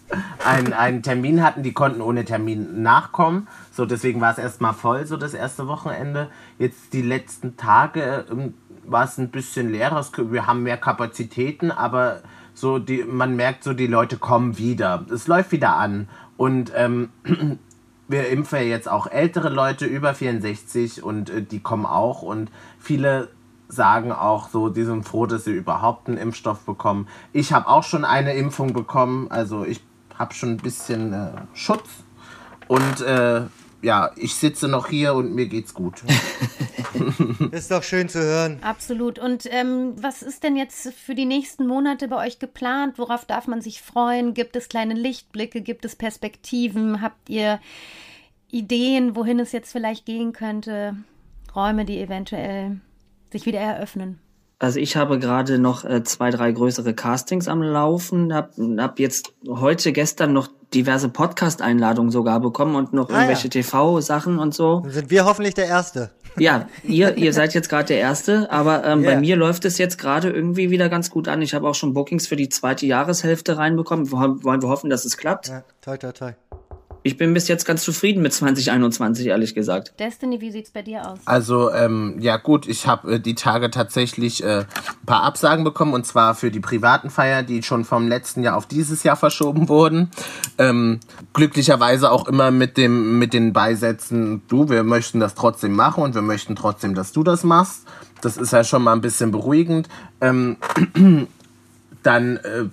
einen, 0.46 0.74
einen 0.74 1.02
Termin 1.02 1.42
hatten, 1.42 1.64
die 1.64 1.72
konnten 1.72 2.02
ohne 2.02 2.26
Termin 2.26 2.82
nachkommen. 2.82 3.48
So, 3.72 3.86
deswegen 3.86 4.20
war 4.20 4.34
es 4.34 4.38
erstmal 4.38 4.74
voll, 4.74 5.06
so 5.06 5.16
das 5.16 5.34
erste 5.34 5.68
Wochenende. 5.68 6.30
Jetzt 6.58 6.92
die 6.92 7.02
letzten 7.02 7.56
Tage 7.56 8.26
ähm, 8.30 8.54
war 8.86 9.06
es 9.06 9.18
ein 9.18 9.30
bisschen 9.30 9.72
leerer. 9.72 10.06
Wir 10.30 10.46
haben 10.46 10.64
mehr 10.64 10.76
Kapazitäten, 10.76 11.72
aber 11.72 12.22
so 12.54 12.80
die, 12.80 13.06
man 13.06 13.38
merkt 13.38 13.64
so, 13.64 13.74
die 13.74 13.88
Leute 13.88 14.18
kommen 14.18 14.58
wieder. 14.58 15.06
Es 15.10 15.28
läuft 15.28 15.54
wieder 15.54 15.78
an. 15.78 16.10
Und 16.36 16.74
ähm, 16.76 17.12
wir 18.10 18.28
impfen 18.28 18.60
ja 18.60 18.66
jetzt 18.66 18.92
auch 18.92 19.08
ältere 19.08 19.48
Leute 19.48 19.86
über 19.86 20.14
64 20.14 21.02
und 21.02 21.30
äh, 21.30 21.42
die 21.42 21.62
kommen 21.62 21.86
auch. 21.86 22.24
Und 22.24 22.52
viele 22.78 23.30
sagen 23.70 24.12
auch 24.12 24.50
so, 24.50 24.70
die 24.70 24.84
sind 24.84 25.04
froh, 25.08 25.26
dass 25.26 25.46
sie 25.46 25.54
überhaupt 25.54 26.10
einen 26.10 26.18
Impfstoff 26.18 26.66
bekommen. 26.66 27.08
Ich 27.32 27.54
habe 27.54 27.68
auch 27.68 27.84
schon 27.84 28.04
eine 28.04 28.34
Impfung 28.34 28.74
bekommen, 28.74 29.28
also 29.30 29.64
ich 29.64 29.82
habe 30.18 30.34
schon 30.34 30.50
ein 30.50 30.58
bisschen 30.58 31.14
äh, 31.14 31.32
Schutz 31.54 31.88
und 32.68 33.02
äh, 33.02 33.44
ja, 33.82 34.12
ich 34.18 34.36
sitze 34.36 34.68
noch 34.68 34.88
hier 34.88 35.14
und 35.14 35.34
mir 35.34 35.48
geht's 35.48 35.74
gut. 35.74 36.04
ist 37.52 37.72
doch 37.72 37.84
schön 37.84 38.10
zu 38.10 38.20
hören. 38.20 38.60
Absolut. 38.62 39.20
Und 39.20 39.48
ähm, 39.52 39.94
was 40.02 40.22
ist 40.22 40.44
denn 40.44 40.56
jetzt 40.56 40.94
für 40.94 41.16
die 41.16 41.26
nächsten 41.26 41.68
Monate 41.68 42.08
bei 42.08 42.26
euch 42.26 42.40
geplant? 42.40 42.98
Worauf 42.98 43.26
darf 43.26 43.48
man 43.48 43.62
sich 43.62 43.82
freuen? 43.82 44.34
Gibt 44.34 44.56
es 44.56 44.70
kleine 44.70 44.94
Lichtblicke? 44.94 45.62
Gibt 45.62 45.86
es 45.86 45.96
Perspektiven? 45.96 47.02
Habt 47.02 47.30
ihr 47.30 47.60
Ideen, 48.52 49.16
wohin 49.16 49.40
es 49.40 49.52
jetzt 49.52 49.72
vielleicht 49.72 50.06
gehen 50.06 50.34
könnte? 50.34 50.96
Räume, 51.56 51.86
die 51.86 52.00
eventuell 52.00 52.80
sich 53.32 53.46
wieder 53.46 53.60
eröffnen? 53.60 54.20
Also 54.60 54.80
ich 54.80 54.98
habe 54.98 55.20
gerade 55.20 55.58
noch 55.58 55.86
äh, 55.86 56.04
zwei, 56.04 56.32
drei 56.32 56.52
größere 56.52 56.94
Castings 56.94 57.48
am 57.48 57.62
Laufen, 57.62 58.34
hab, 58.34 58.52
hab 58.78 59.00
jetzt 59.00 59.32
heute, 59.48 59.94
gestern 59.94 60.34
noch 60.34 60.50
diverse 60.74 61.08
Podcast-Einladungen 61.08 62.12
sogar 62.12 62.42
bekommen 62.42 62.76
und 62.76 62.92
noch 62.92 63.10
ah, 63.10 63.14
irgendwelche 63.14 63.48
ja. 63.48 63.52
TV-Sachen 63.52 64.38
und 64.38 64.54
so. 64.54 64.82
Dann 64.82 64.92
sind 64.92 65.10
wir 65.10 65.26
hoffentlich 65.26 65.54
der 65.54 65.68
Erste. 65.68 66.12
Ja, 66.38 66.68
ihr, 66.84 67.18
ihr 67.18 67.32
seid 67.32 67.54
jetzt 67.54 67.70
gerade 67.70 67.86
der 67.86 68.00
Erste, 68.00 68.52
aber 68.52 68.84
ähm, 68.84 69.02
yeah. 69.02 69.14
bei 69.14 69.20
mir 69.20 69.36
läuft 69.38 69.64
es 69.64 69.78
jetzt 69.78 69.98
gerade 69.98 70.30
irgendwie 70.30 70.70
wieder 70.70 70.90
ganz 70.90 71.10
gut 71.10 71.30
an. 71.30 71.42
Ich 71.42 71.54
habe 71.54 71.68
auch 71.68 71.76
schon 71.76 71.94
Bookings 71.94 72.28
für 72.28 72.36
die 72.36 72.50
zweite 72.50 72.86
Jahreshälfte 72.86 73.58
reinbekommen. 73.58 74.12
Wollen 74.12 74.62
wir 74.62 74.70
hoffen, 74.70 74.90
dass 74.90 75.06
es 75.06 75.18
klappt. 75.18 75.48
Ja, 75.48 75.64
toi, 75.82 75.98
toi, 75.98 76.12
toi 76.12 76.34
ich 77.04 77.18
bin 77.18 77.34
bis 77.34 77.48
jetzt 77.48 77.66
ganz 77.66 77.84
zufrieden 77.84 78.22
mit 78.22 78.34
2021, 78.34 79.28
ehrlich 79.28 79.56
gesagt. 79.56 79.94
Destiny, 80.00 80.42
wie 80.42 80.52
sieht's 80.52 80.72
bei 80.72 80.82
dir 80.82 81.08
aus? 81.08 81.20
Also, 81.26 81.72
ähm, 81.72 82.18
ja 82.20 82.38
gut, 82.38 82.68
ich 82.68 82.88
habe 82.88 83.16
äh, 83.16 83.20
die 83.20 83.36
Tage 83.36 83.72
tatsächlich 83.72 84.44
äh, 84.44 84.60
ein 84.60 85.06
paar 85.06 85.24
Absagen 85.24 85.64
bekommen 85.64 85.94
und 85.94 86.06
zwar 86.06 86.36
für 86.36 86.52
die 86.52 86.60
privaten 86.60 87.10
Feier, 87.10 87.44
die 87.44 87.64
schon 87.64 87.86
vom 87.86 88.08
letzten 88.08 88.44
Jahr 88.44 88.58
auf 88.58 88.66
dieses 88.66 89.04
Jahr 89.04 89.16
verschoben 89.16 89.70
wurden. 89.70 90.12
Ähm, 90.58 91.00
glücklicherweise 91.34 92.12
auch 92.12 92.28
immer 92.28 92.52
mit 92.52 92.78
dem 92.78 93.18
mit 93.18 93.34
den 93.34 93.54
Beisätzen, 93.54 94.42
du, 94.48 94.70
wir 94.70 94.84
möchten 94.84 95.20
das 95.20 95.36
trotzdem 95.36 95.74
machen 95.74 96.04
und 96.04 96.16
wir 96.16 96.22
möchten 96.22 96.56
trotzdem, 96.56 96.96
dass 96.96 97.12
du 97.12 97.24
das 97.24 97.44
machst. 97.44 97.84
Das 98.22 98.36
ist 98.36 98.52
ja 98.52 98.64
schon 98.64 98.84
mal 98.84 98.94
ein 98.94 99.02
bisschen 99.02 99.32
beruhigend. 99.32 99.88
Ähm, 100.20 100.58
dann 102.04 102.38
äh, 102.38 102.66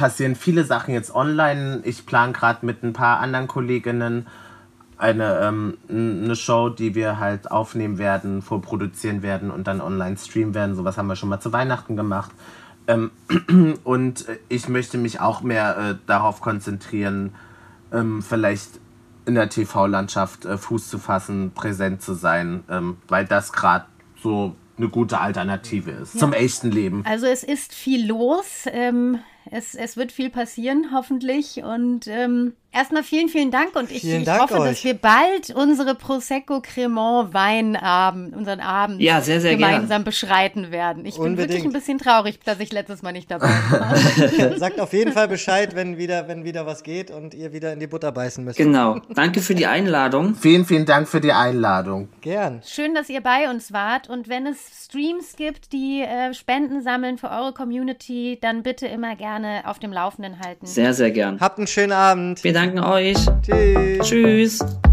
passieren 0.00 0.34
viele 0.34 0.64
Sachen 0.64 0.94
jetzt 0.94 1.14
online. 1.14 1.82
Ich 1.84 2.06
plane 2.06 2.32
gerade 2.32 2.64
mit 2.64 2.82
ein 2.82 2.94
paar 2.94 3.20
anderen 3.20 3.46
Kolleginnen 3.46 4.26
eine, 4.96 5.40
ähm, 5.40 5.76
eine 5.90 6.34
Show, 6.36 6.70
die 6.70 6.94
wir 6.94 7.18
halt 7.18 7.50
aufnehmen 7.50 7.98
werden, 7.98 8.40
vorproduzieren 8.40 9.20
werden 9.20 9.50
und 9.50 9.66
dann 9.66 9.82
online 9.82 10.16
streamen 10.16 10.54
werden. 10.54 10.74
Sowas 10.74 10.96
haben 10.96 11.06
wir 11.06 11.16
schon 11.16 11.28
mal 11.28 11.40
zu 11.40 11.52
Weihnachten 11.52 11.96
gemacht. 11.96 12.30
Ähm, 12.86 13.10
und 13.84 14.24
ich 14.48 14.70
möchte 14.70 14.96
mich 14.96 15.20
auch 15.20 15.42
mehr 15.42 15.76
äh, 15.76 15.94
darauf 16.06 16.40
konzentrieren, 16.40 17.34
ähm, 17.92 18.22
vielleicht 18.22 18.80
in 19.26 19.34
der 19.34 19.50
TV-Landschaft 19.50 20.46
äh, 20.46 20.56
Fuß 20.56 20.88
zu 20.88 20.98
fassen, 20.98 21.52
präsent 21.54 22.00
zu 22.00 22.14
sein, 22.14 22.64
ähm, 22.70 22.96
weil 23.06 23.26
das 23.26 23.52
gerade 23.52 23.84
so 24.22 24.56
eine 24.78 24.88
gute 24.88 25.20
Alternative 25.20 25.90
ist 25.90 26.14
ja. 26.14 26.20
zum 26.20 26.32
echten 26.32 26.70
Leben. 26.70 27.04
Also 27.04 27.26
es 27.26 27.42
ist 27.42 27.74
viel 27.74 28.06
los. 28.06 28.64
Es, 29.50 29.74
es 29.74 29.96
wird 29.96 30.12
viel 30.12 30.30
passieren, 30.30 30.90
hoffentlich. 30.92 31.62
Und 31.62 32.06
ähm, 32.06 32.52
erstmal 32.72 33.02
vielen, 33.02 33.28
vielen 33.28 33.50
Dank. 33.50 33.74
Und 33.74 33.90
ich, 33.90 34.04
ich 34.04 34.24
Dank 34.24 34.42
hoffe, 34.42 34.60
euch. 34.60 34.70
dass 34.70 34.84
wir 34.84 34.94
bald 34.94 35.50
unsere 35.54 35.94
Prosecco 35.94 36.60
Cremant 36.60 37.32
Weinabend, 37.32 38.36
unseren 38.36 38.60
Abend 38.60 39.00
ja, 39.00 39.20
sehr, 39.20 39.40
sehr 39.40 39.56
gemeinsam 39.56 39.88
gern. 39.88 40.04
beschreiten 40.04 40.70
werden. 40.70 41.06
Ich 41.06 41.18
Unbedingt. 41.18 41.36
bin 41.36 41.48
wirklich 41.48 41.64
ein 41.64 41.72
bisschen 41.72 41.98
traurig, 41.98 42.40
dass 42.44 42.60
ich 42.60 42.70
letztes 42.70 43.02
Mal 43.02 43.12
nicht 43.12 43.30
dabei 43.30 43.48
war. 43.70 43.96
Sagt 44.58 44.78
auf 44.78 44.92
jeden 44.92 45.12
Fall 45.12 45.28
Bescheid, 45.28 45.74
wenn 45.74 45.96
wieder, 45.96 46.28
wenn 46.28 46.44
wieder 46.44 46.66
was 46.66 46.82
geht 46.82 47.10
und 47.10 47.34
ihr 47.34 47.52
wieder 47.52 47.72
in 47.72 47.80
die 47.80 47.86
Butter 47.86 48.12
beißen 48.12 48.44
müsst. 48.44 48.58
Genau. 48.58 49.00
Danke 49.14 49.40
für 49.40 49.54
die 49.54 49.66
Einladung. 49.66 50.34
Vielen, 50.34 50.64
vielen 50.64 50.84
Dank 50.84 51.08
für 51.08 51.20
die 51.20 51.32
Einladung. 51.32 52.08
Gern. 52.20 52.60
Schön, 52.64 52.94
dass 52.94 53.08
ihr 53.08 53.22
bei 53.22 53.48
uns 53.50 53.72
wart. 53.72 54.08
Und 54.08 54.28
wenn 54.28 54.46
es 54.46 54.84
Streams 54.84 55.36
gibt, 55.36 55.72
die 55.72 56.02
äh, 56.02 56.34
Spenden 56.34 56.82
sammeln 56.82 57.16
für 57.18 57.30
eure 57.30 57.52
Community, 57.52 58.38
dann 58.40 58.62
bitte 58.62 58.86
immer 58.86 59.16
gerne 59.16 59.29
gerne 59.30 59.62
auf 59.66 59.78
dem 59.78 59.92
Laufenden 59.92 60.40
halten. 60.40 60.66
Sehr, 60.66 60.92
sehr 60.92 61.10
gern. 61.10 61.40
Habt 61.40 61.58
einen 61.58 61.66
schönen 61.66 61.92
Abend. 61.92 62.42
Wir 62.42 62.52
danken 62.52 62.80
euch. 62.80 63.16
Tschüss. 63.42 64.08
Tschüss. 64.08 64.89